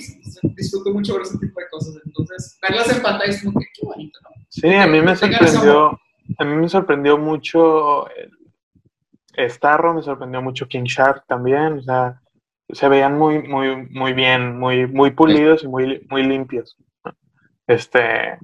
disfruto 0.57 0.91
mucho 0.91 1.13
ver 1.13 1.21
ese 1.21 1.37
tipo 1.37 1.59
de 1.61 1.65
cosas. 1.71 1.95
Entonces, 2.05 2.57
verlas 2.61 2.89
en 2.93 3.01
pantalla 3.01 3.31
es 3.31 3.41
como 3.41 3.57
que 3.57 3.67
qué 3.73 3.85
bonito, 3.85 4.19
¿no? 4.23 4.29
Sí, 4.49 4.67
a 4.73 4.85
mí 4.87 4.99
me 5.01 5.15
sorprendió, 5.15 5.97
a 6.39 6.43
mí 6.43 6.55
me 6.55 6.67
sorprendió 6.67 7.17
mucho 7.17 8.09
el 8.09 8.29
Starro, 9.37 9.93
me 9.93 10.01
sorprendió 10.01 10.41
mucho 10.41 10.67
King 10.67 10.83
Shark 10.85 11.23
también, 11.27 11.73
o 11.79 11.81
sea, 11.81 12.21
se 12.69 12.89
veían 12.89 13.17
muy, 13.17 13.47
muy, 13.47 13.87
muy 13.89 14.13
bien, 14.13 14.57
muy, 14.59 14.87
muy 14.87 15.11
pulidos 15.11 15.63
y 15.63 15.67
muy, 15.67 16.05
muy 16.09 16.23
limpios. 16.23 16.77
Este, 17.67 18.37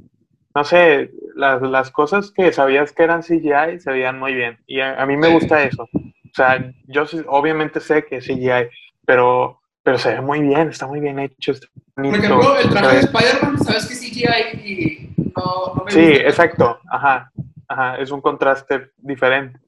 no 0.55 0.63
sé, 0.63 1.11
las, 1.35 1.61
las 1.61 1.91
cosas 1.91 2.31
que 2.31 2.51
sabías 2.51 2.91
que 2.91 3.03
eran 3.03 3.21
CGI 3.23 3.79
se 3.79 3.91
veían 3.91 4.19
muy 4.19 4.33
bien 4.33 4.59
y 4.67 4.81
a, 4.81 5.01
a 5.01 5.05
mí 5.05 5.17
me 5.17 5.29
gusta 5.29 5.63
eso. 5.63 5.83
O 5.93 6.35
sea, 6.35 6.71
yo 6.87 7.05
obviamente 7.27 7.79
sé 7.79 8.05
que 8.05 8.17
es 8.17 8.25
CGI, 8.27 8.69
pero, 9.05 9.61
pero 9.83 9.97
se 9.97 10.13
ve 10.15 10.21
muy 10.21 10.41
bien, 10.41 10.69
está 10.69 10.87
muy 10.87 10.99
bien 10.99 11.19
hecho, 11.19 11.51
está 11.53 11.67
Por 11.95 12.05
ejemplo, 12.05 12.57
el 12.57 12.69
traje 12.69 12.95
de 12.95 13.01
Spider-Man, 13.01 13.59
sabes 13.59 13.87
que 13.87 13.93
es 13.93 13.99
CGI 14.01 14.69
y 14.69 15.09
no, 15.35 15.75
no 15.75 15.83
me 15.85 15.91
Sí, 15.91 16.09
gusta. 16.09 16.23
exacto, 16.27 16.79
ajá, 16.89 17.31
ajá, 17.67 17.97
es 17.97 18.11
un 18.11 18.21
contraste 18.21 18.91
diferente. 18.97 19.59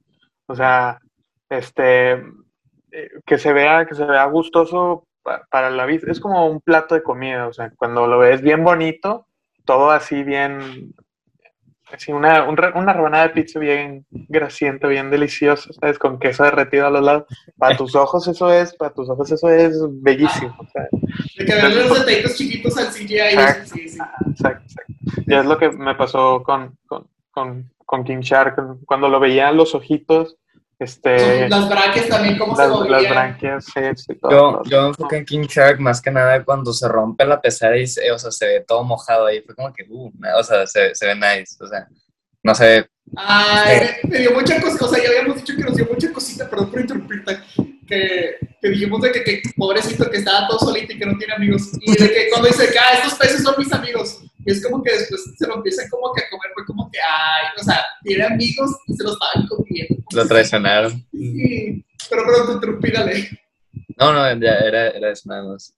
O 0.46 0.54
sea, 0.54 0.98
este, 1.50 2.12
eh, 2.92 3.10
que 3.24 3.38
se 3.38 3.52
vea, 3.52 3.86
que 3.86 3.94
se 3.94 4.04
vea 4.04 4.24
gustoso 4.26 5.06
pa- 5.22 5.46
para 5.50 5.70
la 5.70 5.86
vista, 5.86 6.10
es 6.10 6.20
como 6.20 6.46
un 6.48 6.60
plato 6.60 6.94
de 6.94 7.02
comida, 7.02 7.46
o 7.48 7.52
sea, 7.52 7.70
cuando 7.76 8.06
lo 8.06 8.18
ves 8.18 8.40
bien 8.42 8.64
bonito, 8.64 9.26
todo 9.64 9.90
así 9.90 10.22
bien, 10.22 10.92
así 11.92 12.12
una, 12.12 12.44
un 12.48 12.56
una 12.74 12.92
rebanada 12.92 13.24
de 13.28 13.34
pizza 13.34 13.58
bien 13.60 14.04
grasienta, 14.10 14.88
bien 14.88 15.10
deliciosa, 15.10 15.72
¿sabes? 15.72 15.98
Con 15.98 16.18
queso 16.18 16.44
derretido 16.44 16.86
a 16.86 16.90
los 16.90 17.02
lados. 17.02 17.24
Para 17.56 17.76
tus 17.76 17.94
ojos 17.94 18.26
eso 18.28 18.52
es, 18.52 18.74
para 18.74 18.92
tus 18.94 19.08
ojos 19.08 19.30
eso 19.30 19.48
es 19.50 19.76
bellísimo, 20.02 20.56
sea, 20.72 20.88
De 21.38 21.44
que 21.44 21.54
verle 21.54 21.88
los 21.88 21.98
detallitos 22.04 22.36
chiquitos 22.36 22.76
al 22.78 22.86
CGI. 22.92 23.14
Exacto. 23.18 23.74
Sí, 23.74 23.88
sí. 23.88 23.98
Exacto, 24.30 24.62
exacto. 24.64 24.92
Ya 25.28 25.40
es 25.40 25.46
lo 25.46 25.58
que 25.58 25.70
me 25.70 25.94
pasó 25.94 26.42
con, 26.42 26.76
con, 26.86 27.06
con, 27.30 27.70
con 27.84 28.04
King 28.04 28.20
Shark, 28.20 28.56
cuando 28.84 29.08
lo 29.08 29.20
veía 29.20 29.50
los 29.52 29.74
ojitos, 29.74 30.36
este, 30.78 31.48
Las 31.48 31.68
braquias 31.68 32.08
también, 32.08 32.38
cómo 32.38 32.54
se 32.54 32.62
las, 32.62 32.70
las 32.70 32.80
movían. 32.80 33.10
branquias, 33.12 33.64
sí, 33.64 33.80
sí, 33.96 34.14
todo, 34.20 34.30
Yo, 34.30 34.38
todo. 34.38 34.62
yo 34.64 34.82
me 34.82 34.88
enfoqué 34.88 35.16
en 35.16 35.24
King 35.24 35.46
Shark 35.48 35.80
más 35.80 36.00
que 36.02 36.10
nada 36.10 36.44
cuando 36.44 36.72
se 36.72 36.86
rompe 36.88 37.24
la 37.24 37.40
pecera 37.40 37.76
y 37.78 37.86
se, 37.86 38.10
o 38.12 38.18
sea, 38.18 38.30
se 38.30 38.46
ve 38.46 38.64
todo 38.66 38.84
mojado 38.84 39.26
ahí. 39.26 39.40
Fue 39.42 39.54
como 39.54 39.72
que, 39.72 39.84
uh, 39.88 40.12
o 40.38 40.42
sea, 40.44 40.66
se, 40.66 40.94
se 40.94 41.06
ve 41.06 41.14
nice. 41.14 41.56
O 41.60 41.66
sea, 41.66 41.86
no 42.42 42.54
sé. 42.54 42.88
Ay, 43.16 43.80
me, 44.04 44.10
me 44.10 44.18
dio 44.18 44.32
mucha 44.32 44.60
cosita, 44.60 44.84
o 44.84 44.88
sea, 44.88 45.02
ya 45.02 45.08
habíamos 45.10 45.36
dicho 45.36 45.54
que 45.56 45.62
nos 45.62 45.76
dio 45.76 45.86
mucha 45.86 46.12
cosita, 46.12 46.50
perdón 46.50 46.70
por 46.70 46.80
interrumpirte, 46.80 47.38
que, 47.86 48.36
que 48.60 48.68
dijimos 48.68 49.00
de 49.00 49.12
que, 49.12 49.22
que 49.24 49.42
pobrecito 49.56 50.10
que 50.10 50.18
estaba 50.18 50.48
todo 50.48 50.58
solito 50.58 50.92
y 50.92 50.98
que 50.98 51.06
no 51.06 51.16
tiene 51.16 51.34
amigos, 51.34 51.70
y 51.80 51.92
de 51.92 52.10
que 52.12 52.28
cuando 52.28 52.48
dice 52.48 52.68
que, 52.70 52.78
ah, 52.78 52.94
estos 52.94 53.14
peces 53.14 53.42
son 53.44 53.54
mis 53.58 53.72
amigos, 53.72 54.22
y 54.46 54.50
es 54.52 54.64
como 54.64 54.82
que 54.82 54.92
después 54.92 55.22
se 55.36 55.46
lo 55.46 55.56
empieza 55.56 55.82
como 55.90 56.12
que 56.14 56.22
a 56.22 56.30
comer, 56.30 56.50
fue 56.54 56.64
como 56.64 56.90
que, 56.90 56.98
ay, 57.00 57.46
o 57.60 57.62
sea, 57.64 57.84
tiene 58.02 58.24
amigos 58.24 58.70
y 58.86 58.94
se 58.94 59.02
los 59.04 59.12
estaban 59.12 59.46
comiendo. 59.48 59.96
Lo 60.12 60.26
traicionaron. 60.26 60.92
Sí, 61.12 61.84
pero 62.08 62.52
interrumpí, 62.54 62.90
dale. 62.92 63.28
No, 63.98 64.12
no, 64.12 64.40
ya 64.40 64.54
era, 64.58 64.88
era 64.90 65.10
eso 65.10 65.28
nada 65.28 65.44
más. 65.44 65.74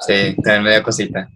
Sí, 0.00 0.34
también 0.42 0.62
me 0.64 0.70
dio 0.72 0.82
cosita. 0.82 1.28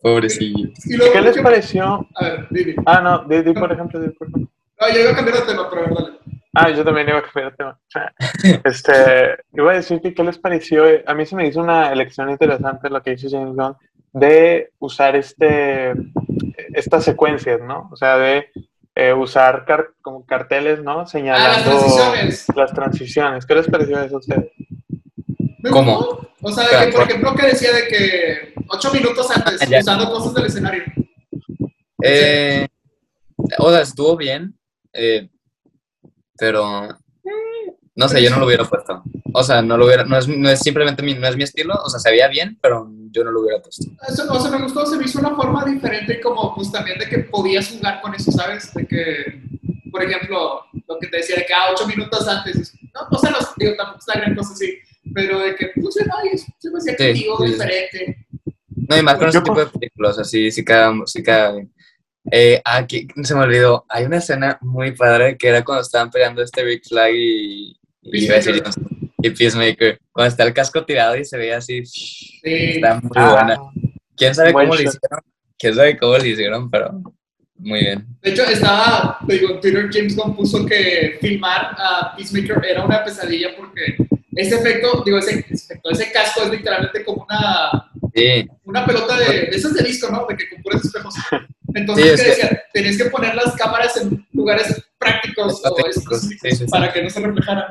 Pobrecillo. 0.00 0.68
Y 0.84 0.96
luego, 0.96 1.12
¿Qué 1.12 1.20
les 1.20 1.36
¿qué- 1.36 1.42
pareció? 1.42 2.06
A 2.14 2.24
ver, 2.24 2.46
dime. 2.50 2.74
Ah, 2.86 3.00
no, 3.00 3.24
di, 3.24 3.42
di, 3.42 3.52
por 3.52 3.70
ejemplo, 3.72 4.00
di, 4.00 4.08
por 4.10 4.28
ejemplo. 4.28 4.50
No, 4.80 4.88
yo 4.94 5.00
iba 5.00 5.10
a 5.10 5.16
cambiar 5.16 5.38
de 5.38 5.42
tema, 5.46 5.68
pero 5.68 5.82
a 5.82 5.84
ver, 5.88 5.94
dale. 5.94 6.18
Ah, 6.54 6.70
yo 6.70 6.84
también 6.84 7.08
iba 7.08 7.18
a 7.18 7.22
cambiar 7.22 7.50
de 7.50 7.56
tema. 7.56 7.80
Este, 8.64 8.92
iba 9.52 9.72
a 9.72 9.74
decir 9.76 10.00
que 10.00 10.14
qué 10.14 10.22
les 10.24 10.38
pareció, 10.38 10.84
a 11.06 11.14
mí 11.14 11.26
se 11.26 11.36
me 11.36 11.46
hizo 11.46 11.60
una 11.60 11.92
elección 11.92 12.30
interesante 12.30 12.88
lo 12.90 13.02
que 13.02 13.12
hizo 13.12 13.28
James 13.30 13.54
Gunn 13.54 13.76
de 14.12 14.72
usar 14.78 15.16
este, 15.16 15.92
estas 16.74 17.04
secuencias, 17.04 17.60
¿no? 17.60 17.88
O 17.92 17.96
sea, 17.96 18.16
de 18.18 18.46
eh, 18.94 19.12
usar 19.12 19.64
car- 19.64 19.90
como 20.02 20.24
carteles, 20.26 20.82
¿no? 20.82 20.92
Ah, 20.92 20.96
las 21.02 21.10
Señalando 21.10 21.70
transiciones. 21.70 22.46
las 22.56 22.72
transiciones. 22.72 23.46
¿Qué 23.46 23.54
les 23.54 23.68
pareció 23.68 24.00
eso 24.02 24.16
a 24.16 24.18
ustedes? 24.18 24.50
¿Cómo? 25.70 26.28
O 26.40 26.52
sea, 26.52 26.80
de 26.80 26.86
que, 26.86 26.92
por 26.92 27.02
ejemplo, 27.08 27.34
que 27.34 27.46
decía 27.46 27.72
de 27.72 27.88
que 27.88 28.54
ocho 28.68 28.92
minutos 28.92 29.30
antes, 29.30 29.60
Ah, 29.62 29.66
ya. 29.68 29.78
usando 29.80 30.10
cosas 30.10 30.34
del 30.34 30.46
escenario. 30.46 30.82
Eh, 32.02 32.66
o 33.58 33.70
sea, 33.70 33.82
estuvo 33.82 34.16
bien, 34.16 34.56
eh, 34.92 35.28
pero 36.36 36.88
no 37.98 38.08
sé, 38.08 38.22
yo 38.22 38.30
no 38.30 38.38
lo 38.38 38.46
hubiera 38.46 38.64
puesto. 38.64 39.02
O 39.32 39.42
sea, 39.42 39.60
no 39.60 39.76
lo 39.76 39.84
hubiera, 39.86 40.04
no 40.04 40.16
es, 40.16 40.28
no 40.28 40.48
es 40.48 40.60
simplemente 40.60 41.02
mi, 41.02 41.14
no 41.14 41.26
es 41.26 41.36
mi 41.36 41.42
estilo, 41.42 41.74
o 41.74 41.90
sea, 41.90 41.98
se 41.98 42.10
veía 42.10 42.28
bien, 42.28 42.56
pero 42.62 42.88
yo 43.10 43.24
no 43.24 43.32
lo 43.32 43.40
hubiera 43.40 43.60
puesto. 43.60 43.86
Eso, 44.08 44.32
o 44.32 44.38
sea, 44.38 44.52
me 44.52 44.62
gustó, 44.62 44.86
se 44.86 44.96
me 44.96 45.04
hizo 45.04 45.18
una 45.18 45.34
forma 45.34 45.64
diferente 45.64 46.20
como 46.20 46.54
pues 46.54 46.70
también 46.70 46.96
de 46.96 47.08
que 47.08 47.18
podías 47.18 47.68
jugar 47.68 48.00
con 48.00 48.14
eso, 48.14 48.30
¿sabes? 48.30 48.72
De 48.72 48.86
que, 48.86 49.42
por 49.90 50.04
ejemplo, 50.04 50.60
lo 50.86 50.98
que 51.00 51.08
te 51.08 51.16
decía 51.16 51.34
de 51.36 51.44
que 51.44 51.52
ah, 51.52 51.72
ocho 51.72 51.88
minutos 51.88 52.28
antes, 52.28 52.72
no, 52.94 53.00
o 53.10 53.18
sea, 53.18 53.32
no, 53.32 53.38
digo, 53.56 53.74
tampoco 53.76 53.98
es 53.98 54.14
la 54.14 54.20
gran 54.20 54.36
cosa 54.36 54.52
así, 54.52 54.78
pero 55.12 55.40
de 55.40 55.56
que 55.56 55.72
funciona 55.74 56.14
y 56.32 56.38
se 56.38 56.70
me 56.70 56.78
hacía 56.78 56.92
Sí, 56.92 56.96
creativo, 56.98 57.38
sí. 57.38 57.52
diferente. 57.52 58.26
No, 58.88 58.96
y 58.96 59.02
más 59.02 59.16
con 59.16 59.28
ese 59.28 59.40
tipo 59.40 59.58
de 59.58 59.66
películas, 59.66 60.20
así, 60.20 60.52
sí 60.52 60.64
cada, 60.64 60.94
sí 61.04 61.20
cada 61.20 61.50
bien. 61.50 61.72
Eh, 62.30 62.60
aquí 62.64 63.08
se 63.24 63.34
me 63.34 63.40
olvidó, 63.40 63.86
hay 63.88 64.04
una 64.04 64.18
escena 64.18 64.56
muy 64.60 64.92
padre 64.92 65.36
que 65.36 65.48
era 65.48 65.64
cuando 65.64 65.82
estaban 65.82 66.10
peleando 66.10 66.42
este 66.42 66.62
Big 66.62 66.86
Flag 66.86 67.12
y, 67.14 67.77
Peacemaker. 68.10 68.62
Y 69.22 69.30
Peacemaker. 69.30 69.98
Cuando 70.12 70.28
está 70.28 70.44
el 70.44 70.52
casco 70.54 70.84
tirado 70.84 71.16
y 71.16 71.24
se 71.24 71.36
ve 71.36 71.54
así, 71.54 71.84
Sí. 71.86 72.40
está 72.42 73.00
muy 73.00 73.10
Ah, 73.16 73.32
buena. 73.34 73.58
¿Quién 74.16 74.34
sabe 74.34 74.52
cómo 74.52 74.64
lo 74.66 74.74
shot. 74.74 74.80
hicieron? 74.94 75.20
¿Quién 75.58 75.74
sabe 75.74 75.98
cómo 75.98 76.16
lo 76.18 76.24
hicieron? 76.24 76.70
Pero 76.70 77.02
muy 77.56 77.80
bien. 77.80 78.06
De 78.22 78.30
hecho, 78.30 78.44
estaba, 78.44 79.18
digo, 79.26 79.58
Twitter 79.60 79.88
James 79.92 80.14
Gunn 80.16 80.36
puso 80.36 80.64
que 80.66 81.18
filmar 81.20 81.74
a 81.78 82.14
Peacemaker 82.16 82.64
era 82.64 82.84
una 82.84 83.02
pesadilla 83.04 83.48
porque 83.56 83.96
ese 84.36 84.54
efecto, 84.56 85.02
digo, 85.04 85.18
ese, 85.18 85.44
efecto, 85.50 85.90
ese 85.90 86.12
casco 86.12 86.42
es 86.42 86.50
literalmente 86.50 87.04
como 87.04 87.24
una, 87.28 87.90
Sí, 88.14 88.48
una 88.64 88.84
pelota 88.86 89.16
de, 89.18 89.42
de 89.46 89.56
esas 89.56 89.74
de 89.74 89.84
disco, 89.84 90.10
¿no? 90.10 90.26
De 90.28 90.36
que 90.36 90.48
con 90.48 90.62
puros 90.62 90.84
espejos. 90.84 91.14
Entonces, 91.74 92.20
Sí, 92.20 92.26
es 92.30 92.36
¿qué 92.38 92.48
que-? 92.48 92.58
Tenías 92.72 92.96
que 92.96 93.04
poner 93.10 93.34
las 93.34 93.54
cámaras 93.54 93.96
en 93.96 94.26
lugares 94.32 94.82
prácticos 94.98 95.60
o 95.64 95.78
específicos 95.78 96.20
sí, 96.22 96.36
sí, 96.40 96.50
sí. 96.56 96.64
para 96.66 96.92
que 96.92 97.02
no 97.02 97.10
se 97.10 97.20
reflejaran. 97.20 97.64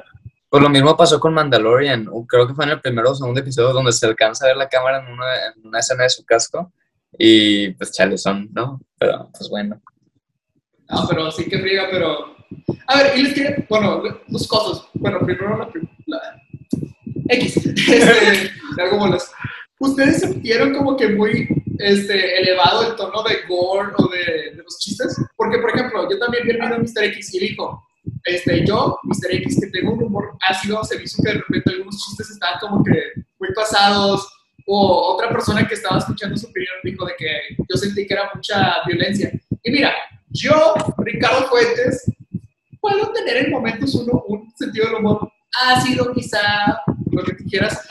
Pues 0.50 0.64
lo 0.64 0.70
mismo 0.70 0.95
pasó 0.95 1.20
con 1.20 1.34
Mandalorian. 1.34 2.08
Creo 2.28 2.48
que 2.48 2.54
fue 2.54 2.66
en 2.66 2.72
el 2.72 2.82
primero 2.82 3.12
o 3.12 3.16
segundo 3.16 3.39
episodio 3.39 3.74
donde 3.74 3.91
se 3.91 4.06
alcanza 4.06 4.45
a 4.45 4.50
ver 4.50 4.58
la 4.58 4.70
cámara 4.70 5.00
en 5.00 5.12
una, 5.12 5.26
en 5.48 5.68
una 5.68 5.80
escena 5.80 6.04
de 6.04 6.10
su 6.10 6.24
casco. 6.26 6.72
Y 7.18 7.72
pues 7.72 7.91
chale 7.91 8.18
son, 8.18 8.50
¿no? 8.54 8.80
Pero 8.98 9.30
pues 9.32 9.50
bueno. 9.50 9.82
No, 10.89 11.06
pero 11.08 11.32
sí 11.32 11.50
que 11.50 11.60
friega, 11.60 11.88
pero... 11.91 12.38
A 12.88 12.98
ver, 12.98 13.18
y 13.18 13.24
les 13.24 13.34
quería... 13.34 13.66
Bueno, 13.68 14.02
dos 14.28 14.48
cosas. 14.48 14.88
Bueno, 14.93 15.20
primero 15.20 15.58
la... 15.58 15.70
la 16.06 16.20
X. 17.30 17.58
Este, 17.68 18.82
algo 18.82 19.00
bolas. 19.00 19.32
¿Ustedes 19.80 20.22
sintieron 20.22 20.74
como 20.74 20.95
que 20.95 21.10
muy 21.10 21.48
este, 21.80 22.39
elevado 22.39 22.89
el 22.89 22.95
tono 22.95 23.24
de 23.24 23.38
gore 23.48 23.91
o 23.98 24.08
de, 24.08 24.56
de 24.56 24.64
los 24.64 24.78
chistes? 24.78 25.20
Porque, 25.36 25.58
por 25.58 25.72
ejemplo, 25.72 26.10
yo 26.10 26.18
también 26.20 26.43
vi 26.45 26.52
el 26.52 26.58
video 26.58 26.78
de 26.78 26.80
Mr. 26.80 27.04
X 27.06 27.34
y 27.34 27.39
dijo, 27.39 27.86
este, 28.24 28.66
yo, 28.66 28.99
Mr. 29.03 29.36
X, 29.36 29.60
que 29.62 29.68
tengo 29.68 29.93
un 29.93 30.03
humor 30.03 30.38
ácido, 30.47 30.84
se 30.84 30.97
me 30.97 31.03
hizo 31.03 31.22
que 31.24 31.30
de 31.30 31.38
repente 31.38 31.72
algunos 31.72 31.97
chistes 31.97 32.30
estaban 32.32 32.60
como 32.60 32.84
que 32.84 32.93
muy 33.39 33.53
pasados, 33.53 34.28
o 34.68 35.14
otra 35.14 35.30
persona 35.30 35.66
que 35.66 35.76
estaba 35.76 35.97
escuchando 35.97 36.36
su 36.36 36.47
opinión 36.47 36.74
dijo 36.84 37.05
de 37.05 37.14
que 37.18 37.55
yo 37.58 37.78
sentí 37.78 38.05
que 38.05 38.14
era 38.14 38.30
mucha 38.34 38.76
violencia. 38.86 39.32
Y 39.64 39.72
mira, 39.72 39.93
yo, 40.30 40.74
Ricardo 40.97 41.47
Fuentes, 41.47 42.12
puedo 42.82 43.12
tener 43.14 43.45
en 43.45 43.51
momentos 43.51 43.95
uno, 43.95 44.24
un 44.28 44.51
sentido 44.55 44.88
del 44.88 44.95
humor 44.95 45.32
ácido, 45.68 46.14
quizá, 46.14 46.82
lo 47.12 47.24
que 47.24 47.34
tú 47.34 47.45
quieras. 47.49 47.88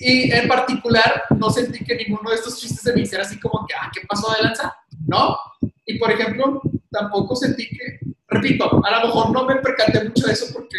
Y 0.00 0.32
en 0.32 0.48
particular, 0.48 1.24
no 1.36 1.50
sentí 1.50 1.84
que 1.84 1.96
ninguno 1.96 2.30
de 2.30 2.36
estos 2.36 2.58
chistes 2.58 2.80
se 2.80 2.92
me 2.94 3.02
hiciera 3.02 3.24
así 3.24 3.38
como 3.38 3.66
que, 3.66 3.74
ah, 3.74 3.90
¿qué 3.94 4.00
pasó 4.08 4.32
de 4.34 4.42
lanza? 4.42 4.74
¿No? 5.06 5.36
Y 5.86 5.98
por 5.98 6.10
ejemplo, 6.10 6.62
tampoco 6.90 7.36
sentí 7.36 7.68
que, 7.68 8.00
repito, 8.28 8.82
a 8.84 9.00
lo 9.00 9.06
mejor 9.06 9.30
no 9.30 9.44
me 9.46 9.56
percaté 9.56 10.04
mucho 10.04 10.26
de 10.26 10.32
eso 10.32 10.46
porque 10.52 10.78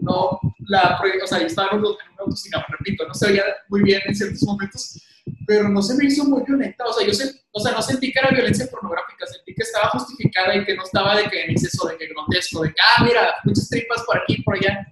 no, 0.00 0.40
la, 0.66 1.00
o 1.22 1.26
sea, 1.26 1.40
yo 1.40 1.46
estaba 1.46 1.70
en 1.72 1.80
un 1.80 1.96
autocinema, 2.18 2.64
repito, 2.68 3.06
no 3.06 3.14
se 3.14 3.28
veía 3.28 3.44
muy 3.68 3.82
bien 3.82 4.00
en 4.06 4.14
ciertos 4.14 4.42
momentos, 4.42 5.00
pero 5.46 5.68
no 5.68 5.82
se 5.82 5.94
me 5.94 6.06
hizo 6.06 6.24
muy 6.24 6.42
violenta, 6.44 6.84
o 6.84 6.92
sea, 6.92 7.06
yo 7.06 7.12
sé, 7.12 7.30
o 7.52 7.60
sea, 7.60 7.72
no 7.72 7.82
sentí 7.82 8.12
que 8.12 8.18
era 8.18 8.30
violencia 8.30 8.66
pornográfica, 8.70 9.26
sentí 9.26 9.54
que 9.54 9.62
estaba 9.62 9.88
justificada 9.90 10.56
y 10.56 10.64
que 10.64 10.74
no 10.74 10.82
estaba 10.82 11.16
de 11.16 11.24
que 11.24 11.44
en 11.44 11.50
exceso, 11.50 11.86
de 11.88 11.96
que 11.96 12.08
grotesco, 12.08 12.62
de 12.62 12.70
que, 12.70 12.80
ah, 12.80 13.04
mira, 13.04 13.34
muchas 13.44 13.68
tripas 13.68 14.02
por 14.04 14.18
aquí 14.18 14.36
y 14.38 14.42
por 14.42 14.56
allá. 14.56 14.86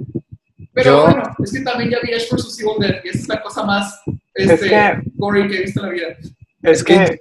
Pero 0.74 1.03
bueno, 1.03 1.22
es 1.43 1.53
que 1.53 1.61
también 1.61 1.91
ya 1.91 1.99
vi 2.03 2.12
Ash 2.12 2.30
vs. 2.30 2.61
Evil 2.61 2.74
Dead 2.78 3.01
y 3.05 3.09
esa 3.09 3.18
es 3.18 3.28
la 3.28 3.43
cosa 3.43 3.64
más 3.64 4.01
este, 4.34 4.68
que, 4.68 5.03
gory 5.14 5.49
que 5.49 5.57
he 5.57 5.62
visto 5.62 5.80
en 5.80 5.86
la 5.86 5.93
vida. 5.93 6.07
Es, 6.62 6.84
que, 6.84 7.18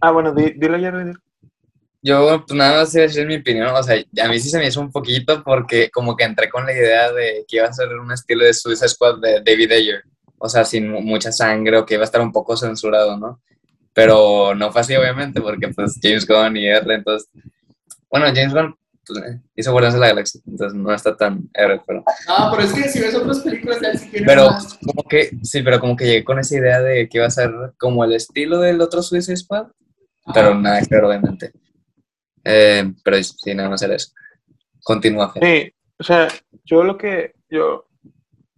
Ah, 0.00 0.10
bueno, 0.10 0.32
dilo 0.32 0.78
ya, 0.78 0.90
dilo. 0.90 1.20
Yo, 2.00 2.44
pues 2.46 2.56
nada 2.56 2.78
más 2.78 2.92
decir 2.92 3.26
mi 3.26 3.36
opinión, 3.36 3.74
o 3.74 3.82
sea, 3.82 3.96
a 4.22 4.28
mí 4.28 4.38
sí 4.38 4.50
se 4.50 4.58
me 4.58 4.68
hizo 4.68 4.80
un 4.80 4.92
poquito 4.92 5.42
porque 5.42 5.90
como 5.90 6.16
que 6.16 6.24
entré 6.24 6.48
con 6.48 6.64
la 6.64 6.72
idea 6.72 7.12
de 7.12 7.44
que 7.48 7.56
iba 7.56 7.66
a 7.66 7.72
ser 7.72 7.88
un 7.88 8.12
estilo 8.12 8.44
de 8.44 8.54
Suicide 8.54 8.88
Squad 8.88 9.18
de 9.18 9.42
David 9.44 9.72
Ayer, 9.72 10.04
o 10.38 10.48
sea, 10.48 10.64
sin 10.64 10.90
mucha 10.90 11.32
sangre 11.32 11.76
o 11.76 11.84
que 11.84 11.94
iba 11.94 12.04
a 12.04 12.04
estar 12.04 12.20
un 12.20 12.30
poco 12.30 12.56
censurado, 12.56 13.16
¿no? 13.16 13.40
Pero 13.92 14.54
no 14.54 14.70
fue 14.70 14.82
así, 14.82 14.94
obviamente, 14.94 15.40
porque 15.40 15.68
pues 15.68 15.98
James 16.00 16.24
Gunn 16.24 16.56
y 16.56 16.68
R, 16.68 16.94
entonces, 16.94 17.28
bueno, 18.08 18.26
James 18.26 18.54
Gunn 18.54 18.76
pues, 19.04 19.18
eh, 19.18 19.40
hizo 19.56 19.72
Guardianes 19.72 19.94
de 19.94 20.00
la 20.00 20.08
Galaxia, 20.08 20.40
entonces 20.46 20.78
no 20.78 20.94
está 20.94 21.16
tan 21.16 21.50
R, 21.52 21.80
pero... 21.84 22.04
Ah, 22.28 22.48
pero 22.54 22.62
es 22.62 22.74
que 22.74 22.88
si 22.88 23.00
ves 23.00 23.16
otras 23.16 23.40
películas 23.40 23.80
de 23.80 23.88
él, 23.88 24.10
tiene 24.10 24.26
Pero 24.26 24.50
como 24.84 25.02
que, 25.02 25.30
sí, 25.42 25.62
pero 25.62 25.80
como 25.80 25.96
que 25.96 26.04
llegué 26.04 26.24
con 26.24 26.38
esa 26.38 26.56
idea 26.56 26.80
de 26.80 27.08
que 27.08 27.18
iba 27.18 27.26
a 27.26 27.30
ser 27.30 27.50
como 27.76 28.04
el 28.04 28.12
estilo 28.12 28.60
del 28.60 28.80
otro 28.80 29.02
Suicide 29.02 29.36
Squad, 29.36 29.66
pero 30.32 30.54
nada 30.54 30.80
que 30.80 30.96
obviamente. 30.96 31.52
Eh, 32.44 32.92
pero 33.04 33.22
sí, 33.22 33.54
nada 33.54 33.70
más 33.70 33.82
era 33.82 33.94
eso. 33.94 34.12
Continúa. 34.82 35.32
Sí, 35.40 35.72
o 35.98 36.02
sea, 36.02 36.28
yo 36.64 36.82
lo 36.84 36.96
que, 36.96 37.34
yo, 37.50 37.86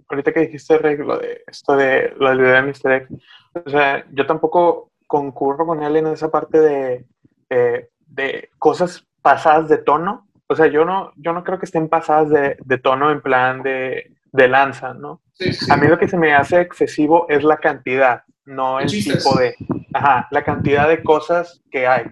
ahorita 0.08 0.32
que 0.32 0.40
dijiste, 0.40 0.78
lo 0.98 1.18
de 1.18 1.42
esto 1.46 1.76
de 1.76 2.14
la 2.18 2.34
idea 2.34 2.62
de 2.62 2.62
Mr. 2.62 2.92
X, 2.92 3.18
o 3.64 3.70
sea, 3.70 4.04
yo 4.12 4.26
tampoco 4.26 4.92
concurro 5.06 5.66
con 5.66 5.82
él 5.82 5.96
en 5.96 6.06
esa 6.08 6.30
parte 6.30 6.60
de, 6.60 7.06
de 7.48 8.50
cosas 8.58 9.06
pasadas 9.22 9.68
de 9.68 9.78
tono. 9.78 10.28
O 10.46 10.54
sea, 10.54 10.66
yo 10.66 10.84
no, 10.84 11.12
yo 11.16 11.32
no 11.32 11.44
creo 11.44 11.58
que 11.58 11.66
estén 11.66 11.88
pasadas 11.88 12.30
de, 12.30 12.56
de 12.64 12.78
tono 12.78 13.10
en 13.10 13.20
plan 13.20 13.62
de, 13.62 14.12
de 14.32 14.48
lanza, 14.48 14.94
¿no? 14.94 15.22
A 15.70 15.76
mí 15.76 15.86
lo 15.86 15.98
que 15.98 16.08
se 16.08 16.18
me 16.18 16.34
hace 16.34 16.60
excesivo 16.60 17.26
es 17.28 17.42
la 17.42 17.56
cantidad, 17.56 18.24
no 18.44 18.78
el 18.78 18.90
tipo 18.90 19.38
de, 19.38 19.54
ajá, 19.94 20.28
la 20.30 20.44
cantidad 20.44 20.88
de 20.88 21.02
cosas 21.02 21.62
que 21.70 21.86
hay. 21.86 22.04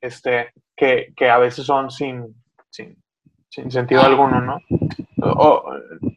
Este, 0.00 0.52
que, 0.76 1.12
que 1.16 1.30
a 1.30 1.38
veces 1.38 1.66
son 1.66 1.90
sin, 1.90 2.34
sin, 2.70 2.96
sin 3.48 3.70
sentido 3.70 4.02
alguno, 4.02 4.40
¿no? 4.40 4.58
O, 5.22 5.64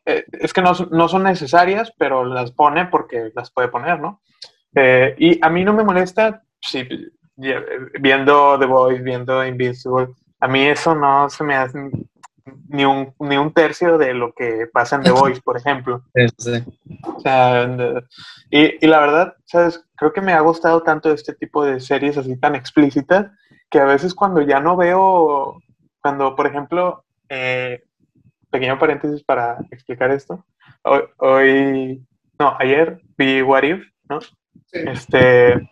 eh, 0.05 0.25
es 0.31 0.53
que 0.53 0.61
no, 0.61 0.73
no, 0.91 1.07
son 1.07 1.23
necesarias, 1.23 1.93
pero 1.97 2.25
las 2.25 2.51
pone 2.51 2.85
porque 2.87 3.31
las 3.35 3.51
puede 3.51 3.69
poner, 3.69 3.99
¿no? 3.99 4.21
Eh, 4.75 5.15
y 5.17 5.45
a 5.45 5.49
mí 5.49 5.63
no 5.63 5.73
me 5.73 5.83
molesta, 5.83 6.43
si, 6.59 6.87
viendo 7.35 8.57
The 8.59 8.65
Voice, 8.65 9.01
viendo 9.01 9.45
Invincible, 9.45 10.09
a 10.39 10.47
mí 10.47 10.65
eso 10.65 10.93
no 10.93 11.29
se 11.29 11.43
me 11.43 11.55
hace 11.55 11.79
ni 12.69 12.85
un, 12.85 13.13
ni 13.19 13.37
un 13.37 13.53
tercio 13.53 13.97
de 13.97 14.13
lo 14.13 14.33
que 14.33 14.67
pasa 14.71 14.97
en 14.97 15.03
The 15.03 15.11
Voice, 15.21 15.41
por 15.41 15.57
ejemplo. 15.57 16.03
Sí, 16.37 16.51
O 17.03 17.19
sea, 17.19 17.67
y, 18.49 18.85
y, 18.85 18.87
la 18.87 18.99
verdad, 18.99 19.35
¿sabes? 19.45 19.83
Creo 19.95 20.11
que 20.11 20.21
me 20.21 20.33
ha 20.33 20.41
gustado 20.41 20.83
tanto 20.83 21.11
este 21.11 21.33
tipo 21.33 21.63
de 21.63 21.79
series 21.79 22.17
así 22.17 22.37
tan 22.37 22.55
explícitas 22.55 23.27
que 23.70 23.80
a 23.80 23.86
veces 23.86 24.13
cuando 24.13 24.41
ya 24.41 24.59
no 24.59 24.78
veo, 24.78 25.61
cuando 26.01 26.36
por 26.36 26.47
ejemplo, 26.47 27.03
eh, 27.30 27.84
pequeño 28.49 28.80
paréntesis 28.80 29.24
para 29.24 29.57
explicar 29.72 30.11
esto, 30.11 30.45
hoy, 31.18 32.05
no, 32.39 32.55
ayer 32.59 33.01
vi 33.18 33.41
What 33.41 33.63
If, 33.63 33.86
¿no? 34.09 34.20
Este, 34.72 35.70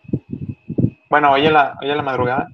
bueno, 1.08 1.32
hoy 1.32 1.46
en 1.46 1.52
la, 1.52 1.76
hoy 1.80 1.90
en 1.90 1.96
la 1.96 2.02
madrugada. 2.02 2.48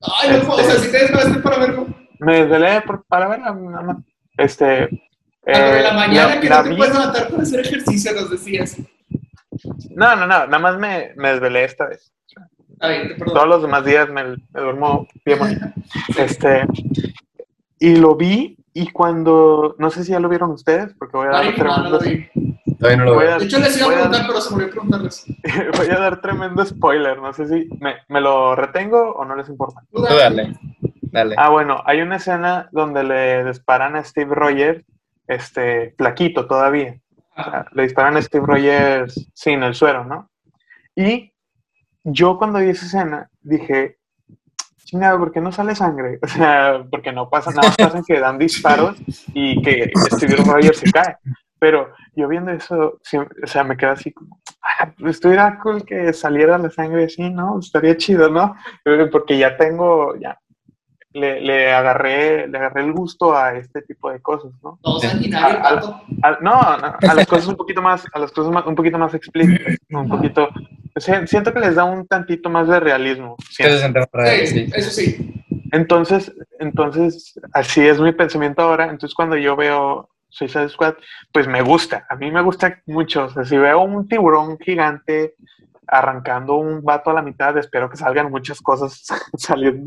Ay, 0.00 0.40
no, 0.42 0.52
o 0.52 0.56
sea, 0.58 0.74
este, 0.74 0.86
si 0.86 0.92
te 0.92 0.98
desvelaste 0.98 1.40
para 1.40 1.58
verlo. 1.58 1.86
Me 2.20 2.44
desvelé 2.44 2.82
para 3.08 3.28
verla, 3.28 3.52
nada 3.52 3.82
más. 3.82 3.96
Este. 4.36 4.84
Eh, 5.46 5.80
la 5.82 5.92
mañana 5.92 6.40
que 6.40 6.48
no 6.48 6.62
te 6.62 6.74
puedes 6.74 6.92
levantar 6.92 7.28
para 7.28 7.42
hacer 7.42 7.60
ejercicio, 7.60 8.12
nos 8.12 8.30
decías. 8.30 8.76
No, 9.90 10.14
no, 10.14 10.26
no, 10.26 10.46
nada 10.46 10.58
más 10.58 10.78
me, 10.78 11.12
me 11.16 11.30
desvelé 11.30 11.64
esta 11.64 11.86
vez. 11.86 12.12
Todos 12.78 13.48
los 13.48 13.62
demás 13.62 13.84
días 13.84 14.08
me, 14.10 14.36
duermo 14.52 15.06
bien 15.24 15.38
Este, 16.16 16.66
y 17.78 17.96
lo 17.96 18.16
vi 18.16 18.56
y 18.74 18.90
cuando, 18.90 19.74
no 19.78 19.90
sé 19.90 20.04
si 20.04 20.12
ya 20.12 20.20
lo 20.20 20.28
vieron 20.28 20.50
ustedes, 20.50 20.94
porque 20.98 21.16
voy 21.16 21.26
a 21.26 21.30
dar 21.30 21.54
tremendo... 21.54 21.98
de 21.98 23.44
hecho, 23.44 23.58
les 23.58 23.76
iba 23.76 23.88
a 23.88 23.92
preguntar, 23.92 24.24
pero 24.26 24.40
se 24.40 24.50
me 24.50 24.56
olvidó 24.56 24.70
preguntarles. 24.70 25.26
voy 25.76 25.88
a 25.88 25.98
dar 25.98 26.20
tremendo 26.20 26.64
spoiler, 26.64 27.20
no 27.20 27.32
sé 27.32 27.48
si 27.48 27.68
me, 27.80 27.96
me 28.08 28.20
lo 28.20 28.54
retengo 28.54 29.14
o 29.14 29.24
no 29.24 29.34
les 29.34 29.48
importa. 29.48 29.82
dale, 29.92 30.56
dale. 31.02 31.34
Ah, 31.38 31.48
bueno, 31.48 31.82
hay 31.84 32.02
una 32.02 32.16
escena 32.16 32.68
donde 32.70 33.02
le 33.02 33.44
disparan 33.44 33.96
a 33.96 34.04
Steve 34.04 34.34
Rogers, 34.34 34.84
este, 35.26 35.94
flaquito 35.98 36.46
todavía. 36.46 37.00
le 37.72 37.82
disparan 37.82 38.16
a 38.16 38.22
Steve 38.22 38.46
Rogers 38.46 39.28
sin 39.34 39.62
el 39.64 39.74
suero, 39.74 40.04
¿no? 40.04 40.30
Y 40.94 41.32
yo 42.12 42.38
cuando 42.38 42.58
vi 42.58 42.70
esa 42.70 42.86
escena 42.86 43.30
dije, 43.42 43.98
chingado, 44.84 45.18
¿por 45.18 45.32
qué 45.32 45.40
no 45.40 45.52
sale 45.52 45.74
sangre? 45.74 46.18
O 46.22 46.28
sea, 46.28 46.84
porque 46.90 47.12
no 47.12 47.28
pasa 47.28 47.50
nada, 47.50 47.72
pasa 47.76 48.02
que 48.06 48.20
dan 48.20 48.38
disparos 48.38 48.96
y 49.34 49.60
que 49.62 49.90
Steve 50.12 50.36
Rogers 50.36 50.78
se 50.78 50.90
cae. 50.90 51.16
Pero 51.58 51.92
yo 52.14 52.28
viendo 52.28 52.52
eso, 52.52 53.00
o 53.42 53.46
sea, 53.46 53.64
me 53.64 53.76
quedé 53.76 53.90
así 53.90 54.12
como, 54.12 54.40
ah, 54.62 54.92
pues 54.98 55.16
estuviera 55.16 55.58
cool 55.60 55.84
que 55.84 56.12
saliera 56.12 56.56
la 56.56 56.70
sangre 56.70 57.04
así, 57.04 57.28
¿no? 57.30 57.58
Estaría 57.58 57.96
chido, 57.96 58.30
¿no? 58.30 58.54
Porque 59.10 59.36
ya 59.36 59.56
tengo, 59.56 60.14
ya, 60.16 60.38
le, 61.12 61.40
le, 61.40 61.72
agarré, 61.72 62.48
le 62.48 62.58
agarré 62.58 62.82
el 62.82 62.92
gusto 62.92 63.34
a 63.34 63.54
este 63.54 63.82
tipo 63.82 64.10
de 64.10 64.20
cosas, 64.20 64.52
¿no? 64.62 64.78
Todo 64.82 65.00
sanguinario, 65.00 65.60
no, 66.40 66.52
a 66.52 67.14
las 67.14 67.26
cosas 67.26 67.48
un 67.48 67.56
poquito 67.56 67.80
más, 67.80 68.04
a 68.12 68.18
las 68.18 68.30
cosas 68.30 68.64
un 68.66 68.74
poquito 68.74 68.98
más 68.98 69.14
explícitas, 69.14 69.76
un 69.90 70.08
poquito, 70.08 70.48
siento 71.26 71.52
que 71.52 71.60
les 71.60 71.74
da 71.74 71.84
un 71.84 72.06
tantito 72.06 72.50
más 72.50 72.68
de 72.68 72.80
realismo. 72.80 73.36
Sí, 73.50 73.62
eso 73.64 74.90
sí. 74.90 75.34
Entonces, 75.72 76.32
entonces, 76.60 77.38
así 77.52 77.86
es 77.86 78.00
mi 78.00 78.12
pensamiento 78.12 78.62
ahora. 78.62 78.84
Entonces, 78.84 79.14
cuando 79.14 79.36
yo 79.36 79.54
veo 79.56 80.08
Suicide 80.28 80.68
Squad, 80.68 80.94
pues 81.32 81.46
me 81.46 81.62
gusta. 81.62 82.06
A 82.08 82.16
mí 82.16 82.30
me 82.30 82.42
gusta 82.42 82.80
mucho. 82.86 83.24
O 83.24 83.28
sea, 83.28 83.44
si 83.44 83.56
veo 83.56 83.82
un 83.82 84.08
tiburón 84.08 84.58
gigante 84.58 85.34
arrancando 85.88 86.56
un 86.56 86.82
vato 86.84 87.10
a 87.10 87.14
la 87.14 87.22
mitad, 87.22 87.56
espero 87.56 87.88
que 87.88 87.96
salgan 87.96 88.30
muchas 88.30 88.60
cosas 88.60 89.02
salir, 89.36 89.80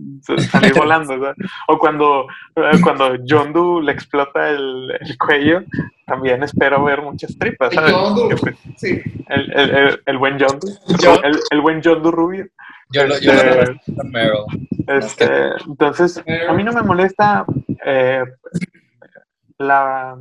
salir 0.50 0.74
volando. 0.78 1.34
O 1.68 1.78
cuando, 1.78 2.28
eh, 2.56 2.82
cuando 2.84 3.18
John 3.28 3.54
Doe 3.54 3.84
le 3.84 3.92
explota 3.92 4.50
el, 4.50 4.92
el, 5.00 5.18
cuello, 5.18 5.64
también 6.06 6.44
espero 6.44 6.84
ver 6.84 7.02
muchas 7.02 7.38
tripas. 7.38 7.74
¿sabes? 7.74 7.94
El, 7.94 8.38
pues, 8.40 8.56
sí. 8.78 9.02
el, 9.30 9.52
el, 9.54 10.02
el, 10.06 10.18
buen 10.18 10.38
John 10.40 10.60
Doe, 10.60 11.22
el, 11.52 11.62
buen 11.62 11.82
John 11.84 12.02
Doe 12.02 12.12
rubio. 12.12 12.48
Yo 12.90 13.08
lo, 13.08 13.18
yo 13.20 13.32
este, 13.32 13.78
este, 14.88 15.30
entonces, 15.66 16.22
a 16.50 16.52
mí 16.52 16.64
no 16.64 16.74
me 16.74 16.82
molesta 16.82 17.46
eh, 17.86 18.24
la, 19.58 20.18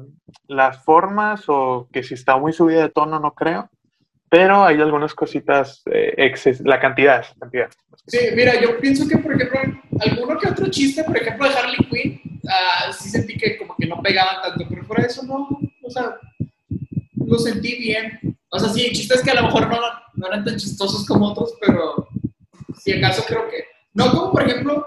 las 0.47 0.85
formas 0.85 1.45
o 1.49 1.89
que 1.93 2.05
si 2.05 2.15
está 2.15 2.37
muy 2.37 2.53
subida 2.53 2.83
de 2.83 2.91
tono, 2.91 3.19
no 3.19 3.33
creo 3.35 3.69
pero 4.31 4.65
hay 4.65 4.81
algunas 4.81 5.13
cositas, 5.13 5.83
eh, 5.93 6.33
la 6.65 6.79
cantidad, 6.79 7.27
cantidad. 7.39 7.69
Sí, 8.07 8.19
mira, 8.35 8.61
yo 8.61 8.79
pienso 8.79 9.07
que, 9.09 9.19
por 9.19 9.35
ejemplo, 9.35 9.61
alguno 10.01 10.39
que 10.39 10.49
otro 10.49 10.71
chiste, 10.71 11.03
por 11.03 11.17
ejemplo, 11.17 11.49
de 11.49 11.55
Harley 11.55 11.89
Quinn, 11.91 12.21
uh, 12.45 12.93
sí 12.93 13.11
sentí 13.11 13.37
que 13.37 13.59
como 13.59 13.75
que 13.77 13.87
no 13.87 14.01
pegaban 14.01 14.41
tanto, 14.41 14.65
pero 14.71 14.87
por 14.87 15.01
eso 15.01 15.25
no, 15.25 15.49
o 15.83 15.91
sea, 15.91 16.17
lo 17.17 17.39
sentí 17.39 17.77
bien. 17.77 18.39
O 18.51 18.59
sea, 18.59 18.69
sí, 18.69 18.93
chistes 18.93 19.23
que 19.23 19.33
a 19.33 19.35
lo 19.35 19.43
mejor 19.43 19.69
no, 19.69 19.79
no 20.15 20.27
eran 20.29 20.45
tan 20.45 20.57
chistosos 20.57 21.05
como 21.07 21.29
otros, 21.33 21.55
pero 21.61 22.09
si 22.79 22.93
acaso 22.93 23.25
creo 23.27 23.49
que... 23.49 23.65
No, 23.95 24.13
como 24.13 24.33
por 24.33 24.49
ejemplo, 24.49 24.87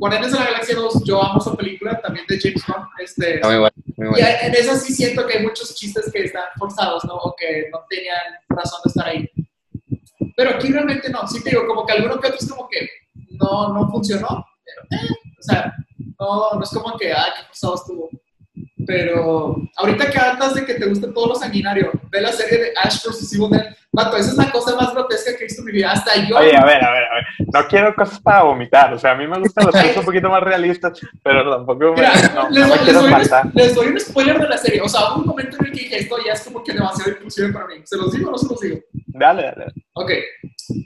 Guardianes 0.00 0.32
de 0.32 0.38
la 0.38 0.46
Galaxia 0.46 0.76
2, 0.76 1.04
yo 1.04 1.22
amo 1.22 1.38
esa 1.38 1.54
película, 1.54 2.00
también 2.00 2.24
de 2.26 2.40
James 2.40 2.64
Bond. 2.66 2.86
Este, 3.04 3.38
muy 3.44 3.58
bueno, 3.58 3.76
muy 3.98 4.08
bueno. 4.08 4.16
Y 4.16 4.46
en 4.46 4.54
esa 4.54 4.74
sí 4.78 4.94
siento 4.94 5.26
que 5.26 5.36
hay 5.36 5.44
muchos 5.44 5.74
chistes 5.74 6.10
que 6.10 6.24
están 6.24 6.44
forzados, 6.58 7.04
¿no? 7.04 7.16
O 7.16 7.36
que 7.36 7.68
no 7.70 7.84
tenían 7.86 8.16
razón 8.48 8.80
de 8.82 8.88
estar 8.88 9.08
ahí. 9.08 9.30
Pero 10.38 10.50
aquí 10.52 10.72
realmente 10.72 11.10
no. 11.10 11.28
Sí 11.28 11.44
te 11.44 11.50
digo, 11.50 11.66
como 11.66 11.84
que 11.84 11.92
alguno 11.92 12.18
que 12.18 12.28
otro 12.28 12.38
es 12.40 12.48
como 12.48 12.66
que 12.66 12.88
no, 13.32 13.74
no 13.74 13.90
funcionó. 13.90 14.46
Pero, 14.64 15.02
eh, 15.02 15.08
o 15.38 15.42
sea, 15.42 15.74
no, 16.18 16.54
no 16.54 16.62
es 16.62 16.70
como 16.70 16.96
que, 16.96 17.12
ah, 17.12 17.34
qué 17.36 17.44
forzado 17.48 17.74
estuvo. 17.74 18.10
Pero 18.86 19.56
ahorita 19.76 20.10
que 20.10 20.18
andas 20.18 20.54
de 20.54 20.64
que 20.64 20.74
te 20.74 20.86
gusta 20.86 21.12
todo 21.12 21.28
lo 21.28 21.34
sanguinario, 21.34 21.90
ve 22.10 22.20
la 22.20 22.32
serie 22.32 22.58
de 22.58 22.72
Ash 22.82 23.04
vs. 23.04 23.32
Evil 23.34 23.50
Dead. 23.50 23.74
Vato, 23.92 24.16
esa 24.16 24.30
es 24.30 24.36
la 24.36 24.52
cosa 24.52 24.76
más 24.76 24.94
grotesca 24.94 25.32
que 25.32 25.44
he 25.44 25.46
visto 25.46 25.62
en 25.62 25.66
mi 25.66 25.72
vida. 25.72 25.90
Hasta 25.90 26.14
yo. 26.28 26.36
Oye, 26.36 26.56
a 26.56 26.64
ver, 26.64 26.84
a 26.84 26.92
ver, 26.92 27.04
a 27.04 27.14
ver. 27.14 27.24
No 27.52 27.66
quiero 27.66 27.94
cosas 27.94 28.20
para 28.20 28.44
vomitar. 28.44 28.94
O 28.94 28.98
sea, 28.98 29.12
a 29.12 29.14
mí 29.16 29.26
me 29.26 29.38
gustan 29.40 29.66
las 29.66 29.74
cosas 29.74 29.96
un 29.96 30.04
poquito 30.06 30.30
más 30.30 30.42
realistas, 30.42 31.00
pero 31.24 31.50
tampoco 31.50 31.84
me, 31.86 31.90
Mira, 31.96 32.12
no, 32.34 32.50
les, 32.50 32.60
no 32.60 32.68
me 32.68 32.74
les 32.76 32.84
quiero 32.84 33.02
doy 33.02 33.12
un, 33.12 33.52
les 33.54 33.74
doy 33.74 33.86
un 33.88 34.00
spoiler 34.00 34.38
de 34.38 34.48
la 34.48 34.58
serie. 34.58 34.80
O 34.80 34.88
sea, 34.88 35.12
hubo 35.12 35.22
un 35.22 35.26
momento 35.26 35.56
en 35.58 35.66
el 35.66 35.72
que 35.72 35.80
dije 35.80 35.98
esto 35.98 36.16
ya 36.24 36.34
es 36.34 36.42
como 36.42 36.62
que 36.62 36.72
demasiado 36.72 37.10
inclusive 37.10 37.52
para 37.52 37.66
mí. 37.66 37.74
¿Se 37.84 37.96
los 37.96 38.12
digo 38.12 38.28
o 38.28 38.32
no 38.32 38.38
se 38.38 38.48
los 38.48 38.60
digo? 38.60 38.78
Dale, 39.06 39.42
dale. 39.42 39.72
Ok. 39.94 40.10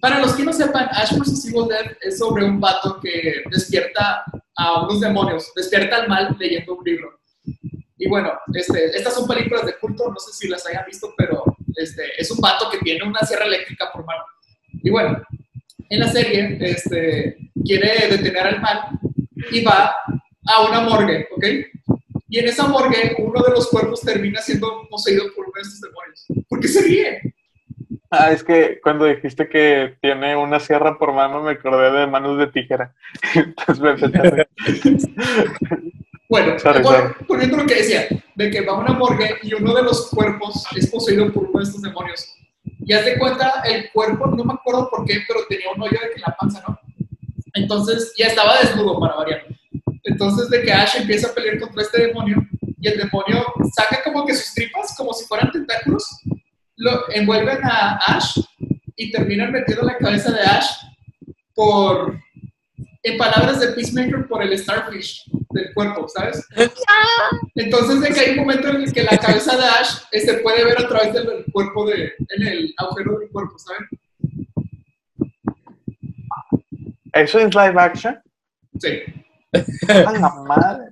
Para 0.00 0.20
los 0.20 0.32
que 0.32 0.44
no 0.44 0.52
sepan, 0.52 0.88
Ash 0.92 1.12
vs. 1.18 1.46
Evil 1.46 1.68
Dead 1.68 1.96
es 2.00 2.18
sobre 2.18 2.44
un 2.44 2.58
vato 2.58 2.98
que 3.02 3.42
despierta 3.50 4.24
a 4.56 4.84
unos 4.84 5.00
demonios, 5.00 5.52
despierta 5.54 5.96
al 5.96 6.08
mal 6.08 6.34
leyendo 6.38 6.74
un 6.74 6.84
libro. 6.84 7.20
Y 7.96 8.08
bueno, 8.08 8.32
este, 8.52 8.96
estas 8.96 9.14
son 9.14 9.28
películas 9.28 9.66
de 9.66 9.78
culto, 9.78 10.10
no 10.10 10.18
sé 10.18 10.32
si 10.32 10.48
las 10.48 10.66
hayan 10.66 10.84
visto, 10.86 11.14
pero 11.16 11.44
este, 11.76 12.02
es 12.18 12.30
un 12.30 12.40
vato 12.40 12.68
que 12.70 12.78
tiene 12.78 13.04
una 13.04 13.20
sierra 13.20 13.44
eléctrica 13.44 13.90
por 13.92 14.04
mano. 14.04 14.24
Y 14.82 14.90
bueno, 14.90 15.22
en 15.88 16.00
la 16.00 16.08
serie 16.08 16.58
este, 16.60 17.36
quiere 17.64 18.08
detener 18.08 18.46
al 18.46 18.60
mal 18.60 18.98
y 19.50 19.62
va 19.62 19.94
a 20.46 20.62
una 20.68 20.80
morgue, 20.80 21.28
¿ok? 21.36 21.44
Y 22.28 22.38
en 22.38 22.48
esa 22.48 22.66
morgue 22.66 23.14
uno 23.18 23.42
de 23.42 23.50
los 23.50 23.68
cuerpos 23.68 24.00
termina 24.00 24.40
siendo 24.40 24.88
poseído 24.90 25.24
por 25.34 25.44
uno 25.44 25.52
de 25.54 25.62
estos 25.62 25.80
demonios. 25.80 26.48
¿Por 26.48 26.60
qué 26.60 26.68
se 26.68 26.82
ríe? 26.82 27.34
Ah, 28.10 28.30
es 28.32 28.44
que 28.44 28.80
cuando 28.82 29.06
dijiste 29.06 29.48
que 29.48 29.96
tiene 30.00 30.36
una 30.36 30.60
sierra 30.60 30.98
por 30.98 31.12
mano, 31.12 31.42
me 31.42 31.52
acordé 31.52 31.90
de 32.00 32.06
manos 32.06 32.38
de 32.38 32.46
tijera. 32.48 32.94
Entonces 33.34 34.10
me. 34.12 34.46
Bueno, 36.34 36.56
volviendo 37.28 37.56
a 37.56 37.60
lo 37.60 37.66
que 37.66 37.76
decía, 37.76 38.08
de 38.34 38.50
que 38.50 38.62
va 38.62 38.72
a 38.72 38.78
una 38.78 38.92
morgue 38.94 39.36
y 39.44 39.54
uno 39.54 39.72
de 39.72 39.84
los 39.84 40.08
cuerpos 40.08 40.64
es 40.74 40.90
poseído 40.90 41.32
por 41.32 41.44
uno 41.44 41.60
de 41.60 41.64
estos 41.64 41.80
demonios. 41.80 42.26
Y 42.80 42.92
haz 42.92 43.04
de 43.04 43.16
cuenta, 43.18 43.62
el 43.64 43.88
cuerpo, 43.92 44.26
no 44.26 44.42
me 44.42 44.54
acuerdo 44.54 44.90
por 44.90 45.04
qué, 45.04 45.20
pero 45.28 45.46
tenía 45.48 45.66
un 45.72 45.80
hoyo 45.80 45.92
de 45.92 46.08
que 46.08 46.16
en 46.16 46.22
la 46.22 46.36
panza, 46.36 46.60
¿no? 46.66 46.76
Entonces, 47.54 48.12
ya 48.18 48.26
estaba 48.26 48.58
desnudo 48.58 48.98
para 48.98 49.14
variar. 49.14 49.44
Entonces, 50.02 50.50
de 50.50 50.62
que 50.62 50.72
Ash 50.72 50.96
empieza 50.96 51.28
a 51.28 51.34
pelear 51.34 51.60
contra 51.60 51.82
este 51.82 52.08
demonio 52.08 52.44
y 52.80 52.88
el 52.88 52.98
demonio 52.98 53.44
saca 53.72 54.02
como 54.02 54.26
que 54.26 54.34
sus 54.34 54.54
tripas, 54.54 54.92
como 54.96 55.12
si 55.12 55.26
fueran 55.26 55.52
tentáculos, 55.52 56.04
lo 56.74 57.12
envuelven 57.12 57.60
a 57.62 58.00
Ash 58.08 58.40
y 58.96 59.12
terminan 59.12 59.52
metiendo 59.52 59.84
la 59.84 59.96
cabeza 59.98 60.32
de 60.32 60.40
Ash 60.40 60.66
por, 61.54 62.18
en 63.04 63.18
palabras 63.18 63.60
de 63.60 63.68
Peacemaker, 63.68 64.26
por 64.26 64.42
el 64.42 64.58
Starfish 64.58 65.30
del 65.54 65.72
cuerpo, 65.72 66.06
¿sabes? 66.08 66.46
Entonces, 67.54 68.00
de 68.00 68.08
que 68.10 68.20
hay 68.20 68.30
un 68.32 68.38
momento 68.44 68.68
en 68.68 68.76
el 68.82 68.92
que 68.92 69.02
la 69.04 69.16
cabeza 69.16 69.56
de 69.56 69.64
Ash 69.64 69.98
eh, 70.12 70.20
se 70.20 70.34
puede 70.38 70.64
ver 70.64 70.78
a 70.78 70.88
través 70.88 71.14
del 71.14 71.44
cuerpo 71.52 71.86
de, 71.86 72.12
en 72.30 72.46
el 72.46 72.74
agujero 72.76 73.18
del 73.18 73.30
cuerpo, 73.30 73.56
¿saben? 73.58 73.88
¿Eso 77.12 77.38
es 77.38 77.54
live 77.54 77.74
action? 77.80 78.20
Sí. 78.80 79.02
¡A 79.88 80.12
la 80.12 80.28
madre! 80.46 80.84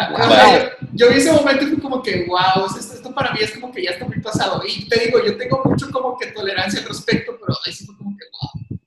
Ah, 0.00 0.10
Wow. 0.12 0.20
o 0.20 0.30
sea, 0.30 0.76
yo, 0.92 1.08
vi 1.10 1.16
ese 1.16 1.32
momento 1.32 1.64
y 1.64 1.66
fue 1.66 1.80
como 1.80 2.00
que, 2.00 2.24
wow, 2.26 2.66
esto, 2.66 2.94
esto 2.94 3.12
para 3.12 3.32
mí 3.32 3.40
es 3.42 3.50
como 3.58 3.72
que 3.72 3.82
ya 3.82 3.90
está 3.90 4.06
muy 4.06 4.20
pasado. 4.20 4.62
Y 4.64 4.88
te 4.88 5.00
digo, 5.06 5.18
yo 5.24 5.36
tengo 5.36 5.60
mucho 5.64 5.90
como 5.90 6.16
que 6.16 6.28
tolerancia 6.28 6.80
al 6.80 6.86
respecto, 6.86 7.36
pero 7.38 7.52
ahí 7.66 7.72
sí 7.72 7.84
fue 7.84 7.96
como 7.96 8.16
que, 8.16 8.24
wow. 8.32 8.78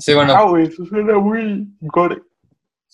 Sí, 0.00 0.12
bueno, 0.12 0.34
Ah, 0.34 0.42
güey, 0.48 0.66
eso 0.66 0.84
suena 0.84 1.16
muy 1.16 1.68
gore. 1.80 2.22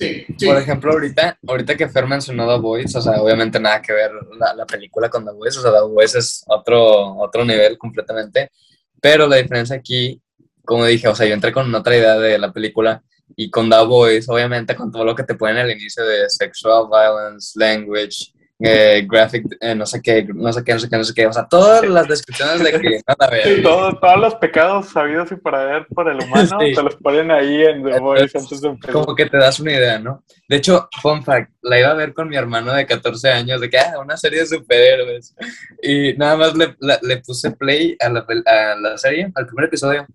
Sí, 0.01 0.25
sí. 0.39 0.47
por 0.47 0.57
ejemplo, 0.57 0.93
ahorita, 0.93 1.39
ahorita 1.47 1.77
que 1.77 1.87
Fer 1.87 2.07
mencionó 2.07 2.49
The 2.49 2.59
Voice, 2.59 2.97
o 2.97 3.03
sea, 3.03 3.21
obviamente 3.21 3.61
nada 3.61 3.83
que 3.83 3.93
ver 3.93 4.11
la, 4.39 4.55
la 4.55 4.65
película 4.65 5.11
con 5.11 5.27
The 5.27 5.33
Voice, 5.33 5.59
o 5.59 5.63
sea, 5.63 5.73
The 5.73 5.83
Voice 5.83 6.19
es 6.19 6.43
otro, 6.47 7.19
otro 7.19 7.45
nivel 7.45 7.77
completamente, 7.77 8.51
pero 8.99 9.27
la 9.27 9.37
diferencia 9.37 9.77
aquí, 9.77 10.19
como 10.65 10.87
dije, 10.87 11.07
o 11.07 11.15
sea, 11.15 11.27
yo 11.27 11.35
entré 11.35 11.53
con 11.53 11.75
otra 11.75 11.95
idea 11.95 12.19
de 12.19 12.39
la 12.39 12.51
película 12.51 13.03
y 13.37 13.51
con 13.51 13.69
The 13.69 13.85
Voice, 13.85 14.33
obviamente 14.33 14.75
con 14.75 14.91
todo 14.91 15.05
lo 15.05 15.15
que 15.15 15.25
te 15.25 15.35
ponen 15.35 15.59
al 15.59 15.71
inicio 15.71 16.03
de 16.03 16.31
sexual 16.31 16.87
violence, 16.91 17.53
language, 17.59 18.33
eh, 18.63 19.07
graphic, 19.09 19.45
eh, 19.61 19.75
no 19.75 19.87
sé 19.87 20.01
qué, 20.03 20.25
no 20.35 20.53
sé 20.53 20.63
qué, 20.65 20.73
no 20.75 20.79
sé 20.81 20.89
qué, 20.91 20.97
no 20.99 21.05
sé 21.05 21.15
qué, 21.15 21.27
o 21.27 21.33
sea, 21.33 21.47
todas 21.49 21.87
las 21.89 22.07
descripciones 22.09 22.63
de 22.63 22.73
que 22.81 23.01
nada, 23.07 23.31
ver. 23.31 23.63
Todo- 23.63 23.99
todos 23.99 24.19
los 24.21 24.35
pecados 24.37 24.89
sabidos 24.91 25.33
y 25.33 25.37
para 25.37 25.65
ver 25.65 25.87
por 25.95 26.09
el 26.11 26.19
humano 26.23 26.59
Sí. 26.61 26.75
te 26.75 26.83
los 26.83 26.97
ponen 26.97 27.31
ahí 27.31 27.63
en 27.65 27.83
The 27.85 27.99
Voice 27.99 28.39
antes 28.39 28.61
de 28.61 28.69
empezar. 28.69 28.93
como 28.93 29.15
que 29.15 29.27
te 29.27 29.39
das 29.39 29.61
una 29.61 29.73
idea, 29.73 29.99
¿no? 29.99 30.23
De 30.49 30.57
hecho, 30.57 30.89
fun 31.01 31.23
fact, 31.25 31.53
la 31.63 31.79
iba 31.81 31.91
a 31.91 31.95
ver 31.95 32.13
con 32.13 32.29
mi 32.29 32.37
hermano 32.37 32.73
de 32.75 32.87
14 32.87 33.31
años, 33.31 33.61
de 33.61 33.71
que, 33.71 33.79
ah, 33.79 33.95
una 34.03 34.17
serie 34.17 34.41
de 34.41 34.47
superhéroes. 34.47 35.35
Y 35.83 36.13
nada 36.15 36.37
más 36.37 36.57
le, 36.57 36.75
la- 36.81 36.99
le 37.03 37.19
puse 37.19 37.51
play 37.53 37.97
a 38.01 38.09
la, 38.09 38.27
a 38.47 38.75
la 38.77 38.99
serie, 38.99 39.31
al 39.35 39.47
primer 39.47 39.67
episodio, 39.67 40.07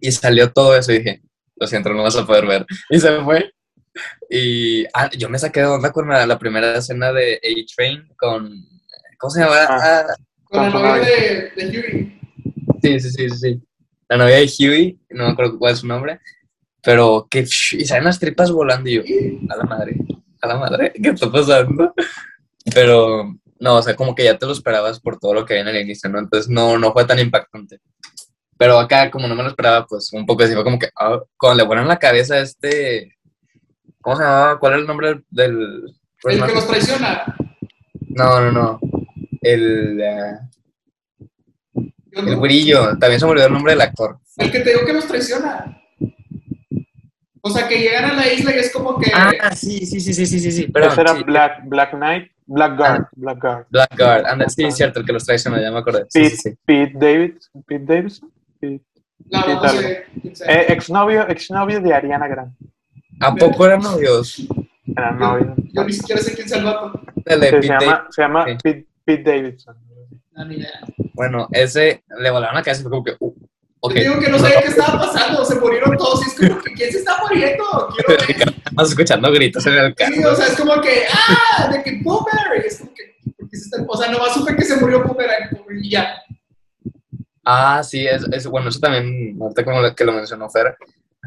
y 0.00 0.10
salió 0.12 0.52
todo 0.52 0.76
eso 0.76 0.92
y 0.92 0.98
dije, 0.98 1.22
lo 1.56 1.66
siento, 1.66 1.90
no 1.90 2.02
vas 2.02 2.16
a 2.16 2.26
poder 2.26 2.46
ver. 2.46 2.66
Y 2.90 2.98
se 3.00 3.20
fue. 3.20 3.52
Y 4.30 4.84
ah, 4.94 5.10
yo 5.16 5.28
me 5.28 5.38
saqué 5.38 5.60
de 5.60 5.66
onda 5.66 5.92
con 5.92 6.08
la, 6.08 6.26
la 6.26 6.38
primera 6.38 6.76
escena 6.78 7.12
de 7.12 7.34
A-Train 7.42 8.08
con, 8.16 8.50
¿cómo 9.18 9.30
se 9.30 9.40
llama? 9.40 9.56
Ah. 9.68 10.04
Ah, 10.08 10.14
Con 10.44 10.72
novio 10.72 10.88
novia. 10.88 11.04
de, 11.04 11.50
de 11.56 11.78
Huey. 11.78 12.20
Sí, 12.82 13.00
sí, 13.00 13.10
sí, 13.10 13.28
sí. 13.30 13.62
La 14.08 14.16
novia 14.18 14.36
de 14.36 14.50
Huey, 14.58 14.98
no 15.10 15.24
me 15.26 15.30
acuerdo 15.32 15.58
cuál 15.58 15.72
es 15.72 15.78
su 15.80 15.86
nombre, 15.86 16.20
pero 16.82 17.26
que 17.30 17.40
y 17.40 17.84
salen 17.84 18.04
las 18.04 18.18
tripas 18.18 18.50
volando 18.50 18.90
y 18.90 18.94
yo, 18.94 19.02
a 19.50 19.56
la 19.56 19.64
madre, 19.64 19.96
a 20.40 20.48
la 20.48 20.56
madre, 20.58 20.92
¿qué 21.00 21.10
está 21.10 21.30
pasando? 21.30 21.94
Pero 22.74 23.34
no, 23.60 23.76
o 23.76 23.82
sea, 23.82 23.94
como 23.94 24.14
que 24.14 24.24
ya 24.24 24.36
te 24.36 24.46
lo 24.46 24.52
esperabas 24.52 25.00
por 25.00 25.18
todo 25.18 25.34
lo 25.34 25.44
que 25.46 25.58
en 25.58 25.68
el 25.68 25.80
inicio, 25.80 26.10
¿no? 26.10 26.18
Entonces 26.18 26.50
no, 26.50 26.78
no 26.78 26.92
fue 26.92 27.04
tan 27.04 27.18
impactante. 27.18 27.80
Pero 28.58 28.78
acá, 28.78 29.10
como 29.10 29.26
no 29.28 29.34
me 29.34 29.42
lo 29.42 29.48
esperaba, 29.48 29.86
pues 29.86 30.12
un 30.12 30.26
poco 30.26 30.42
así 30.42 30.54
fue 30.54 30.64
como 30.64 30.78
que, 30.78 30.88
ah, 31.00 31.20
cuando 31.36 31.62
le 31.62 31.68
ponen 31.68 31.88
la 31.88 31.98
cabeza 31.98 32.34
a 32.34 32.40
este, 32.40 33.16
¿cómo 34.02 34.16
se 34.16 34.22
llamaba? 34.22 34.58
¿Cuál 34.58 34.72
era 34.74 34.80
el 34.82 34.86
nombre 34.86 35.08
del... 35.08 35.24
del 35.30 35.84
El 36.24 36.44
que 36.46 36.54
los 36.54 36.66
traiciona. 36.66 37.36
No, 38.10 38.40
no, 38.40 38.52
no. 38.52 38.80
El, 39.40 40.00
eh, 40.00 40.32
el 42.12 42.36
brillo, 42.36 42.98
también 42.98 43.18
se 43.18 43.24
me 43.26 43.32
olvidó 43.32 43.46
el 43.46 43.52
nombre 43.54 43.72
del 43.72 43.80
actor. 43.80 44.18
El 44.36 44.52
que 44.52 44.60
te 44.60 44.70
digo 44.70 44.84
que 44.84 44.92
los 44.92 45.06
traiciona. 45.06 45.78
O 47.40 47.50
sea, 47.50 47.66
que 47.66 47.80
llegan 47.80 48.04
a 48.04 48.14
la 48.14 48.32
isla 48.32 48.54
y 48.54 48.58
es 48.60 48.72
como 48.72 48.98
que. 48.98 49.10
Ah, 49.12 49.54
sí, 49.56 49.84
sí, 49.84 49.98
sí, 50.00 50.14
sí, 50.14 50.26
sí, 50.26 50.38
sí, 50.38 50.52
sí. 50.52 50.68
Perdón, 50.68 51.00
era 51.00 51.14
sí. 51.14 51.24
Black, 51.24 51.62
Black 51.64 51.90
Knight, 51.90 52.30
Blackguard, 52.46 53.06
Blackguard. 53.16 53.66
Blackguard. 53.68 54.26
anda, 54.26 54.48
sí, 54.48 54.64
es 54.64 54.76
cierto, 54.76 55.00
el 55.00 55.06
que 55.06 55.12
los 55.12 55.24
traiciona, 55.24 55.60
ya 55.60 55.72
me 55.72 55.78
acordé. 55.78 56.06
Pete, 56.12 56.30
sí, 56.30 56.36
sí. 56.36 56.54
Pete 56.64 56.92
David, 56.94 57.32
Pete 57.66 57.84
Davidson, 57.84 58.30
Pete- 58.60 58.84
no, 59.30 59.46
no, 59.46 59.62
no 59.62 59.68
sé. 59.68 60.04
eh, 60.46 60.66
exnovio, 60.68 61.26
exnovio 61.28 61.80
de 61.80 61.94
Ariana 61.94 62.28
Grande. 62.28 62.54
¿A 63.22 63.34
poco 63.34 63.66
eran 63.66 63.80
novios? 63.80 64.42
Era 64.86 65.12
novio. 65.12 65.54
Yo 65.72 65.84
ni 65.84 65.92
siquiera 65.92 66.20
sé 66.20 66.34
quién 66.34 66.46
es 66.46 66.52
el 66.52 66.64
vato. 66.64 66.92
Sí, 67.16 67.22
se 67.26 67.38
Pete 67.38 67.66
llama, 67.68 68.06
se 68.10 68.22
llama 68.22 68.44
Sí. 68.46 68.54
Pete, 68.62 68.86
Pete 69.04 69.30
Davidson. 69.30 69.76
No, 70.32 70.44
ni 70.46 70.56
idea. 70.56 70.80
Bueno, 71.14 71.48
ese 71.52 72.02
le 72.18 72.30
volaron 72.30 72.54
la 72.56 72.62
cabeza 72.62 72.80
y 72.80 72.82
fue 72.84 72.90
como 72.90 73.04
que, 73.04 73.12
uh, 73.18 73.34
ok. 73.80 73.94
Yo 73.94 74.00
digo 74.00 74.18
que 74.20 74.28
no 74.30 74.38
sabía 74.38 74.62
qué 74.62 74.68
estaba 74.68 74.98
pasando. 74.98 75.44
Se 75.44 75.54
murieron 75.56 75.96
todos 75.96 76.20
y 76.26 76.28
es 76.30 76.34
como 76.50 76.60
que, 76.62 76.72
¿quién 76.72 76.90
se 76.92 76.98
está 76.98 77.16
muriendo? 77.22 77.64
Quiero 77.94 78.08
ver. 78.26 78.52
Estamos 78.72 78.88
escuchando 78.90 79.30
gritos 79.32 79.66
en 79.66 79.74
el 79.74 79.94
carro. 79.94 80.14
Sí, 80.14 80.24
o 80.24 80.34
sea, 80.34 80.46
es 80.46 80.56
como 80.58 80.80
que, 80.80 81.02
¡ah! 81.12 81.68
De 81.70 81.82
que 81.82 82.00
Boomerang. 82.02 82.64
Es 82.64 82.78
como 82.78 82.92
que, 82.94 83.16
¿por 83.38 83.48
qué 83.50 83.56
se 83.58 83.64
está- 83.64 83.84
O 83.86 83.96
sea, 83.96 84.10
nomás 84.10 84.32
supe 84.34 84.56
que 84.56 84.64
se 84.64 84.76
murió 84.76 85.04
Boomerang 85.04 85.50
y 85.80 85.90
ya. 85.90 86.14
Ah, 87.44 87.82
sí, 87.82 88.06
es, 88.06 88.24
es 88.32 88.46
bueno, 88.46 88.68
eso 88.68 88.78
también, 88.80 89.36
ahorita 89.40 89.64
como 89.64 89.80
lo- 89.82 89.94
que 89.94 90.04
lo 90.04 90.12
mencionó 90.12 90.48
Fer, 90.48 90.76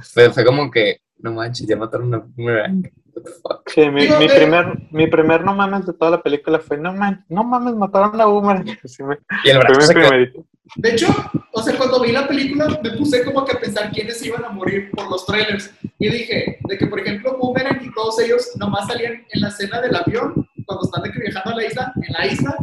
fue, 0.01 0.31
fue 0.31 0.45
como 0.45 0.71
que, 0.71 1.01
no 1.19 1.31
manches, 1.33 1.67
ya 1.67 1.75
mataron 1.77 2.13
a 2.13 2.17
Boomerang. 2.19 2.91
Sí, 3.67 3.89
mi, 3.89 4.07
mi 4.07 4.27
primer, 4.27 4.77
mi 4.91 5.07
primer 5.07 5.43
no 5.43 5.55
mames 5.55 5.85
de 5.85 5.93
toda 5.93 6.11
la 6.11 6.21
película 6.21 6.59
fue, 6.59 6.77
no 6.77 6.93
mames, 6.93 7.19
no 7.29 7.43
mames, 7.43 7.73
mataron 7.75 8.19
a 8.19 8.25
Boomerang. 8.25 8.65
Sí, 8.85 9.03
me- 9.03 9.17
Y 9.43 9.49
el 9.49 9.59
brazo. 9.59 9.93
De 10.77 10.89
hecho, 10.91 11.07
o 11.53 11.61
sea, 11.61 11.77
cuando 11.77 12.01
vi 12.01 12.11
la 12.11 12.27
película 12.27 12.67
me 12.83 12.91
puse 12.91 13.23
como 13.23 13.45
que 13.45 13.55
a 13.55 13.59
pensar 13.59 13.91
quiénes 13.91 14.23
iban 14.25 14.43
a 14.43 14.49
morir 14.49 14.89
por 14.91 15.09
los 15.09 15.25
trailers. 15.25 15.71
Y 15.99 16.09
dije, 16.09 16.57
de 16.67 16.77
que 16.77 16.87
por 16.87 16.99
ejemplo 16.99 17.37
Boomerang 17.37 17.83
y 17.85 17.93
todos 17.93 18.19
ellos 18.19 18.51
nomás 18.57 18.87
salían 18.87 19.13
en 19.31 19.41
la 19.41 19.49
escena 19.49 19.79
del 19.81 19.95
avión, 19.95 20.33
cuando 20.65 20.85
están 20.85 21.03
de 21.03 21.11
que 21.11 21.19
viajando 21.19 21.51
a 21.51 21.55
la 21.55 21.65
isla, 21.65 21.93
en 21.95 22.13
la 22.13 22.25
isla, 22.27 22.57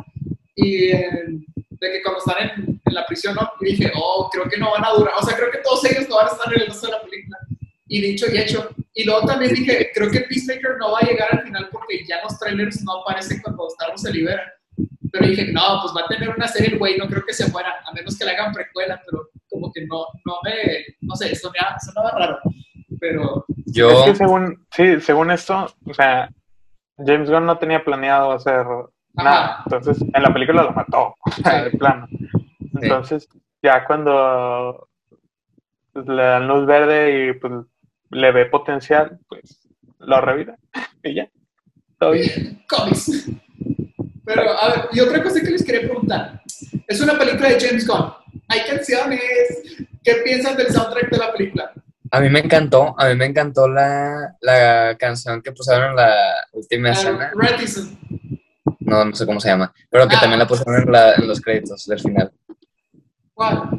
y 0.56 0.90
en- 0.90 1.46
de 1.80 1.90
que 1.92 2.02
cuando 2.02 2.18
están 2.20 2.36
en, 2.50 2.80
en 2.84 2.94
la 2.94 3.04
prisión, 3.06 3.34
¿no? 3.34 3.50
Y 3.60 3.66
dije, 3.72 3.90
oh, 3.96 4.28
creo 4.32 4.48
que 4.48 4.58
no 4.58 4.70
van 4.72 4.84
a 4.84 4.90
durar. 4.90 5.14
O 5.20 5.22
sea, 5.24 5.36
creo 5.36 5.50
que 5.50 5.58
todos 5.58 5.84
ellos 5.84 6.08
no 6.08 6.16
van 6.16 6.26
a 6.28 6.30
estar 6.30 6.52
en 6.54 6.60
el 6.60 6.66
resto 6.68 6.86
de 6.86 6.92
la 6.92 7.02
película. 7.02 7.38
Y 7.94 8.00
dicho 8.00 8.26
y 8.32 8.38
hecho. 8.38 8.70
Y 8.94 9.04
luego 9.04 9.26
también 9.26 9.52
dije, 9.54 9.90
creo 9.94 10.10
que 10.10 10.20
Peacemaker 10.22 10.76
no 10.78 10.92
va 10.92 10.98
a 11.00 11.06
llegar 11.06 11.28
al 11.32 11.42
final 11.42 11.68
porque 11.70 12.04
ya 12.06 12.22
los 12.22 12.38
trailers 12.38 12.82
no 12.84 13.00
aparecen 13.02 13.40
cuando 13.42 13.68
Star 13.68 13.90
Wars 13.90 14.00
se 14.02 14.12
libera. 14.12 14.42
Pero 15.12 15.26
dije, 15.26 15.52
no, 15.52 15.80
pues 15.82 15.92
va 15.94 16.06
a 16.06 16.08
tener 16.08 16.30
una 16.30 16.48
serie 16.48 16.72
el 16.72 16.78
güey, 16.78 16.96
no 16.96 17.06
creo 17.06 17.22
que 17.26 17.34
se 17.34 17.50
muera, 17.50 17.74
a 17.86 17.92
menos 17.92 18.16
que 18.18 18.24
le 18.24 18.30
hagan 18.30 18.52
precuela, 18.54 18.98
pero 19.04 19.28
como 19.50 19.70
que 19.70 19.84
no, 19.86 20.06
no 20.24 20.34
me, 20.42 20.52
no 21.02 21.14
sé, 21.16 21.34
sonaba, 21.34 21.76
sonaba 21.80 22.10
raro. 22.18 22.38
Pero, 22.98 23.44
Es 23.66 23.74
Yo, 23.74 24.04
que 24.06 24.14
según, 24.14 24.66
sí, 24.70 24.98
según 25.00 25.30
esto, 25.30 25.66
o 25.84 25.92
sea, 25.92 26.30
James 26.96 27.28
Gunn 27.28 27.44
no 27.44 27.58
tenía 27.58 27.84
planeado 27.84 28.32
hacer 28.32 28.64
nada. 29.12 29.44
Ajá. 29.56 29.62
Entonces, 29.66 30.02
en 30.14 30.22
la 30.22 30.32
película 30.32 30.62
lo 30.62 30.72
mató, 30.72 31.14
de 31.44 31.70
Sí. 31.70 31.76
plano. 31.76 32.06
Entonces, 32.80 33.28
ya 33.62 33.84
cuando 33.84 34.88
le 35.94 36.22
dan 36.22 36.48
luz 36.48 36.64
verde 36.64 37.28
y 37.28 37.32
pues 37.34 37.52
le 38.12 38.32
ve 38.32 38.46
potencial, 38.46 39.18
pues 39.28 39.66
lo 39.98 40.20
revive. 40.20 40.54
Y 41.04 41.14
ya. 41.16 41.28
Todo 41.98 42.12
bien. 42.12 42.62
cómics. 42.68 43.28
Pero, 44.24 44.42
a 44.58 44.68
ver, 44.68 44.88
y 44.92 45.00
otra 45.00 45.20
cosa 45.22 45.40
que 45.40 45.50
les 45.50 45.64
quería 45.64 45.80
preguntar. 45.88 46.40
Es 46.86 47.00
una 47.00 47.18
película 47.18 47.48
de 47.48 47.58
James 47.60 47.86
Gunn. 47.86 48.12
Hay 48.48 48.60
canciones. 48.68 49.20
¿Qué 50.04 50.14
piensan 50.24 50.56
del 50.56 50.68
soundtrack 50.68 51.10
de 51.10 51.18
la 51.18 51.32
película? 51.32 51.72
A 52.12 52.20
mí 52.20 52.28
me 52.28 52.40
encantó, 52.40 52.94
a 52.98 53.08
mí 53.08 53.14
me 53.16 53.26
encantó 53.26 53.66
la, 53.68 54.36
la 54.40 54.96
canción 54.98 55.40
que 55.42 55.50
pusieron 55.52 55.90
en 55.90 55.96
la 55.96 56.14
última 56.52 56.90
escena. 56.90 57.32
Reticent. 57.34 57.98
No, 58.80 59.04
no 59.04 59.14
sé 59.14 59.24
cómo 59.26 59.40
se 59.40 59.48
llama, 59.48 59.72
pero 59.90 60.06
que 60.06 60.16
Ah. 60.16 60.20
también 60.20 60.38
la 60.38 60.46
pusieron 60.46 60.82
en, 60.82 60.92
la- 60.92 61.14
en 61.14 61.26
los 61.26 61.40
créditos 61.40 61.86
del 61.86 61.98
final. 62.00 62.30
¿Cuál? 63.34 63.70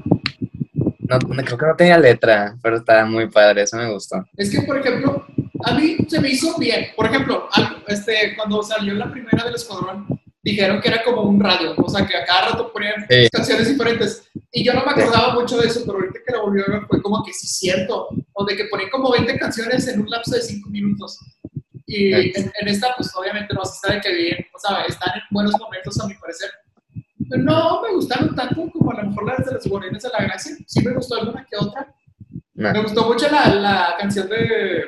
No, 1.20 1.34
no, 1.36 1.44
creo 1.44 1.58
que 1.58 1.66
no 1.66 1.76
tenía 1.76 1.98
letra, 1.98 2.56
pero 2.62 2.78
estaba 2.78 3.06
muy 3.06 3.30
padre, 3.30 3.64
eso 3.64 3.78
me 3.78 3.92
gustó. 3.92 4.24
Es 4.38 4.50
que, 4.50 4.62
por 4.64 4.78
ejemplo, 4.80 5.26
a 5.66 5.74
mí 5.74 5.98
se 6.08 6.20
me 6.20 6.30
hizo 6.30 6.58
bien. 6.58 6.88
Por 6.96 7.06
ejemplo, 7.06 7.48
al- 7.52 7.84
este, 7.88 8.36
cuando 8.36 8.62
salió 8.64 8.94
la 8.94 9.12
primera 9.12 9.44
del 9.46 9.56
Escuadrón, 9.56 10.08
dijeron 10.42 10.82
que 10.82 10.90
era 10.90 11.04
como 11.04 11.22
un 11.22 11.40
radio, 11.40 11.74
o 11.78 11.90
sea, 11.90 12.06
que 12.06 12.18
a 12.18 12.26
cada 12.26 12.50
rato 12.50 12.72
ponían 12.74 13.06
Sí. 13.10 13.30
canciones 13.32 13.68
diferentes. 13.70 14.30
Y 14.52 14.64
yo 14.64 14.74
no 14.74 14.84
me 14.86 14.92
acordaba 14.92 15.34
mucho 15.34 15.58
de 15.58 15.68
eso, 15.68 15.82
pero 15.86 16.00
ahorita 16.00 16.20
que 16.26 16.34
la 16.34 16.42
volví 16.42 16.62
a 16.62 16.66
ver 16.72 16.82
fue 16.88 17.02
como 17.02 17.24
que 17.24 17.32
sí 17.34 17.48
cierto. 17.48 18.10
O 18.34 18.46
de 18.46 18.56
que 18.58 18.66
ponían 18.66 18.90
como 18.90 19.12
20 19.12 19.38
canciones 19.40 19.88
en 19.88 20.02
un 20.02 20.10
lapso 20.10 20.36
de 20.36 20.42
5 20.42 20.70
minutos. 20.70 21.18
Y 21.86 22.12
Sí. 22.14 22.32
en, 22.36 22.52
en 22.60 22.68
esta, 22.68 22.94
pues 22.98 23.10
obviamente 23.16 23.54
no 23.54 23.64
se 23.66 23.80
sabe 23.80 24.02
que 24.02 24.12
bien, 24.14 24.46
o 24.54 24.60
sea, 24.60 24.84
están 24.86 25.14
en 25.16 25.22
buenos 25.32 25.54
momentos 25.60 26.00
a 26.02 26.08
mi 26.08 26.16
parecer. 26.16 26.50
No 27.30 27.82
me 27.82 27.94
gustaron 27.94 28.36
tanto 28.36 28.70
como 28.72 28.92
a 28.92 29.02
lo 29.02 29.10
mejor 29.10 29.26
las 29.28 29.46
de 29.46 29.54
los 29.54 29.68
Guardianes 29.68 30.04
de 30.04 30.10
la 30.10 30.24
Gracia. 30.24 30.56
Sí 30.68 30.86
me 30.86 30.94
gustó 30.94 31.16
alguna 31.16 31.46
que 31.50 31.58
otra. 31.58 31.94
No. 32.54 32.72
Me 32.72 32.82
gustó 32.82 33.06
mucho 33.08 33.28
la, 33.30 33.54
la 33.56 33.96
canción 34.00 34.28
de, 34.30 34.86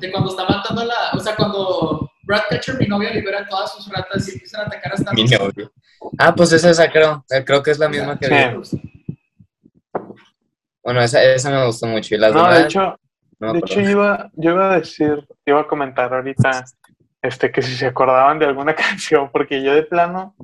de 0.00 0.12
cuando 0.12 0.30
está 0.30 0.44
matando 0.44 0.82
a 0.82 0.84
la. 0.84 0.94
O 1.14 1.20
sea, 1.20 1.34
cuando 1.34 2.10
Ratcatcher, 2.28 2.78
mi 2.78 2.86
novia, 2.86 3.10
libera 3.10 3.40
a 3.40 3.46
todas 3.48 3.72
sus 3.72 3.88
ratas 3.88 4.28
y 4.28 4.32
empiezan 4.32 4.62
a 4.62 4.64
atacar 4.66 4.92
hasta 4.92 5.12
Mi 5.12 5.24
novio. 5.24 5.72
Ah, 6.18 6.34
pues 6.34 6.52
es 6.52 6.62
esa 6.64 6.90
creo, 6.90 7.24
creo 7.44 7.62
que 7.62 7.70
es 7.70 7.78
la 7.78 7.88
misma 7.88 8.18
que 8.18 8.26
Sí. 8.62 8.80
Bueno, 10.82 11.00
esa, 11.02 11.22
esa 11.22 11.50
me 11.50 11.66
gustó 11.66 11.86
mucho. 11.86 12.14
Y 12.14 12.18
las 12.18 12.32
No, 12.32 12.42
demás, 12.42 12.58
de 12.58 12.64
hecho, 12.64 13.00
no 13.40 13.52
de 13.52 13.58
hecho 13.58 13.80
iba, 13.80 14.30
yo 14.34 14.52
iba 14.52 14.72
a 14.72 14.78
decir, 14.78 15.26
iba 15.44 15.60
a 15.60 15.66
comentar 15.66 16.12
ahorita 16.14 16.64
este, 17.20 17.50
que 17.50 17.62
si 17.62 17.74
se 17.74 17.86
acordaban 17.86 18.38
de 18.38 18.46
alguna 18.46 18.74
canción, 18.76 19.30
porque 19.30 19.62
yo 19.62 19.74
de 19.74 19.82
plano 19.82 20.34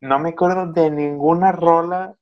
no 0.00 0.18
me 0.18 0.30
acuerdo 0.30 0.72
de 0.72 0.90
ninguna 0.90 1.52
rola. 1.52 2.14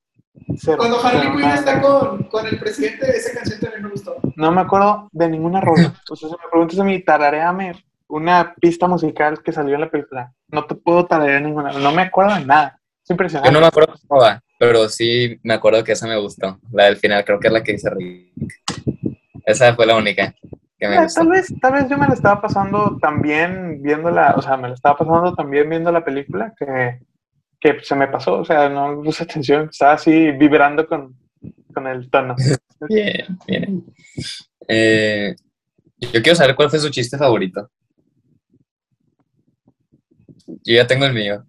cero, 0.57 0.79
Cuando 0.79 1.05
Harley 1.05 1.31
Quinn 1.33 1.49
está 1.51 1.81
con, 1.81 2.25
con 2.25 2.47
el 2.47 2.59
presidente, 2.59 3.09
esa 3.17 3.33
canción 3.35 3.61
también 3.61 3.83
me 3.85 3.91
gustó. 3.91 4.17
No 4.37 4.53
me 4.53 4.61
acuerdo 4.61 5.09
de 5.13 5.29
ninguna 5.29 5.61
rola. 5.61 5.95
O 6.11 6.17
sea, 6.17 6.29
si 6.29 6.35
me 6.35 6.51
preguntas 6.51 6.79
a 6.79 6.85
mí, 6.85 7.01
tarareame 7.03 7.85
una 8.09 8.55
pista 8.61 8.87
musical 8.89 9.43
que 9.43 9.53
salió 9.53 9.75
en 9.75 9.83
la 9.83 9.91
película. 9.91 10.33
No 10.49 10.65
te 10.65 10.75
puedo 10.75 11.07
tararear 11.07 11.43
ninguna. 11.43 11.73
No 11.73 11.93
me 11.93 12.03
acuerdo 12.03 12.35
de 12.37 12.45
nada. 12.45 12.79
Es 13.03 13.09
Yo 13.09 13.15
impresionante. 13.15 13.53
no 13.53 13.61
me 13.61 13.67
acuerdo 13.67 13.95
cómo 14.07 14.21
va, 14.23 14.43
pero 14.59 14.89
sí 14.89 15.39
me 15.43 15.55
acuerdo 15.55 15.85
que 15.85 15.93
esa 15.93 16.07
me 16.07 16.19
gustó. 16.19 16.59
La 16.73 16.85
del 16.87 16.97
final, 16.97 17.25
creo 17.25 17.39
que 17.41 17.49
es 17.49 17.53
la 17.53 17.63
que 17.63 17.73
dice 17.73 17.91
Rick. 17.91 18.55
Esa 19.45 19.75
fue 19.75 19.87
la 19.87 19.97
única 19.97 20.35
que 20.79 20.89
me 20.89 20.97
Ah. 20.99 21.07
Tal 21.13 21.29
vez, 21.29 21.53
tal 21.61 21.73
vez 21.73 21.89
yo 21.89 21.99
me 21.99 22.07
la 22.07 22.15
estaba 22.15 22.41
pasando 22.41 22.99
también 23.01 23.83
viendo 23.83 24.11
la, 24.11 24.35
o 24.37 24.43
sea, 24.43 24.57
me 24.57 24.69
la 24.69 24.75
estaba 24.75 24.97
pasando 24.97 25.35
también 25.35 25.69
viendo 25.69 25.91
la 25.91 26.05
película 26.05 26.55
que, 26.59 27.01
que 27.61 27.81
se 27.83 27.95
me 27.95 28.09
pasó, 28.09 28.41
o 28.41 28.45
sea, 28.45 28.69
no 28.69 28.97
me 28.97 29.05
puse 29.05 29.25
atención, 29.25 29.69
estaba 29.71 29.93
así 29.95 30.31
vibrando 30.33 30.87
con, 30.87 31.17
con 31.75 31.87
el 31.87 32.09
tono. 32.11 32.35
Bien, 32.89 33.37
bien. 33.45 33.85
Eh, 34.69 35.35
yo 35.99 36.23
quiero 36.23 36.37
saber 36.37 36.55
cuál 36.55 36.71
fue 36.71 36.79
su 36.79 36.91
chiste 36.91 37.19
favorito. 37.19 37.69
Yo 40.47 40.75
ya 40.77 40.87
tengo 40.87 41.05
el 41.07 41.13
mío. 41.13 41.45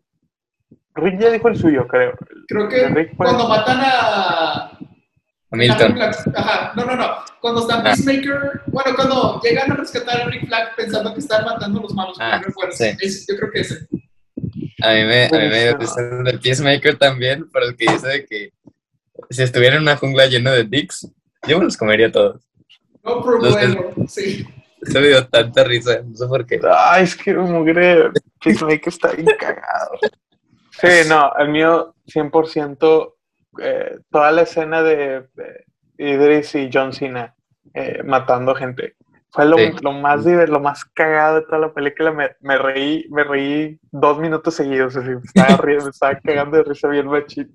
Rick 0.95 1.19
ya 1.19 1.29
dijo 1.29 1.47
el 1.49 1.57
suyo, 1.57 1.87
creo. 1.87 2.13
Creo 2.47 2.67
que 2.67 3.11
cuando 3.15 3.47
matan 3.47 3.77
a. 3.79 4.71
A 5.51 5.55
Milton. 5.55 6.01
a 6.01 6.09
Ajá, 6.35 6.73
no, 6.75 6.85
no, 6.85 6.95
no. 6.95 7.07
Cuando 7.41 7.61
están 7.61 7.79
Ah. 7.81 7.83
Peacemaker. 7.95 8.61
Bueno, 8.67 8.95
cuando 8.95 9.39
llegan 9.41 9.71
a 9.71 9.75
rescatar 9.75 10.21
a 10.21 10.25
Rick 10.25 10.47
Flag 10.47 10.75
pensando 10.75 11.13
que 11.13 11.19
están 11.19 11.45
matando 11.45 11.79
a 11.79 11.83
los 11.83 11.93
malos. 11.93 12.17
Ah, 12.19 12.41
sí. 12.71 12.85
Es- 12.99 13.25
yo 13.27 13.35
creo 13.37 13.51
que 13.51 13.59
ese. 13.61 13.87
A 14.81 14.93
mí 14.93 15.03
me, 15.03 15.25
a 15.25 15.29
mí 15.31 15.47
me 15.49 15.59
dio 15.59 15.77
el 16.25 16.39
Peacemaker 16.39 16.97
también, 16.97 17.49
pero 17.51 17.67
el 17.67 17.75
que 17.75 17.91
dice 17.91 18.07
de 18.07 18.25
que 18.25 18.53
si 19.29 19.43
estuviera 19.43 19.75
en 19.75 19.83
una 19.83 19.97
jungla 19.97 20.27
llena 20.27 20.51
de 20.51 20.63
dicks, 20.63 21.07
yo 21.47 21.57
me 21.57 21.65
los 21.65 21.77
comería 21.77 22.11
todos. 22.11 22.41
No 23.03 23.21
problema. 23.23 23.81
Sí. 24.07 24.45
Eso 24.81 25.01
me 25.01 25.07
dio 25.07 25.27
tanta 25.27 25.63
risa, 25.63 26.01
no 26.03 26.15
sé 26.15 26.27
por 26.27 26.45
qué. 26.45 26.59
Ay, 26.73 27.03
es 27.03 27.15
que 27.15 27.33
mugre, 27.33 28.11
Peacemaker 28.41 28.87
está 28.87 29.11
bien 29.11 29.27
cagado. 29.37 29.97
Sí, 30.71 31.09
no, 31.09 31.33
el 31.37 31.49
mío 31.49 31.93
100%, 32.07 33.13
eh, 33.61 33.99
toda 34.09 34.31
la 34.31 34.43
escena 34.43 34.81
de, 34.81 35.27
de 35.33 35.65
Idris 35.97 36.55
y 36.55 36.69
John 36.71 36.93
Cena 36.93 37.35
eh, 37.73 38.01
matando 38.03 38.55
gente. 38.55 38.95
Fue 39.31 39.45
lo, 39.45 39.57
Sí. 39.57 39.71
lo 39.81 39.91
más 39.91 40.25
lo 40.25 40.59
más 40.59 40.83
cagado 40.85 41.35
de 41.35 41.41
toda 41.43 41.59
la 41.59 41.73
película. 41.73 42.11
Me, 42.11 42.35
me 42.41 42.57
reí, 42.57 43.07
me 43.11 43.23
reí 43.23 43.79
dos 43.91 44.19
minutos 44.19 44.55
seguidos. 44.55 44.95
Así, 44.95 45.09
me, 45.09 45.21
estaba 45.23 45.57
riendo, 45.61 45.85
me 45.85 45.91
estaba 45.91 46.15
cagando 46.19 46.57
de 46.57 46.63
risa 46.63 46.87
bien 46.87 47.07
machín. 47.07 47.53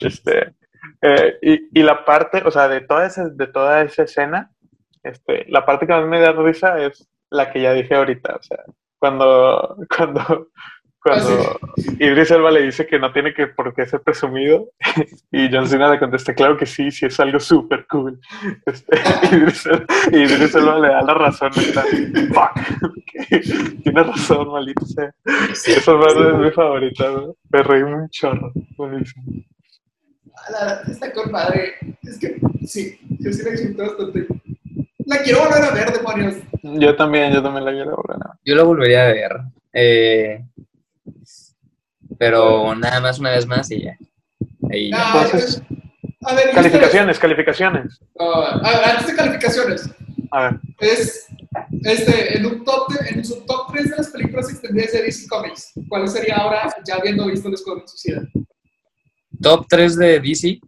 Este, 0.00 0.54
eh, 1.00 1.38
y, 1.42 1.80
y 1.80 1.82
la 1.82 2.04
parte, 2.04 2.42
o 2.44 2.50
sea, 2.50 2.68
de 2.68 2.82
toda 2.82 3.06
esa, 3.06 3.28
de 3.28 3.46
toda 3.46 3.82
esa 3.82 4.02
escena, 4.02 4.50
este, 5.02 5.46
la 5.48 5.64
parte 5.64 5.86
que 5.86 5.92
más 5.92 6.06
me 6.06 6.20
da 6.20 6.32
risa 6.32 6.78
es 6.78 7.08
la 7.30 7.50
que 7.50 7.62
ya 7.62 7.72
dije 7.72 7.94
ahorita. 7.94 8.36
O 8.36 8.42
sea, 8.42 8.58
cuando, 8.98 9.76
cuando, 9.96 10.48
cuando 11.04 11.60
Idris 12.00 12.30
Elba 12.30 12.50
le 12.50 12.62
dice 12.62 12.86
que 12.86 12.98
no 12.98 13.12
tiene 13.12 13.34
que 13.34 13.48
por 13.48 13.74
qué 13.74 13.84
ser 13.84 14.00
presumido 14.00 14.70
y 15.30 15.50
John 15.52 15.68
Cena 15.68 15.90
le 15.90 15.98
contesta, 15.98 16.34
claro 16.34 16.56
que 16.56 16.64
sí, 16.64 16.90
sí 16.90 17.04
es 17.04 17.20
algo 17.20 17.38
súper 17.38 17.86
cool. 17.88 18.18
Este, 18.66 18.96
Idris, 19.36 19.66
Elba, 19.66 19.84
Idris 20.12 20.54
Elba 20.54 20.78
le 20.78 20.88
da 20.88 21.02
la 21.02 21.14
razón. 21.14 21.50
Está, 21.56 21.82
Fuck. 21.82 23.82
Tiene 23.82 24.02
razón, 24.02 24.48
maldito 24.50 24.86
sea. 24.86 25.12
Esa 25.52 25.98
parte 26.00 26.20
es 26.28 26.34
mi 26.38 26.50
favorita, 26.50 27.10
¿no? 27.10 27.36
Me 27.50 27.62
reí 27.62 27.82
un 27.82 28.08
chorro. 28.08 28.50
Buenísimo. 28.76 29.24
Ah, 30.36 30.80
La, 30.86 30.92
está 30.92 31.12
con 31.12 31.30
madre. 31.30 31.74
Es 32.02 32.18
que 32.18 32.38
sí, 32.66 32.98
yo 33.20 33.30
sí 33.30 33.42
la 33.44 33.50
disfruté 33.50 33.82
bastante. 33.82 34.26
La 35.06 35.18
quiero 35.22 35.40
volver 35.40 35.62
a 35.64 35.70
ver, 35.70 35.92
demonios. 35.92 36.34
Yo 36.62 36.96
también, 36.96 37.32
yo 37.32 37.42
también 37.42 37.64
la 37.66 37.72
quiero 37.72 37.96
volver 37.96 38.16
a 38.24 38.28
ver. 38.30 38.38
Yo 38.44 38.54
lo 38.54 38.64
volvería 38.66 39.04
a 39.04 39.12
ver. 39.12 39.32
eh, 39.74 40.42
pero 42.18 42.74
nada 42.74 43.00
más 43.00 43.18
una 43.18 43.30
vez 43.30 43.46
más 43.46 43.70
y 43.70 43.82
ya. 43.84 43.96
Ahí 44.70 44.90
ya. 44.90 44.96
Ah, 44.98 45.22
Entonces, 45.24 45.62
a 46.22 46.34
ver, 46.34 46.48
¿y 46.50 46.54
Calificaciones, 46.54 47.18
calificaciones. 47.18 48.00
Ah, 48.18 48.60
a 48.62 48.70
ver, 48.70 48.84
antes 48.90 49.06
de 49.08 49.14
calificaciones, 49.14 49.90
A 50.30 50.42
ver. 50.42 50.60
es 50.80 51.26
este, 51.82 52.38
en, 52.38 52.46
un 52.46 52.64
top 52.64 52.88
de- 52.92 53.08
en 53.10 53.24
su 53.24 53.44
top 53.44 53.72
3 53.72 53.90
de 53.90 53.96
las 53.96 54.08
películas 54.10 54.50
extendidas 54.50 54.92
de 54.92 55.02
DC 55.02 55.28
Comics. 55.28 55.72
¿Cuál 55.88 56.08
sería 56.08 56.36
ahora, 56.36 56.74
ya 56.86 56.96
habiendo 56.96 57.26
visto 57.26 57.48
el 57.48 57.54
Escuadrón 57.54 57.86
Suicida? 57.86 58.22
Top 59.42 59.66
3 59.68 59.96
de 59.96 60.20
DC. 60.20 60.58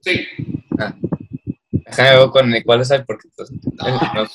Sí. 0.00 0.26
Déjame 1.86 2.10
ver 2.18 2.28
con 2.30 2.52
cuál 2.64 2.80
es 2.80 2.90
el 2.90 3.04
porque 3.04 3.28
pues, 3.36 3.50
no. 3.52 4.26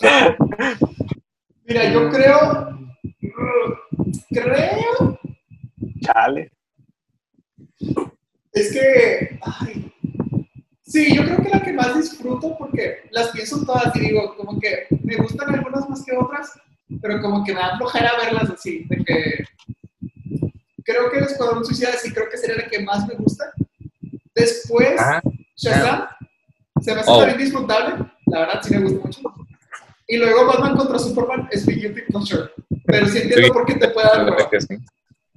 Mira, 1.65 1.91
yo 1.91 2.09
creo. 2.09 2.79
Creo. 4.29 5.19
Chale. 6.01 6.51
Es 8.53 8.71
que. 8.73 9.39
Ay, 9.41 9.91
sí, 10.83 11.15
yo 11.15 11.23
creo 11.23 11.37
que 11.43 11.49
la 11.49 11.61
que 11.63 11.73
más 11.73 11.95
disfruto 11.97 12.57
porque 12.57 13.07
las 13.11 13.29
pienso 13.31 13.63
todas 13.65 13.95
y 13.95 13.99
digo, 13.99 14.35
como 14.35 14.59
que 14.59 14.87
me 15.03 15.15
gustan 15.17 15.53
algunas 15.53 15.87
más 15.89 16.03
que 16.03 16.15
otras, 16.15 16.51
pero 17.01 17.21
como 17.21 17.43
que 17.43 17.53
me 17.53 17.59
da 17.59 17.77
flojera 17.77 18.11
verlas 18.23 18.49
así. 18.49 18.85
De 18.89 19.03
que. 19.03 19.43
Creo 20.83 21.11
que 21.11 21.17
el 21.17 21.25
Escuadrón 21.25 21.65
Suicida 21.65 21.91
sí 21.93 22.13
creo 22.13 22.29
que 22.29 22.37
sería 22.37 22.63
la 22.63 22.69
que 22.69 22.79
más 22.79 23.05
me 23.07 23.15
gusta. 23.15 23.51
Después, 24.33 24.95
Ah, 24.99 25.21
Shazam. 25.57 26.07
Se 26.79 26.93
me 26.93 27.01
hace 27.01 27.11
Oh. 27.11 27.17
también 27.19 27.39
disfrutable. 27.39 28.05
La 28.27 28.39
verdad, 28.41 28.61
sí 28.63 28.73
me 28.75 28.81
gusta 28.89 29.01
mucho. 29.05 29.21
Y 30.07 30.15
luego 30.15 30.45
Batman 30.45 30.77
contra 30.77 30.97
Superman 30.99 31.49
es 31.51 31.67
mi 31.67 31.73
guilty 31.73 32.01
pleasure. 32.03 32.51
Pero 32.85 33.05
sí 33.07 33.17
entiendo 33.17 33.47
Sí. 33.47 33.51
por 33.51 33.65
qué 33.65 33.73
te 33.75 33.89
puede 33.89 34.07
dar 34.07 34.17
la 34.19 34.23
verdad 34.23 34.37
hueva. 34.37 34.49
que 34.49 34.61
sí. 34.61 34.77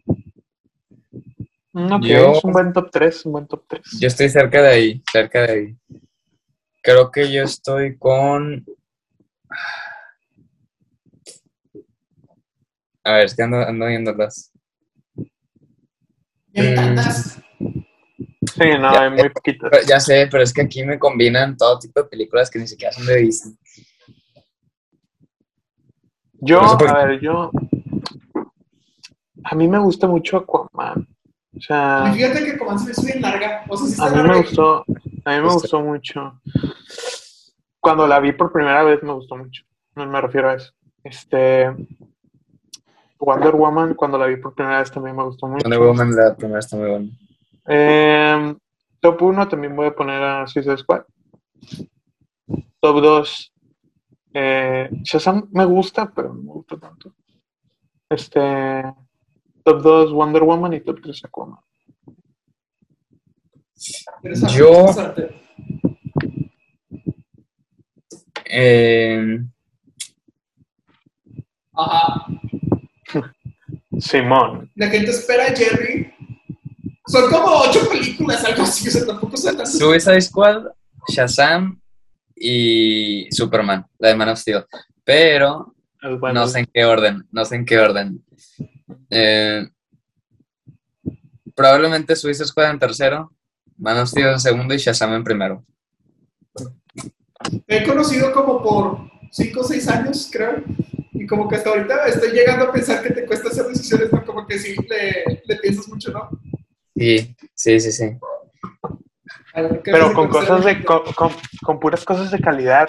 Mm, 0.07 1.45
Ok, 1.73 2.03
Yo- 2.03 2.33
es 2.33 2.45
un 2.45 2.53
buen 2.53 2.73
top 2.73 2.91
3, 2.91 3.27
un 3.27 3.33
buen 3.33 3.47
top 3.47 3.65
3. 3.69 3.83
Yo 4.01 4.09
estoy 4.09 4.29
cerca 4.29 4.61
de 4.63 4.69
ahí, 4.69 5.03
cerca 5.13 5.43
de 5.43 5.53
ahí. 5.53 5.77
Creo 6.83 7.11
que 7.11 7.31
yo 7.31 7.45
estoy 7.45 7.97
con. 7.99 8.65
A 13.05 13.13
ver, 13.15 13.25
es 13.25 13.35
que 13.35 13.43
ando, 13.43 13.59
ando 13.59 13.87
viéndolas. 13.87 14.53
Mm. 16.53 16.75
tantas. 16.75 17.41
Sí, 18.55 18.65
no, 18.79 18.93
Ya, 18.93 19.03
hay 19.03 19.11
muy 19.11 19.29
poquitas. 19.31 19.71
Pero- 19.71 19.87
Ya 19.87 20.01
sé, 20.01 20.29
pero 20.31 20.43
es 20.43 20.53
que 20.53 20.63
aquí 20.63 20.85
me 20.85 20.99
combinan 20.99 21.57
todo 21.57 21.79
tipo 21.79 22.03
de 22.03 22.09
películas 22.09 22.51
que 22.51 22.59
ni 22.59 22.67
siquiera 22.67 22.93
son 22.93 23.07
de 23.07 23.17
Disney. 23.17 23.57
Yo, 26.43 26.61
No 26.61 26.69
sé 26.71 26.77
por 26.77 26.89
a 26.89 27.07
ver, 27.07 27.21
yo. 27.21 27.51
A 29.45 29.55
mí 29.55 29.69
me 29.69 29.79
gusta 29.79 30.07
mucho 30.07 30.39
Aquaman. 30.39 31.07
O 31.57 31.61
sea, 31.61 32.05
Y 32.13 32.17
fíjate 32.19 32.45
que 32.45 32.53
me 32.65 32.91
hizo 32.91 33.03
bien 33.03 33.23
larga. 33.23 33.65
O 33.69 33.77
sea, 33.77 34.09
sí 34.09 34.17
a 34.17 34.23
mí 34.23 34.29
me 34.29 34.37
gustó. 34.39 34.79
A 34.79 34.85
mí 34.87 34.95
me 35.25 35.35
Este. 35.37 35.53
gustó 35.53 35.81
mucho. 35.81 36.41
Cuando 37.81 38.07
la 38.07 38.21
vi 38.21 38.33
por 38.33 38.53
primera 38.53 38.83
vez 38.85 39.03
me 39.03 39.13
gustó 39.13 39.37
mucho. 39.37 39.65
No 39.97 40.07
me 40.07 40.21
refiero 40.21 40.51
a 40.51 40.55
eso. 40.55 40.73
Este. 41.03 41.69
Wonder 43.19 43.55
Woman, 43.55 43.95
cuando 43.95 44.17
la 44.17 44.27
vi 44.27 44.37
por 44.37 44.55
primera 44.55 44.79
vez 44.79 44.91
también 44.91 45.17
me 45.17 45.25
gustó 45.25 45.47
mucho. 45.49 45.63
Wonder 45.65 45.81
Woman, 45.81 46.15
la 46.17 46.35
primera 46.37 46.61
está 46.61 46.77
muy 46.77 46.89
buena. 46.89 47.09
Eh, 47.67 48.55
top 49.01 49.21
1 49.23 49.49
también 49.49 49.77
voy 49.77 49.87
a 49.89 49.95
poner 49.95 50.23
a 50.23 50.47
Suicide 50.47 50.79
Squad. 50.79 51.03
Top 52.81 53.01
2. 53.03 53.53
Eh, 54.33 54.89
Shazam 55.03 55.49
me 55.53 55.65
gusta, 55.65 56.11
pero 56.15 56.29
no 56.33 56.43
me 56.43 56.53
gusta 56.53 56.79
tanto. 56.79 57.13
Este. 58.09 58.85
Top 59.65 59.83
2 59.83 60.13
Wonder 60.13 60.43
Woman 60.43 60.73
y 60.75 60.81
top 60.81 61.01
3 61.03 61.25
Aquaman. 61.25 61.59
Yo-. 64.55 64.95
Eh, 68.53 69.39
Ajá. 71.73 72.27
Simón. 73.99 74.71
La 74.75 74.89
gente 74.89 75.11
espera 75.11 75.47
a 75.47 75.55
Jerry. 75.55 76.13
Son 77.07 77.31
como 77.31 77.47
ocho 77.61 77.89
películas, 77.89 78.45
algo 78.45 78.63
así. 78.63 78.89
O 78.89 78.91
sea, 78.91 79.07
tampoco 79.07 79.37
son 79.37 79.57
tantas. 79.57 79.79
Suicide 79.79 80.21
Squad, 80.21 80.65
Shazam 81.09 81.81
y 82.35 83.29
Superman, 83.31 83.87
la 83.99 84.09
de 84.09 84.15
Man 84.15 84.29
of 84.29 84.39
Steel. 84.39 84.65
Pero 85.05 85.75
bueno. 86.19 86.41
no 86.41 86.47
sé 86.47 86.61
en 86.61 86.67
qué 86.73 86.85
orden, 86.85 87.27
no 87.31 87.45
sé 87.45 87.57
en 87.57 87.65
qué 87.65 87.79
orden. 87.79 88.25
Eh, 89.11 89.67
probablemente 91.55 92.17
Suicide 92.17 92.47
Squad 92.47 92.71
en 92.71 92.79
tercero, 92.79 93.33
Man 93.77 93.99
of 93.99 94.09
Steel 94.09 94.29
en 94.29 94.41
segundo 94.41 94.75
y 94.75 94.79
Shazam 94.79 95.15
en 95.15 95.25
primero. 95.25 95.65
Te 97.67 97.79
he 97.79 97.85
conocido 97.87 98.33
como 98.33 98.63
por 98.63 99.11
cinco 99.33 99.61
o 99.61 99.65
seis 99.65 99.89
años, 99.89 100.29
creo. 100.33 100.63
Y 101.13 101.27
como 101.27 101.49
que 101.49 101.57
hasta 101.57 101.71
ahorita 101.71 102.07
estoy 102.07 102.31
llegando 102.33 102.67
a 102.67 102.73
pensar 102.73 103.03
que 103.03 103.11
te 103.13 103.27
cuesta 103.27 103.49
hacer 103.49 103.67
decisiones, 103.67 104.13
¿no? 104.13 104.25
Como 104.25 104.47
que 104.47 104.59
sí 104.59 104.75
le, 104.89 105.43
le 105.45 105.57
piensas 105.57 105.89
mucho, 105.89 106.13
¿no? 106.13 106.31
Sí, 106.97 107.35
sí, 107.55 107.81
sí, 107.81 107.93
sí. 107.93 108.05
A 109.55 109.63
ver, 109.63 109.83
¿qué 109.83 109.91
Pero 109.93 110.13
con 110.15 110.29
cosas 110.29 110.65
de. 110.65 110.85
Con, 110.85 111.03
con- 111.15 111.35
con 111.65 111.81
puras 111.81 112.05
cosas 112.05 112.31
de 112.31 112.39
calidad. 112.41 112.89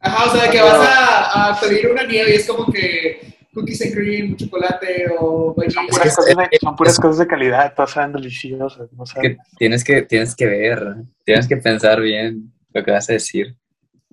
Ajá, 0.00 0.24
o 0.26 0.32
sea, 0.32 0.44
de 0.44 0.50
que 0.50 0.60
vas 0.62 0.86
a, 0.86 1.50
a 1.54 1.60
pedir 1.60 1.88
una 1.90 2.04
nieve 2.04 2.30
y 2.32 2.34
es 2.34 2.46
como 2.46 2.70
que 2.72 3.37
cookies 3.54 3.82
and 3.82 3.94
cream, 3.94 4.36
chocolate 4.36 5.06
o 5.18 5.54
vainilla. 5.54 5.74
Son 5.80 5.86
puras, 5.88 6.16
cosas, 6.16 6.36
de, 6.36 6.58
son 6.60 6.76
puras 6.76 6.98
cosas 6.98 7.18
de 7.18 7.26
calidad. 7.26 7.74
Todas 7.74 7.90
saben 7.90 8.12
deliciosas. 8.12 8.92
No 8.92 9.04
Que 9.20 9.36
tienes 9.58 9.82
que, 9.84 10.02
tienes 10.02 10.34
que 10.36 10.46
ver, 10.46 10.96
tienes 11.24 11.46
que 11.48 11.56
pensar 11.56 12.00
bien 12.00 12.52
lo 12.72 12.84
que 12.84 12.90
vas 12.90 13.08
a 13.10 13.14
decir. 13.14 13.56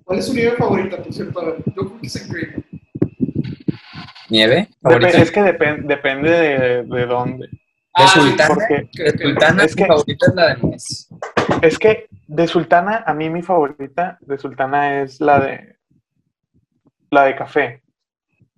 ¿Cuál 0.04 0.20
es 0.20 0.26
su 0.26 0.34
nieve 0.34 0.56
favorita, 0.58 0.98
por 0.98 1.14
cierto? 1.14 1.58
Yo 1.76 1.90
cookies 1.90 2.16
and 2.22 2.32
cream. 2.32 2.64
¿Nieve? 4.30 4.70
Dep- 4.82 5.06
es 5.22 5.32
que 5.32 5.42
depen- 5.42 5.86
depende 5.86 6.30
de, 6.32 6.84
de 6.84 7.06
dónde. 7.06 7.50
Ah, 7.94 8.08
Sultana? 8.08 8.56
De. 8.68 9.18
Sultana, 9.22 9.64
Es 9.64 9.76
que- 9.76 9.84
mi 9.84 9.88
favorita 9.88 10.26
es 10.28 10.36
la 10.36 10.48
de 10.56 10.62
nuez. 10.62 11.10
es 11.62 11.80
que 11.80 12.08
de 12.28 12.48
Sultana, 12.48 13.04
a 13.06 13.14
mí 13.14 13.30
mi 13.30 13.42
favorita 13.42 14.18
de 14.22 14.38
Sultana 14.38 15.02
es 15.02 15.22
la 15.22 15.40
de 15.40 15.76
la 17.12 17.26
de 17.26 17.36
café. 17.36 17.82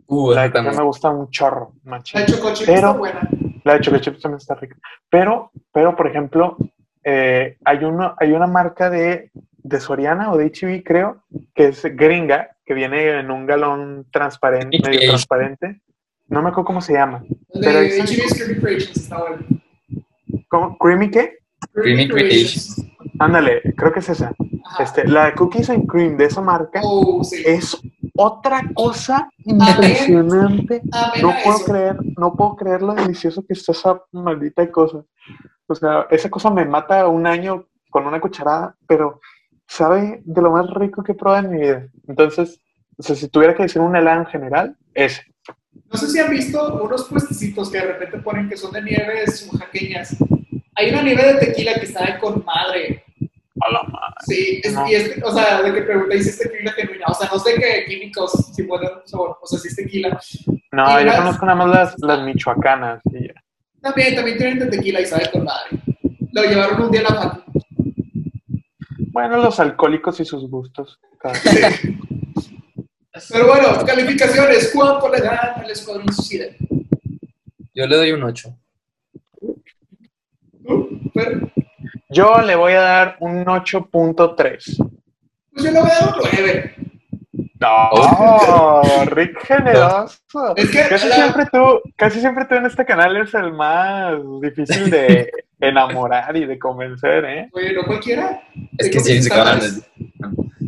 Uh, 0.07 0.31
La 0.33 0.51
también. 0.51 0.75
me 0.75 0.83
gusta 0.83 1.09
un 1.09 1.29
chorro, 1.29 1.73
La 1.83 1.91
machín. 1.91 2.21
de 2.21 2.27
choco 2.27 2.53
chip 2.53 2.65
Pero- 2.65 2.77
está 2.77 2.91
buena. 2.93 3.29
La 3.63 3.73
de 3.73 3.81
chocolate 3.81 4.05
chips 4.05 4.21
también 4.21 4.37
está 4.37 4.55
rica. 4.55 4.77
Pero, 5.09 5.51
pero 5.73 5.95
por 5.95 6.07
ejemplo, 6.07 6.55
eh, 7.03 7.57
hay, 7.65 7.83
uno, 7.83 8.15
hay 8.17 8.31
una 8.31 8.47
marca 8.47 8.89
de, 8.89 9.29
de 9.57 9.79
Soriana 9.81 10.31
o 10.31 10.37
de 10.37 10.45
HB, 10.45 10.83
creo, 10.85 11.23
que 11.53 11.67
es 11.67 11.83
gringa, 11.97 12.55
que 12.65 12.73
viene 12.73 13.19
en 13.19 13.29
un 13.29 13.45
galón 13.45 14.05
transparente, 14.11 14.77
medio 14.81 14.99
HB. 15.01 15.07
transparente. 15.07 15.81
No 16.29 16.41
me 16.41 16.49
acuerdo 16.49 16.65
cómo 16.65 16.81
se 16.81 16.93
llama. 16.93 17.23
La 17.49 17.67
Pero 17.67 17.79
de 17.81 17.87
esa- 17.87 18.03
HB's 18.05 18.33
Creamy 18.43 18.59
Creations 18.61 18.97
está 18.97 19.17
buena. 19.19 19.37
¿Cómo? 20.49 20.77
¿Creamy 20.77 21.11
qué? 21.11 21.37
Creamy 21.73 22.07
Creations. 22.07 22.85
Ándale, 23.19 23.61
creo 23.75 23.91
que 23.91 23.99
es 23.99 24.09
esa. 24.09 24.31
Ajá. 24.65 24.83
Este, 24.83 25.07
la 25.07 25.25
de 25.25 25.33
Cookies 25.33 25.69
and 25.69 25.87
Cream 25.87 26.15
de 26.17 26.25
esa 26.25 26.41
marca 26.41 26.79
Oh, 26.83 27.23
sí. 27.23 27.43
es 27.45 27.77
otra 28.17 28.63
cosa 28.73 29.29
impresionante. 29.45 30.81
No 31.21 31.29
a 31.31 31.43
puedo 31.43 31.57
eso. 31.57 31.65
creer, 31.65 31.97
no 32.17 32.35
puedo 32.35 32.55
creer 32.55 32.81
lo 32.81 32.93
delicioso 32.93 33.45
que 33.45 33.53
está 33.53 33.71
esa 33.71 34.01
maldita 34.11 34.69
cosa. 34.71 35.03
O 35.67 35.75
sea, 35.75 36.07
esa 36.09 36.29
cosa 36.29 36.49
me 36.49 36.65
mata 36.65 37.07
un 37.07 37.27
año 37.27 37.67
con 37.89 38.05
una 38.05 38.19
cucharada, 38.19 38.75
pero 38.87 39.19
sabe 39.67 40.21
de 40.25 40.41
lo 40.41 40.51
más 40.51 40.69
rico 40.71 41.03
que 41.03 41.11
he 41.11 41.15
probado 41.15 41.45
en 41.45 41.51
mi 41.51 41.59
vida. 41.61 41.87
Entonces, 42.07 42.59
o 42.97 43.03
sea, 43.03 43.15
si 43.15 43.27
tuviera 43.27 43.55
que 43.55 43.63
decir 43.63 43.81
un 43.81 43.95
helado 43.95 44.21
en 44.21 44.27
general, 44.27 44.77
ese. 44.93 45.23
No 45.91 45.97
sé 45.97 46.07
si 46.07 46.19
han 46.19 46.31
visto 46.31 46.83
unos 46.83 47.05
puestecitos 47.05 47.69
que 47.69 47.77
de 47.77 47.93
repente 47.93 48.17
ponen 48.19 48.49
que 48.49 48.57
son 48.57 48.71
de 48.71 48.81
nieves 48.81 49.47
oaxaqueñas. 49.51 50.17
Hay 50.75 50.89
una 50.89 51.01
nieve 51.01 51.33
de 51.33 51.39
tequila 51.45 51.75
que 51.75 51.85
está 51.85 52.05
de 52.05 52.19
con 52.19 52.43
madre. 52.43 53.03
A 53.59 53.71
la 53.71 53.83
madre. 53.83 54.15
Sí, 54.27 54.61
es, 54.63 54.73
No. 54.73 54.87
y 54.87 54.93
es, 54.95 55.23
o 55.23 55.31
sea, 55.31 55.61
de 55.61 55.73
que 55.73 55.81
pregunta, 55.81 56.15
¿y 56.15 56.21
si 56.23 56.29
es 56.29 56.37
tequila 56.39 56.71
genuina? 56.73 57.05
O 57.07 57.13
sea, 57.13 57.29
no 57.31 57.39
sé 57.39 57.55
qué 57.55 57.85
químicos 57.87 58.31
si 58.55 58.63
ponen 58.63 58.89
sabor, 59.05 59.37
o 59.41 59.47
sea, 59.47 59.57
si 59.59 59.67
es 59.69 59.75
tequila. 59.75 60.19
No, 60.71 60.85
Y 60.89 61.03
yo 61.03 61.05
las- 61.05 61.17
conozco 61.17 61.45
nada 61.45 61.57
más 61.65 61.69
las, 61.75 61.95
las 61.99 62.21
michoacanas. 62.23 63.01
y 63.11 63.27
ya. 63.27 63.33
También, 63.81 64.15
también 64.15 64.37
tienen 64.37 64.59
de 64.59 64.67
tequila 64.67 65.01
y 65.01 65.05
sabe 65.05 65.29
con 65.31 65.43
madre. 65.45 65.69
Lo 66.33 66.43
llevaron 66.43 66.81
un 66.83 66.91
día 66.91 67.01
a 67.01 67.03
la 67.13 67.21
facu. 67.21 67.51
Bueno, 69.11 69.37
los 69.37 69.59
alcohólicos 69.59 70.19
y 70.19 70.25
sus 70.25 70.47
gustos. 70.49 70.99
cada- 71.19 71.33
Pero 73.31 73.47
bueno, 73.47 73.83
calificaciones. 73.85 74.71
¿Cuánto 74.75 75.09
le 75.11 75.19
dan 75.21 75.59
al 75.63 75.71
Escuadrón 75.71 76.13
Suicida? 76.13 76.45
Yo 77.73 77.87
le 77.87 77.95
doy 77.95 78.11
un 78.11 78.23
8. 78.23 78.55
¿Tú? 80.67 80.99
Fer? 81.13 81.51
Yo 82.09 82.41
le 82.41 82.55
voy 82.55 82.73
a 82.73 82.81
dar 82.81 83.17
un 83.19 83.45
8.3. 83.45 84.77
Pues 85.53 85.65
yo 85.65 85.71
le 85.71 85.79
voy 85.81 85.89
a 85.89 85.99
dar 86.05 86.13
un 86.15 86.29
9. 86.33 86.75
No, 87.59 88.81
Rick 89.07 89.43
generoso. 89.45 90.17
Es 90.55 90.69
que 90.69 90.87
Casi 90.87 91.07
la- 91.09 91.15
siempre 91.15 91.45
tú, 91.51 91.81
casi 91.95 92.19
siempre 92.19 92.45
tú 92.45 92.55
en 92.55 92.65
este 92.67 92.85
canal 92.85 93.15
eres 93.15 93.33
el 93.33 93.51
más 93.51 94.15
difícil 94.41 94.89
de 94.91 95.29
enamorar 95.59 96.35
y 96.37 96.45
de 96.45 96.57
convencer, 96.59 97.25
¿eh? 97.25 97.49
Oye, 97.53 97.73
no 97.73 97.83
cualquiera. 97.83 98.41
Es 98.77 98.89
que 98.89 98.99
James 98.99 99.27
Gunn 99.27 99.37
estándares. 99.39 99.77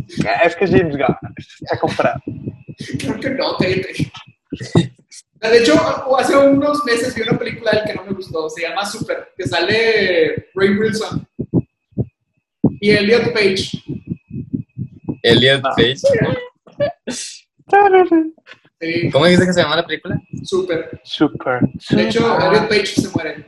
es- 0.08 0.26
Es 0.46 0.56
que 0.56 0.68
James 0.68 0.98
Gunn 0.98 1.16
está 1.62 1.78
comprado. 1.80 2.20
Creo 2.98 3.20
que 3.20 3.30
no, 3.32 3.56
cállate. 3.58 4.12
De 5.42 5.58
hecho, 5.58 5.74
hace 6.18 6.36
unos 6.36 6.84
meses 6.86 7.14
vi 7.16 7.22
una 7.22 7.38
película 7.38 7.72
del 7.72 7.84
que 7.86 7.94
no 7.94 8.04
me 8.04 8.12
gustó, 8.14 8.50
se 8.50 8.64
llama 8.64 8.84
Super, 8.86 9.30
que 9.38 9.48
sale 9.48 10.50
Ray 10.56 10.70
Wilson 10.78 11.26
y 12.80 12.92
Elliot 12.92 13.34
Page. 13.34 13.84
Elliot 15.24 15.62
No. 15.64 15.70
Page. 15.76 15.98
Sí, 18.82 19.10
¿Cómo 19.12 19.26
dice 19.26 19.46
que 19.46 19.54
se 19.54 19.62
llama 19.62 19.76
la 19.76 19.86
película? 19.86 20.20
Super. 20.44 21.02
Super. 21.04 21.60
De 21.90 22.04
hecho, 22.04 22.22
super. 22.22 22.48
Elliot 22.48 22.70
Page 22.70 22.86
se 22.88 23.10
muere. 23.10 23.46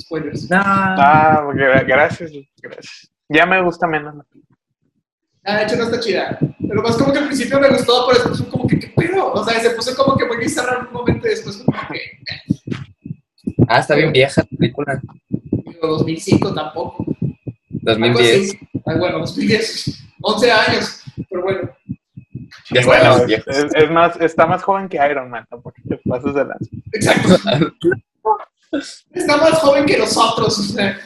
Spoilers. 0.00 0.48
No. 0.50 0.56
Ah, 0.62 1.42
gra- 1.52 1.86
gracias, 1.86 2.32
gracias. 2.62 3.10
Ya 3.28 3.44
me 3.46 3.62
gusta 3.62 3.86
menos. 3.86 4.14
la 4.16 4.22
película. 4.24 4.58
Ah, 5.44 5.56
de 5.58 5.64
hecho, 5.64 5.76
no 5.76 5.84
está 5.84 6.00
chida. 6.00 6.38
Pero 6.66 6.82
más 6.82 6.96
como 6.96 7.12
que 7.12 7.18
al 7.18 7.26
principio 7.26 7.60
me 7.60 7.68
gustó, 7.68 8.06
pero 8.08 8.18
después 8.20 8.38
fue 8.40 8.48
como 8.48 8.66
que, 8.66 8.78
¿qué 8.78 8.86
pedo? 8.96 9.32
O 9.32 9.44
sea, 9.44 9.60
se 9.60 9.70
puso 9.70 9.94
como 9.94 10.16
que 10.16 10.24
muy 10.24 10.38
bizarra 10.38 10.78
en 10.80 10.86
un 10.86 10.92
momento 10.92 11.26
y 11.26 11.30
después 11.30 11.58
como 11.58 11.78
que, 11.92 12.00
Ah, 13.68 13.80
está 13.80 13.94
bien 13.94 14.12
vieja 14.12 14.42
la 14.50 14.56
película. 14.56 15.00
digo, 15.28 15.86
2005 15.86 16.54
tampoco. 16.54 17.04
Algo 17.86 18.06
2010. 18.08 18.48
así. 18.48 18.58
Ah, 18.86 18.94
bueno, 18.98 19.18
2010. 19.20 20.04
11 20.22 20.52
años. 20.52 21.02
Pero 21.30 21.42
bueno. 21.42 21.70
Ya 22.70 22.84
bueno, 22.86 23.02
estamos 23.02 23.20
es, 23.20 23.26
viejos. 23.26 23.56
es- 23.74 23.90
más, 23.90 24.20
está 24.20 24.46
más 24.46 24.62
joven 24.62 24.88
que 24.88 24.96
Iron 25.10 25.28
Man, 25.30 25.46
tampoco 25.50 25.76
te 25.88 25.96
pases 26.08 26.34
de 26.34 26.44
lanza. 26.44 26.70
Exacto. 26.92 27.36
Está 29.12 29.36
más 29.36 29.58
joven 29.58 29.84
que 29.84 29.98
nosotros. 29.98 30.58
O 30.58 30.62
sea. 30.62 30.98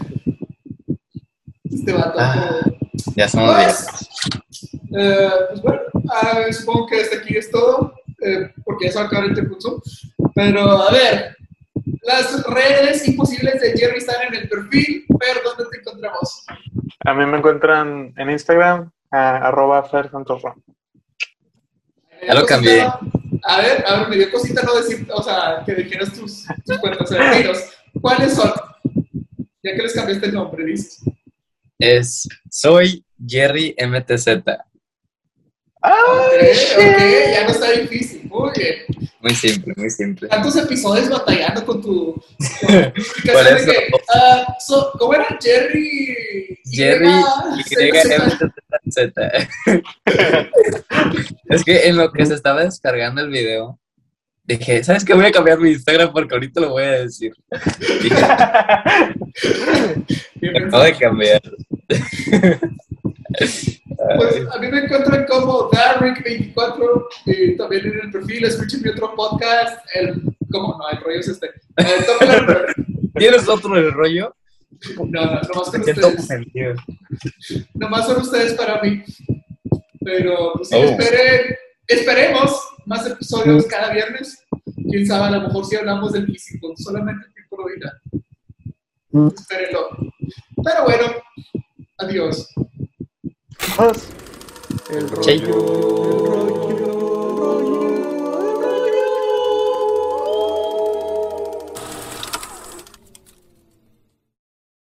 Este 1.65 1.93
vato. 1.93 2.15
Ah. 2.19 2.61
pero- 2.65 2.77
Ya 3.17 3.29
somos 3.29 3.57
viejos. 3.57 3.87
Pues, 3.89 4.65
eh, 4.99 5.31
pues 5.49 5.63
bueno, 5.63 5.81
ah, 6.13 6.43
supongo 6.53 6.87
que 6.87 7.01
hasta 7.01 7.17
aquí 7.17 7.37
es 7.37 7.51
todo. 7.51 7.95
eh, 8.23 8.53
porque 8.65 8.87
ya 8.87 8.93
se 8.93 8.99
va 8.99 9.05
a 9.05 9.07
acabar 9.09 9.29
el 9.31 9.49
curso. 9.49 9.83
Pero, 10.35 10.61
a 10.83 10.91
ver, 10.93 11.37
las 12.03 12.43
redes 12.45 13.07
imposibles 13.09 13.61
de 13.61 13.77
Jerry 13.77 13.99
están 13.99 14.23
en 14.29 14.35
el 14.43 14.49
perfil. 14.49 15.05
Fer, 15.21 15.43
¿dónde 15.45 15.65
te 15.71 15.79
encontramos? 15.81 16.45
A 17.07 17.15
mí 17.15 17.25
me 17.27 17.39
encuentran 17.39 18.13
en 18.17 18.31
Instagram, 18.31 18.91
a- 19.11 19.37
arroba 19.49 19.83
Fer. 19.85 20.11
Ya 22.27 22.35
lo 22.35 22.45
cambié. 22.47 22.81
A 23.45 23.61
ver, 23.61 23.85
a 23.87 23.99
ver, 24.01 24.09
me 24.09 24.17
dio 24.17 24.31
cosita 24.31 24.63
no 24.63 24.75
decir, 24.75 25.07
o 25.13 25.23
sea, 25.23 25.63
que 25.65 25.75
dijeras 25.75 26.13
tus, 26.13 26.45
tus 26.65 26.79
cuentas. 26.79 27.11
¿cuáles 28.01 28.35
son? 28.35 28.53
Ya 29.63 29.75
que 29.77 29.83
les 29.83 29.95
cambiaste 29.95 30.27
el 30.27 30.35
nombre, 30.35 30.65
dices. 30.65 31.03
Es 31.79 32.29
Soy 32.51 33.05
Jerry 33.25 33.75
MTZ. 33.79 34.43
¡Ay, 35.89 36.51
Ok, 36.77 36.99
ya 37.33 37.45
no 37.45 37.51
está 37.51 37.71
difícil. 37.71 38.23
Muy 38.29 38.51
bien. 38.57 38.77
Muy 39.21 39.35
simple, 39.35 39.73
muy 39.77 39.89
simple. 39.91 40.29
tantos 40.29 40.57
episodios 40.57 41.09
batallando 41.09 41.65
con 41.65 41.81
tu. 41.81 42.15
con 42.15 42.93
tu 42.93 43.03
Por 43.33 43.47
eso. 43.47 43.71
que, 43.71 43.89
ah, 44.15 44.55
so- 44.65 44.91
¿Cómo 44.99 45.15
era? 45.15 45.27
Jerry. 45.41 46.59
Jerry 46.71 47.09
YMTZ. 47.71 49.13
Es 51.49 51.65
que 51.65 51.87
en 51.89 51.97
lo 51.97 52.11
que 52.13 52.27
se 52.27 52.35
estaba 52.35 52.63
descargando 52.65 53.21
el 53.21 53.31
video, 53.31 53.79
dije, 54.45 54.83
¿sabes 54.85 55.05
qué? 55.05 55.15
Voy 55.15 55.27
a 55.27 55.31
cambiar 55.33 55.59
mi 55.61 55.71
Instagram 55.71 56.13
porque 56.13 56.35
ahorita 56.35 56.61
lo 56.61 56.71
voy 56.71 56.83
a 56.85 56.91
decir. 57.03 57.33
Dije, 60.41 60.59
acabo 60.67 60.83
de 60.85 60.95
cambiar. 60.97 61.41
Pues 64.17 64.37
a 64.53 64.59
mí 64.59 64.69
me 64.69 64.79
encuentran 64.81 65.27
como 65.27 65.71
Darrick24 65.71 67.07
y 67.27 67.57
también 67.57 67.87
en 67.87 68.01
el 68.05 68.11
perfil 68.11 68.45
escuchen 68.45 68.83
mi 68.83 68.91
otro 68.91 69.15
podcast, 69.15 69.85
el, 69.95 70.23
¿cómo? 70.51 70.77
No, 70.79 70.89
el 70.91 71.01
rollo 71.03 71.21
es 71.21 71.29
este. 71.29 71.51
El. 71.77 72.87
¿Tienes 73.15 73.49
otro 73.49 73.75
del 73.75 73.93
rollo? 73.93 74.35
No, 74.99 75.25
no, 75.25 75.41
nomás 75.41 75.71
con 75.71 75.81
ustedes. 75.81 76.77
Nomás 77.75 78.07
son 78.07 78.21
ustedes 78.21 78.55
para 78.55 78.81
mí. 78.83 79.03
Pero 80.01 80.53
pues 80.55 80.69
sí, 80.69 80.77
Oh. 80.77 80.85
esperen, 80.85 81.57
esperemos 81.89 82.61
más 82.85 83.07
episodios 83.07 83.67
cada 83.67 83.93
viernes. 83.93 84.45
Quién 84.91 85.07
sabe, 85.07 85.25
a 85.27 85.31
lo 85.39 85.49
mejor 85.49 85.65
si 85.65 85.77
hablamos 85.77 86.13
del 86.13 86.27
físico, 86.27 86.73
solamente 86.77 87.27
tiempo 87.35 87.61
ahorita. 87.61 88.01
Espérenlo. 89.35 89.89
Pero 90.63 90.85
bueno, 90.85 91.07
adiós. 91.99 92.49
El 93.59 93.71
rollo. 93.77 94.01
El 94.91 95.09
rollo. 95.11 95.31
El 96.69 96.79
rollo. 96.79 97.86